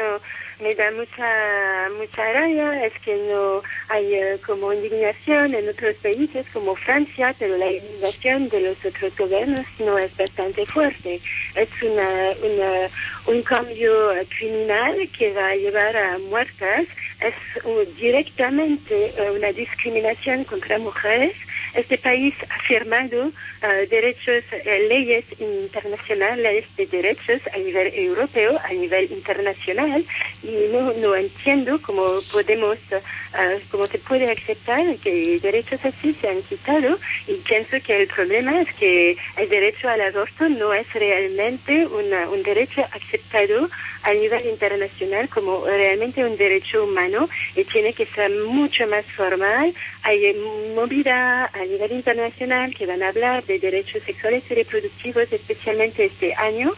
me 0.62 0.74
da 0.76 0.92
mucha 0.92 1.90
mucha 1.98 2.34
rabia 2.34 2.86
es 2.86 2.94
que 3.00 3.16
no 3.30 3.62
hay 3.90 4.14
eh, 4.14 4.38
como 4.46 4.74
indignación 4.74 5.54
en 5.54 5.70
otros 5.70 5.96
países 5.96 6.46
como 6.54 6.76
Francia, 6.76 7.36
pero 7.38 7.58
la 7.58 7.72
indignación 7.72 8.50
de 8.50 8.62
los 8.62 8.86
otros 8.86 9.16
gobiernos 9.18 9.66
no 9.80 9.98
es 9.98 10.16
bastante 10.18 10.66
fuerte. 10.66 11.20
Es 11.56 11.70
una, 11.82 12.32
una 12.44 12.90
un 13.28 13.42
cambio 13.42 13.94
criminal 14.38 15.10
que 15.18 15.34
va 15.34 15.50
a 15.50 15.56
llevar 15.56 15.96
a 15.96 16.18
muertas. 16.30 16.86
Es 17.22 17.64
uh, 17.64 17.86
directamente 17.98 19.14
eh, 19.18 19.32
una 19.32 19.52
discriminación 19.52 20.44
contra 20.44 20.78
mujeres. 20.78 21.34
Este 21.76 21.98
país 21.98 22.34
ha 22.50 22.60
firmado 22.62 23.32
eh, 23.62 23.88
derechos, 23.90 24.44
eh, 24.52 24.86
leyes 24.88 25.26
internacionales 25.40 26.64
de 26.78 26.86
derechos 26.86 27.42
a 27.54 27.58
nivel 27.58 27.94
europeo, 27.94 28.58
a 28.64 28.72
nivel 28.72 29.12
internacional, 29.12 30.04
y 30.42 30.54
no, 30.72 30.94
no 30.94 31.16
entiendo 31.16 31.82
cómo 31.82 32.06
podemos, 32.32 32.78
eh, 32.94 33.60
cómo 33.70 33.88
se 33.88 33.98
puede 34.00 34.32
aceptar 34.32 34.84
que 35.04 35.38
derechos 35.42 35.84
así 35.84 36.16
se 36.22 36.30
han 36.30 36.42
quitado, 36.44 36.98
y 37.28 37.34
pienso 37.50 37.76
que 37.86 38.02
el 38.04 38.08
problema 38.08 38.62
es 38.62 38.72
que 38.76 39.18
el 39.36 39.50
derecho 39.50 39.90
al 39.90 40.00
aborto 40.00 40.48
no 40.48 40.74
es 40.74 40.88
realmente 40.94 41.86
una- 41.88 42.30
un 42.30 42.42
derecho 42.42 42.86
aceptado 42.94 43.70
a 44.04 44.14
nivel 44.14 44.46
internacional 44.46 45.28
como 45.30 45.66
realmente 45.66 46.24
un 46.24 46.38
derecho 46.38 46.84
humano 46.84 47.28
y 47.56 47.64
tiene 47.66 47.92
que 47.92 48.06
ser 48.06 48.30
mucho 48.46 48.86
más 48.88 49.04
formal. 49.08 49.74
Hay 50.04 50.34
movida 50.76 51.50
a 51.66 51.68
nivel 51.68 51.92
internacional 51.92 52.74
que 52.76 52.86
van 52.86 53.02
a 53.02 53.10
hablar 53.10 53.44
de 53.44 53.60
derechos 53.60 54.04
sexuales 54.04 54.44
y 54.50 54.54
reproductivos 54.54 55.32
especialmente 55.32 56.06
este 56.06 56.34
año 56.36 56.72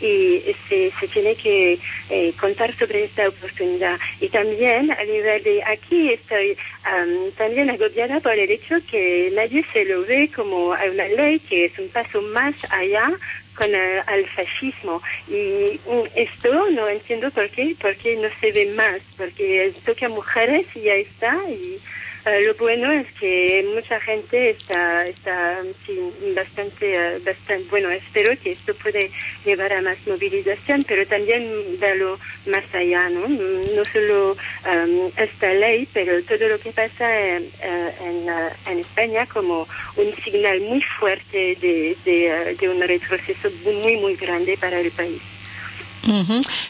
y 0.00 0.42
se, 0.68 0.90
se 0.90 1.08
tiene 1.08 1.34
que 1.36 1.78
eh, 2.10 2.32
contar 2.38 2.74
sobre 2.74 3.04
esta 3.04 3.28
oportunidad. 3.28 3.98
Y 4.20 4.28
también 4.28 4.90
a 4.90 5.04
nivel 5.04 5.42
de 5.44 5.62
aquí 5.64 6.12
estoy 6.12 6.56
am, 6.84 7.30
también 7.36 7.70
agobiada 7.70 8.20
por 8.20 8.32
el 8.32 8.50
hecho 8.50 8.76
que 8.90 9.30
nadie 9.34 9.64
se 9.72 9.84
lo 9.84 10.04
ve 10.04 10.30
como 10.34 10.70
una 10.70 11.08
ley 11.08 11.38
que 11.38 11.66
es 11.66 11.78
un 11.78 11.88
paso 11.88 12.20
más 12.22 12.54
allá 12.70 13.10
con 13.54 13.68
eh, 13.74 14.02
al 14.06 14.26
fascismo 14.30 15.02
y 15.28 15.78
mm, 15.86 16.06
esto 16.16 16.70
no 16.70 16.88
entiendo 16.88 17.30
por 17.30 17.48
qué 17.50 17.76
porque 17.78 18.16
no 18.16 18.28
se 18.40 18.50
ve 18.50 18.72
más 18.74 19.00
porque 19.16 19.72
toca 19.84 20.08
mujeres 20.08 20.66
y 20.74 20.80
ya 20.80 20.94
está 20.94 21.38
y 21.50 21.78
eh, 22.24 22.42
lo 22.42 22.54
bueno 22.54 22.90
es 22.92 23.06
que 23.12 23.66
mucha 23.74 23.98
gente 24.00 24.50
está 24.50 25.06
está 25.06 25.60
sí, 25.84 25.98
bastante 26.36 26.94
eh, 26.94 27.18
bastante 27.24 27.64
bueno 27.70 27.90
espero 27.90 28.38
que 28.40 28.50
esto 28.50 28.74
puede 28.74 29.10
llevar 29.44 29.72
a 29.72 29.82
más 29.82 29.98
movilización 30.06 30.84
pero 30.86 31.04
también 31.06 31.42
verlo 31.80 32.18
más 32.46 32.64
allá 32.74 33.08
no 33.08 33.28
no 33.28 33.84
solo 33.84 34.32
um, 34.32 35.10
esta 35.16 35.52
ley 35.54 35.88
pero 35.92 36.22
todo 36.22 36.48
lo 36.48 36.58
que 36.60 36.70
pasa 36.70 37.06
en, 37.20 37.50
eh, 37.60 38.50
en, 38.66 38.78
España 38.78 39.26
como 39.26 39.66
un 39.96 40.14
signal 40.22 40.60
muy 40.60 40.80
fuerte 40.80 41.56
de, 41.60 41.96
de, 42.04 42.56
de 42.58 42.68
un 42.68 42.80
retroceso 42.80 43.50
muy 43.64 43.96
muy 43.96 44.16
grande 44.16 44.56
para 44.56 44.80
el 44.80 44.90
país 44.90 45.31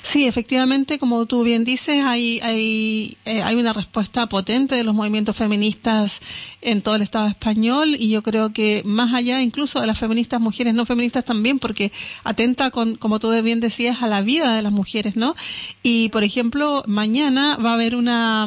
Sí, 0.03 0.27
efectivamente, 0.27 0.99
como 0.99 1.25
tú 1.27 1.43
bien 1.43 1.65
dices, 1.65 2.05
hay, 2.05 2.41
hay, 2.41 3.17
eh, 3.25 3.43
hay 3.43 3.57
una 3.57 3.73
respuesta 3.73 4.29
potente 4.29 4.75
de 4.75 4.85
los 4.85 4.95
movimientos 4.95 5.37
feministas 5.37 6.21
en 6.61 6.83
todo 6.83 6.97
el 6.97 7.03
Estado 7.03 7.29
español 7.29 7.97
y 7.99 8.11
yo 8.11 8.23
creo 8.23 8.53
que 8.53 8.83
más 8.85 9.15
allá 9.15 9.41
incluso 9.41 9.81
de 9.81 9.87
las 9.87 9.99
feministas, 9.99 10.41
mujeres 10.41 10.75
no 10.75 10.85
feministas 10.85 11.25
también, 11.25 11.59
porque 11.59 11.93
atenta, 12.25 12.71
con, 12.71 12.97
como 12.97 13.19
tú 13.19 13.31
bien 13.43 13.61
decías, 13.61 14.03
a 14.03 14.09
la 14.09 14.21
vida 14.21 14.55
de 14.55 14.63
las 14.63 14.73
mujeres, 14.73 15.17
¿no? 15.17 15.35
Y, 15.83 16.11
por 16.11 16.25
ejemplo, 16.25 16.83
mañana 16.87 17.57
va 17.57 17.71
a 17.71 17.75
haber 17.75 17.97
una... 17.97 18.47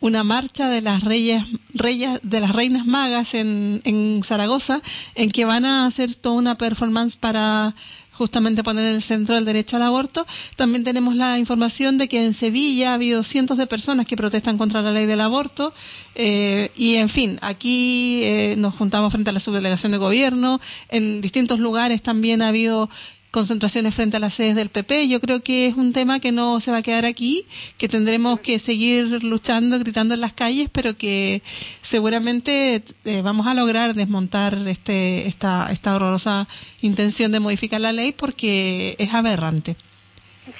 una 0.00 0.22
marcha 0.22 0.68
de 0.68 0.80
las 0.80 1.02
reyes, 1.02 1.42
reyes 1.74 2.20
de 2.22 2.38
las 2.38 2.52
reinas 2.52 2.86
magas 2.86 3.34
en, 3.34 3.80
en 3.84 4.22
Zaragoza, 4.22 4.80
en 5.16 5.28
que 5.28 5.44
van 5.44 5.64
a 5.64 5.86
hacer 5.86 6.14
toda 6.14 6.36
una 6.36 6.56
performance 6.56 7.16
para 7.16 7.74
justamente 8.18 8.62
poner 8.62 8.84
en 8.84 8.96
el 8.96 9.02
centro 9.02 9.36
el 9.36 9.44
derecho 9.44 9.76
al 9.76 9.82
aborto. 9.82 10.26
También 10.56 10.84
tenemos 10.84 11.14
la 11.14 11.38
información 11.38 11.96
de 11.96 12.08
que 12.08 12.24
en 12.24 12.34
Sevilla 12.34 12.90
ha 12.90 12.94
habido 12.94 13.22
cientos 13.22 13.56
de 13.56 13.66
personas 13.66 14.06
que 14.06 14.16
protestan 14.16 14.58
contra 14.58 14.82
la 14.82 14.90
ley 14.90 15.06
del 15.06 15.20
aborto. 15.20 15.72
Eh, 16.16 16.70
y 16.76 16.96
en 16.96 17.08
fin, 17.08 17.38
aquí 17.40 18.22
eh, 18.24 18.54
nos 18.58 18.74
juntamos 18.74 19.12
frente 19.12 19.30
a 19.30 19.32
la 19.32 19.40
subdelegación 19.40 19.92
de 19.92 19.98
gobierno. 19.98 20.60
En 20.88 21.20
distintos 21.20 21.60
lugares 21.60 22.02
también 22.02 22.42
ha 22.42 22.48
habido 22.48 22.90
concentraciones 23.30 23.94
frente 23.94 24.16
a 24.16 24.20
las 24.20 24.34
sedes 24.34 24.54
del 24.54 24.70
PP. 24.70 25.08
Yo 25.08 25.20
creo 25.20 25.42
que 25.42 25.66
es 25.66 25.76
un 25.76 25.92
tema 25.92 26.20
que 26.20 26.32
no 26.32 26.60
se 26.60 26.70
va 26.70 26.78
a 26.78 26.82
quedar 26.82 27.04
aquí, 27.04 27.44
que 27.76 27.88
tendremos 27.88 28.40
que 28.40 28.58
seguir 28.58 29.22
luchando, 29.22 29.78
gritando 29.78 30.14
en 30.14 30.20
las 30.20 30.32
calles, 30.32 30.68
pero 30.72 30.96
que 30.96 31.42
seguramente 31.82 32.82
eh, 33.04 33.22
vamos 33.22 33.46
a 33.46 33.54
lograr 33.54 33.94
desmontar 33.94 34.56
este, 34.66 35.28
esta, 35.28 35.68
esta 35.70 35.94
horrorosa 35.94 36.48
intención 36.80 37.32
de 37.32 37.40
modificar 37.40 37.80
la 37.80 37.92
ley 37.92 38.12
porque 38.12 38.94
es 38.98 39.14
aberrante. 39.14 39.76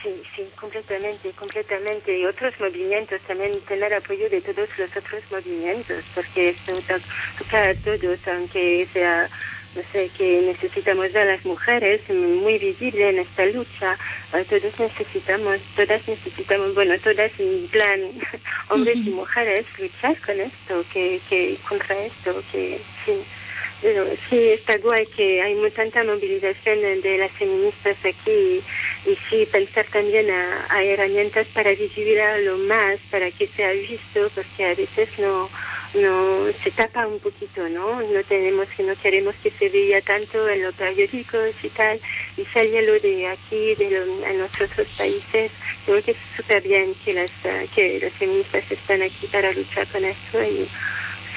Sí, 0.02 0.10
sí, 0.36 0.42
completamente, 0.54 1.30
completamente. 1.30 2.18
Y 2.18 2.26
otros 2.26 2.52
movimientos 2.60 3.20
también 3.26 3.58
tener 3.66 3.94
apoyo 3.94 4.28
de 4.28 4.42
todos 4.42 4.68
los 4.78 4.90
otros 4.94 5.22
movimientos, 5.30 6.04
porque 6.14 6.50
esto 6.50 6.72
toca 7.38 7.70
a 7.70 7.74
todos, 7.74 8.18
aunque 8.28 8.86
sea 8.92 9.30
que 10.16 10.42
necesitamos 10.42 11.14
a 11.14 11.24
las 11.24 11.44
mujeres 11.44 12.00
muy 12.10 12.58
visible 12.58 13.10
en 13.10 13.18
esta 13.18 13.46
lucha. 13.46 13.96
Todos 14.30 14.80
necesitamos, 14.80 15.58
todas 15.76 16.06
necesitamos, 16.08 16.74
bueno, 16.74 16.98
todas 16.98 17.32
en 17.38 17.68
plan, 17.68 18.00
hombres 18.70 18.98
y 18.98 19.10
mujeres, 19.10 19.66
luchar 19.78 20.16
con 20.20 20.40
esto, 20.40 20.84
que, 20.92 21.20
que 21.28 21.56
contra 21.68 21.98
esto, 22.04 22.42
que 22.52 22.80
sí. 23.04 23.12
Pero 23.80 24.06
sí, 24.28 24.48
está 24.48 24.76
guay 24.78 25.06
que 25.06 25.40
hay 25.40 25.54
muy 25.54 25.70
tanta 25.70 26.02
movilización 26.02 26.80
de 27.00 27.18
las 27.18 27.30
feministas 27.30 27.96
aquí 28.04 28.60
y, 29.06 29.16
sí 29.30 29.46
pensar 29.50 29.86
también 29.86 30.28
a, 30.30 30.66
a 30.68 30.82
herramientas 30.82 31.46
para 31.54 31.70
visibilizarlo 31.70 32.58
más, 32.58 32.98
para 33.08 33.30
que 33.30 33.46
sea 33.46 33.70
visto, 33.70 34.28
porque 34.34 34.64
a 34.64 34.74
veces 34.74 35.08
no, 35.20 35.48
no 35.94 36.46
se 36.62 36.70
tapa 36.70 37.06
un 37.06 37.18
poquito, 37.18 37.68
¿no? 37.68 38.02
No 38.02 38.22
tenemos 38.24 38.68
que 38.68 38.82
no 38.82 38.94
queremos 38.96 39.34
que 39.42 39.50
se 39.50 39.68
vea 39.68 40.00
tanto 40.02 40.48
en 40.48 40.62
los 40.62 40.74
periódicos 40.74 41.54
y 41.62 41.68
tal 41.68 42.00
y 42.36 42.44
lo 42.84 42.98
de 43.00 43.26
aquí, 43.28 43.74
de 43.74 43.96
en 44.26 44.40
otros 44.42 44.70
países. 44.96 45.50
Creo 45.84 46.02
que 46.02 46.12
es 46.12 46.16
súper 46.36 46.62
bien 46.62 46.94
que 47.04 47.14
las 47.14 47.30
que 47.74 47.98
las 48.00 48.12
feministas 48.12 48.70
están 48.70 49.02
aquí 49.02 49.26
para 49.26 49.52
luchar 49.52 49.86
con 49.88 50.04
eso 50.04 50.42
y 50.42 50.68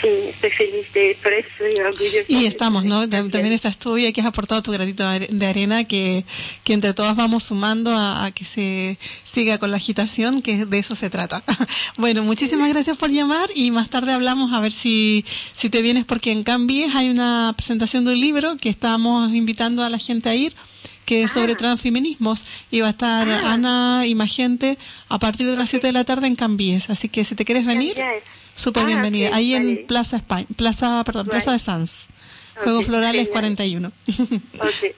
sí, 0.02 0.08
estoy 0.30 0.50
feliz 0.50 0.94
de 0.94 1.18
por 1.22 1.34
eso 1.34 1.48
y 1.60 1.80
orgullosa. 1.80 2.26
Y 2.28 2.46
estamos, 2.46 2.84
¿no? 2.84 3.08
También 3.08 3.54
estás 3.54 3.78
tú 3.78 3.98
y 3.98 4.12
que 4.12 4.22
has 4.22 4.28
aportado 4.28 4.62
tu 4.62 4.72
granito 4.72 5.08
de 5.08 5.46
arena 5.46 5.84
que, 5.84 6.26
que 6.64 6.74
entre 6.74 6.94
todas 6.94 7.16
vamos 7.16 7.44
sumando 7.44 7.92
a, 7.94 8.32
que 8.34 8.46
se 8.46 8.98
siga 9.24 9.58
con 9.58 9.72
la 9.72 9.78
agitación, 9.78 10.42
que 10.42 10.66
de 10.66 10.80
eso 10.80 10.96
se 10.96 11.10
trata. 11.10 11.44
bueno, 11.98 12.24
muchísimas 12.24 12.70
gracias 12.70 12.98
por 12.98 13.12
llamar 13.12 13.50
y 13.56 13.72
más 13.72 13.90
tarde 13.90 14.12
hablamos 14.12 14.54
a 14.54 14.60
ver 14.60 14.72
si, 14.72 15.26
si 15.54 15.70
te 15.70 15.82
vienes 15.82 16.06
porque 16.06 16.32
en 16.32 16.44
Cambies 16.44 16.96
hay 16.96 17.10
una 17.10 17.54
presentación 17.56 18.06
de 18.06 18.14
un 18.14 18.20
libro 18.20 18.58
que 18.58 18.70
estamos 18.70 19.34
invitando 19.34 19.84
a 19.84 19.90
la 19.90 19.98
gente 19.98 20.30
a 20.30 20.36
ir 20.36 20.54
que 21.06 21.24
es 21.24 21.32
sobre 21.32 21.56
transfeminismos 21.56 22.46
y 22.70 22.80
va 22.80 22.88
a 22.88 22.92
estar 22.92 23.30
Ana 23.30 24.04
y 24.06 24.16
más 24.16 24.34
gente 24.34 24.78
a 25.10 25.20
partir 25.20 25.46
de 25.46 25.58
las 25.58 25.70
7 25.70 25.88
de 25.88 25.92
la 25.94 26.06
tarde 26.06 26.28
en 26.28 26.36
Cambies. 26.36 26.90
Así 26.90 27.10
que 27.10 27.26
si 27.26 27.36
te 27.36 27.44
quieres 27.44 27.66
venir, 27.66 27.98
Súper 28.56 28.86
bienvenida. 28.86 29.30
Ahí 29.34 29.54
en 29.56 29.86
Plaza 29.88 30.18
España, 30.18 30.48
Plaza, 30.56 31.04
perdón, 31.04 31.28
Plaza 31.28 31.52
de 31.52 31.60
Sanz. 31.60 32.08
Juegos 32.64 32.86
Florales 32.86 33.30
41. 33.30 33.92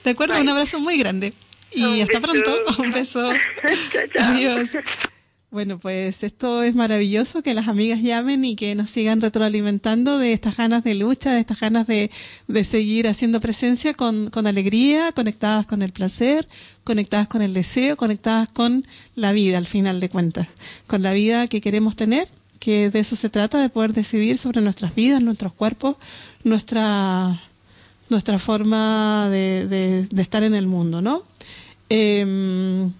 ¿De 0.04 0.10
acuerdo? 0.10 0.40
Un 0.40 0.48
abrazo 0.48 0.80
muy 0.80 0.98
grande. 0.98 1.32
Y 1.72 2.00
hasta 2.00 2.20
pronto. 2.20 2.54
Un 2.78 2.90
beso. 2.90 3.32
Adiós. 4.20 4.76
Bueno, 5.50 5.78
pues 5.78 6.24
esto 6.24 6.64
es 6.64 6.74
maravilloso 6.74 7.42
que 7.42 7.54
las 7.54 7.68
amigas 7.68 8.02
llamen 8.02 8.44
y 8.44 8.56
que 8.56 8.74
nos 8.74 8.90
sigan 8.90 9.20
retroalimentando 9.20 10.18
de 10.18 10.32
estas 10.32 10.56
ganas 10.56 10.82
de 10.82 10.96
lucha, 10.96 11.32
de 11.32 11.38
estas 11.38 11.60
ganas 11.60 11.86
de, 11.86 12.10
de 12.48 12.64
seguir 12.64 13.06
haciendo 13.06 13.40
presencia 13.40 13.94
con, 13.94 14.30
con 14.30 14.48
alegría, 14.48 15.12
conectadas 15.12 15.64
con 15.64 15.82
el 15.82 15.92
placer, 15.92 16.48
conectadas 16.82 17.28
con 17.28 17.40
el 17.40 17.54
deseo, 17.54 17.96
conectadas 17.96 18.48
con 18.48 18.84
la 19.14 19.30
vida 19.30 19.58
al 19.58 19.68
final 19.68 20.00
de 20.00 20.08
cuentas, 20.08 20.48
con 20.88 21.02
la 21.02 21.12
vida 21.12 21.46
que 21.46 21.60
queremos 21.60 21.94
tener 21.94 22.28
que 22.64 22.88
de 22.88 23.00
eso 23.00 23.14
se 23.14 23.28
trata, 23.28 23.60
de 23.60 23.68
poder 23.68 23.92
decidir 23.92 24.38
sobre 24.38 24.62
nuestras 24.62 24.94
vidas, 24.94 25.20
nuestros 25.20 25.52
cuerpos, 25.52 25.96
nuestra, 26.44 27.38
nuestra 28.08 28.38
forma 28.38 29.28
de, 29.28 29.66
de, 30.10 30.22
estar 30.22 30.42
en 30.42 30.54
el 30.54 30.66
mundo, 30.66 31.02
¿no? 31.02 31.24
Em, 31.90 32.90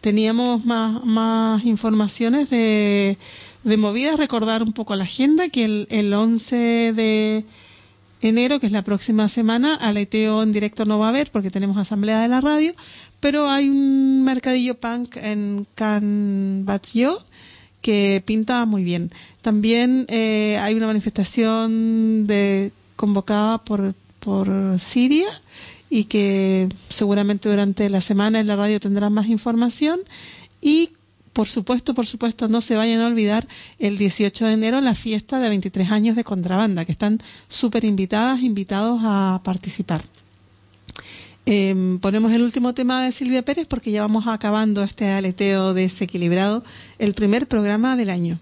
teníamos 0.00 0.64
más, 0.64 1.04
más 1.04 1.62
informaciones 1.66 2.48
de, 2.48 3.18
de 3.64 3.76
movidas, 3.76 4.18
recordar 4.18 4.62
un 4.62 4.72
poco 4.72 4.96
la 4.96 5.04
agenda, 5.04 5.50
que 5.50 5.66
el, 5.66 5.86
el 5.90 6.14
11 6.14 6.94
de 6.94 7.44
enero, 8.22 8.60
que 8.60 8.66
es 8.66 8.72
la 8.72 8.82
próxima 8.82 9.28
semana, 9.28 9.74
Aleteo 9.74 10.42
en 10.42 10.52
directo 10.52 10.86
no 10.86 11.00
va 11.00 11.06
a 11.06 11.08
haber 11.10 11.30
porque 11.30 11.50
tenemos 11.50 11.76
asamblea 11.76 12.22
de 12.22 12.28
la 12.28 12.40
radio, 12.40 12.72
pero 13.20 13.50
hay 13.50 13.68
un 13.68 14.24
mercadillo 14.24 14.80
punk 14.80 15.16
en 15.16 15.66
Can 15.74 16.64
que 17.82 18.22
pinta 18.24 18.64
muy 18.64 18.84
bien. 18.84 19.10
También 19.42 20.06
eh, 20.08 20.56
hay 20.60 20.74
una 20.74 20.86
manifestación 20.86 22.26
de, 22.26 22.72
convocada 22.96 23.58
por, 23.58 23.94
por 24.20 24.48
Siria 24.78 25.28
y 25.90 26.04
que 26.04 26.68
seguramente 26.88 27.50
durante 27.50 27.90
la 27.90 28.00
semana 28.00 28.40
en 28.40 28.46
la 28.46 28.56
radio 28.56 28.80
tendrán 28.80 29.12
más 29.12 29.26
información 29.26 30.00
y 30.62 30.90
por 31.32 31.48
supuesto, 31.48 31.94
por 31.94 32.06
supuesto, 32.06 32.48
no 32.48 32.60
se 32.60 32.76
vayan 32.76 33.00
a 33.00 33.06
olvidar 33.06 33.46
el 33.78 33.96
18 33.96 34.46
de 34.46 34.52
enero 34.52 34.80
la 34.80 34.94
fiesta 34.94 35.40
de 35.40 35.48
23 35.48 35.90
años 35.90 36.14
de 36.14 36.24
contrabanda, 36.24 36.84
que 36.84 36.92
están 36.92 37.18
súper 37.48 37.84
invitadas, 37.84 38.42
invitados 38.42 39.00
a 39.02 39.40
participar. 39.42 40.04
Eh, 41.44 41.98
ponemos 42.00 42.32
el 42.32 42.42
último 42.42 42.72
tema 42.72 43.04
de 43.04 43.12
Silvia 43.12 43.42
Pérez 43.42 43.66
porque 43.66 43.90
ya 43.90 44.02
vamos 44.02 44.26
acabando 44.26 44.82
este 44.82 45.10
aleteo 45.10 45.74
desequilibrado, 45.74 46.62
el 46.98 47.14
primer 47.14 47.48
programa 47.48 47.96
del 47.96 48.10
año. 48.10 48.38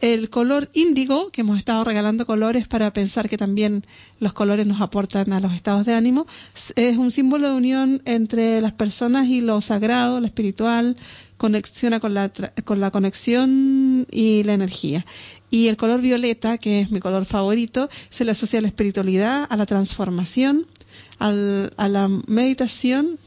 el 0.00 0.30
color 0.30 0.70
índigo, 0.72 1.30
que 1.30 1.42
hemos 1.42 1.58
estado 1.58 1.84
regalando 1.84 2.26
colores 2.26 2.66
para 2.66 2.92
pensar 2.92 3.28
que 3.28 3.36
también 3.36 3.84
los 4.18 4.32
colores 4.32 4.66
nos 4.66 4.80
aportan 4.80 5.32
a 5.32 5.40
los 5.40 5.52
estados 5.52 5.86
de 5.86 5.94
ánimo, 5.94 6.26
es 6.76 6.96
un 6.96 7.10
símbolo 7.10 7.50
de 7.50 7.54
unión 7.54 8.02
entre 8.06 8.60
las 8.60 8.72
personas 8.72 9.28
y 9.28 9.40
lo 9.40 9.60
sagrado, 9.60 10.20
lo 10.20 10.26
espiritual, 10.26 10.96
conexiona 11.36 12.00
con 12.00 12.14
la, 12.14 12.30
con 12.64 12.80
la 12.80 12.90
conexión 12.90 14.06
y 14.10 14.42
la 14.44 14.54
energía. 14.54 15.04
Y 15.50 15.68
el 15.68 15.76
color 15.76 16.00
violeta, 16.00 16.58
que 16.58 16.80
es 16.80 16.90
mi 16.90 17.00
color 17.00 17.24
favorito, 17.24 17.88
se 18.08 18.24
le 18.24 18.30
asocia 18.30 18.60
a 18.60 18.62
la 18.62 18.68
espiritualidad, 18.68 19.46
a 19.50 19.56
la 19.56 19.66
transformación, 19.66 20.66
al, 21.18 21.72
a 21.76 21.88
la 21.88 22.08
meditación 22.26 23.18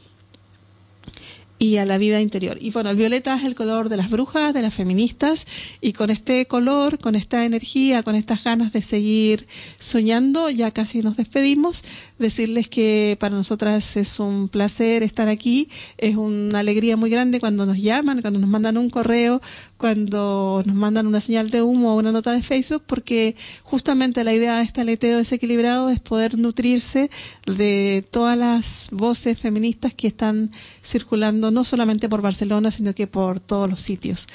y 1.64 1.78
a 1.78 1.86
la 1.86 1.96
vida 1.96 2.20
interior. 2.20 2.58
Y 2.60 2.70
bueno, 2.72 2.90
el 2.90 2.96
violeta 2.96 3.34
es 3.36 3.44
el 3.44 3.54
color 3.54 3.88
de 3.88 3.96
las 3.96 4.10
brujas, 4.10 4.52
de 4.52 4.60
las 4.60 4.74
feministas, 4.74 5.46
y 5.80 5.94
con 5.94 6.10
este 6.10 6.44
color, 6.44 6.98
con 6.98 7.14
esta 7.14 7.46
energía, 7.46 8.02
con 8.02 8.14
estas 8.14 8.44
ganas 8.44 8.74
de 8.74 8.82
seguir 8.82 9.46
soñando, 9.78 10.50
ya 10.50 10.72
casi 10.72 11.00
nos 11.00 11.16
despedimos. 11.16 11.82
Decirles 12.18 12.68
que 12.68 13.16
para 13.18 13.34
nosotras 13.34 13.96
es 13.96 14.20
un 14.20 14.50
placer 14.50 15.02
estar 15.02 15.28
aquí, 15.30 15.68
es 15.96 16.16
una 16.16 16.58
alegría 16.58 16.98
muy 16.98 17.08
grande 17.08 17.40
cuando 17.40 17.64
nos 17.64 17.78
llaman, 17.78 18.20
cuando 18.20 18.40
nos 18.40 18.50
mandan 18.50 18.76
un 18.76 18.90
correo, 18.90 19.40
cuando 19.76 20.62
nos 20.64 20.76
mandan 20.76 21.06
una 21.06 21.20
señal 21.20 21.50
de 21.50 21.62
humo 21.62 21.94
o 21.94 21.98
una 21.98 22.12
nota 22.12 22.32
de 22.32 22.42
Facebook, 22.42 22.82
porque 22.86 23.36
justamente 23.62 24.24
la 24.24 24.32
idea 24.32 24.58
de 24.58 24.64
este 24.64 24.80
aleteo 24.80 25.18
desequilibrado 25.18 25.90
es 25.90 26.00
poder 26.00 26.38
nutrirse 26.38 27.10
de 27.46 28.04
todas 28.10 28.38
las 28.38 28.88
voces 28.92 29.38
feministas 29.38 29.94
que 29.94 30.06
están 30.06 30.50
circulando 30.82 31.50
no 31.50 31.64
solamente 31.64 32.08
por 32.08 32.22
Barcelona, 32.22 32.70
sino 32.70 32.94
que 32.94 33.06
por 33.06 33.40
todos 33.40 33.68
los 33.68 33.80
sitios. 33.80 34.26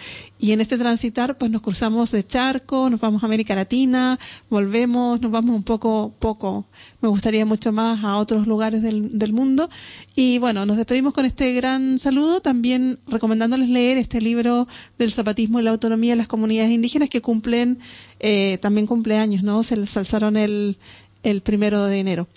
Y 0.41 0.53
en 0.53 0.61
este 0.61 0.77
transitar, 0.77 1.37
pues 1.37 1.51
nos 1.51 1.61
cruzamos 1.61 2.11
de 2.11 2.25
charco, 2.25 2.89
nos 2.89 3.01
vamos 3.01 3.21
a 3.21 3.25
América 3.25 3.55
Latina, 3.55 4.17
volvemos, 4.49 5.19
nos 5.19 5.31
vamos 5.31 5.53
un 5.53 5.63
poco, 5.63 6.13
poco, 6.17 6.65
me 7.01 7.09
gustaría 7.09 7.45
mucho 7.45 7.73
más 7.73 8.05
a 8.05 8.15
otros 8.15 8.47
lugares 8.47 8.81
del, 8.81 9.19
del 9.19 9.33
mundo. 9.33 9.69
Y 10.15 10.37
bueno, 10.39 10.65
nos 10.65 10.77
despedimos 10.77 11.13
con 11.13 11.25
este 11.25 11.51
gran 11.51 11.99
saludo, 11.99 12.39
también 12.39 12.99
recomendándoles 13.07 13.67
leer 13.67 13.97
este 13.97 14.21
libro 14.21 14.65
del 14.97 15.11
zapatismo 15.11 15.59
y 15.59 15.63
la 15.63 15.71
autonomía 15.71 16.13
de 16.13 16.17
las 16.17 16.29
comunidades 16.29 16.71
indígenas 16.71 17.09
que 17.09 17.21
cumplen, 17.21 17.77
eh, 18.21 18.59
también 18.61 18.87
cumpleaños, 18.87 19.43
¿no? 19.43 19.63
Se 19.63 19.75
les 19.75 19.97
alzaron 19.97 20.37
el, 20.37 20.77
el 21.23 21.41
primero 21.41 21.85
de 21.85 21.99
enero 21.99 22.27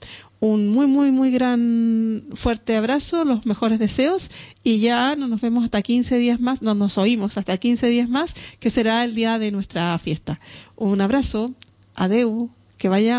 un 0.42 0.70
muy, 0.70 0.88
muy, 0.88 1.12
muy 1.12 1.30
gran 1.30 2.24
fuerte 2.34 2.76
abrazo, 2.76 3.24
los 3.24 3.46
mejores 3.46 3.78
deseos 3.78 4.28
y 4.64 4.80
ya 4.80 5.14
no 5.14 5.28
nos 5.28 5.40
vemos 5.40 5.62
hasta 5.62 5.80
15 5.82 6.18
días 6.18 6.40
más, 6.40 6.62
no 6.62 6.74
nos 6.74 6.98
oímos 6.98 7.38
hasta 7.38 7.56
15 7.56 7.86
días 7.86 8.08
más, 8.08 8.34
que 8.58 8.68
será 8.68 9.04
el 9.04 9.14
día 9.14 9.38
de 9.38 9.52
nuestra 9.52 9.96
fiesta. 10.00 10.40
Un 10.74 11.00
abrazo, 11.00 11.52
adeu, 11.94 12.50
que 12.76 12.88
vaya 12.88 13.10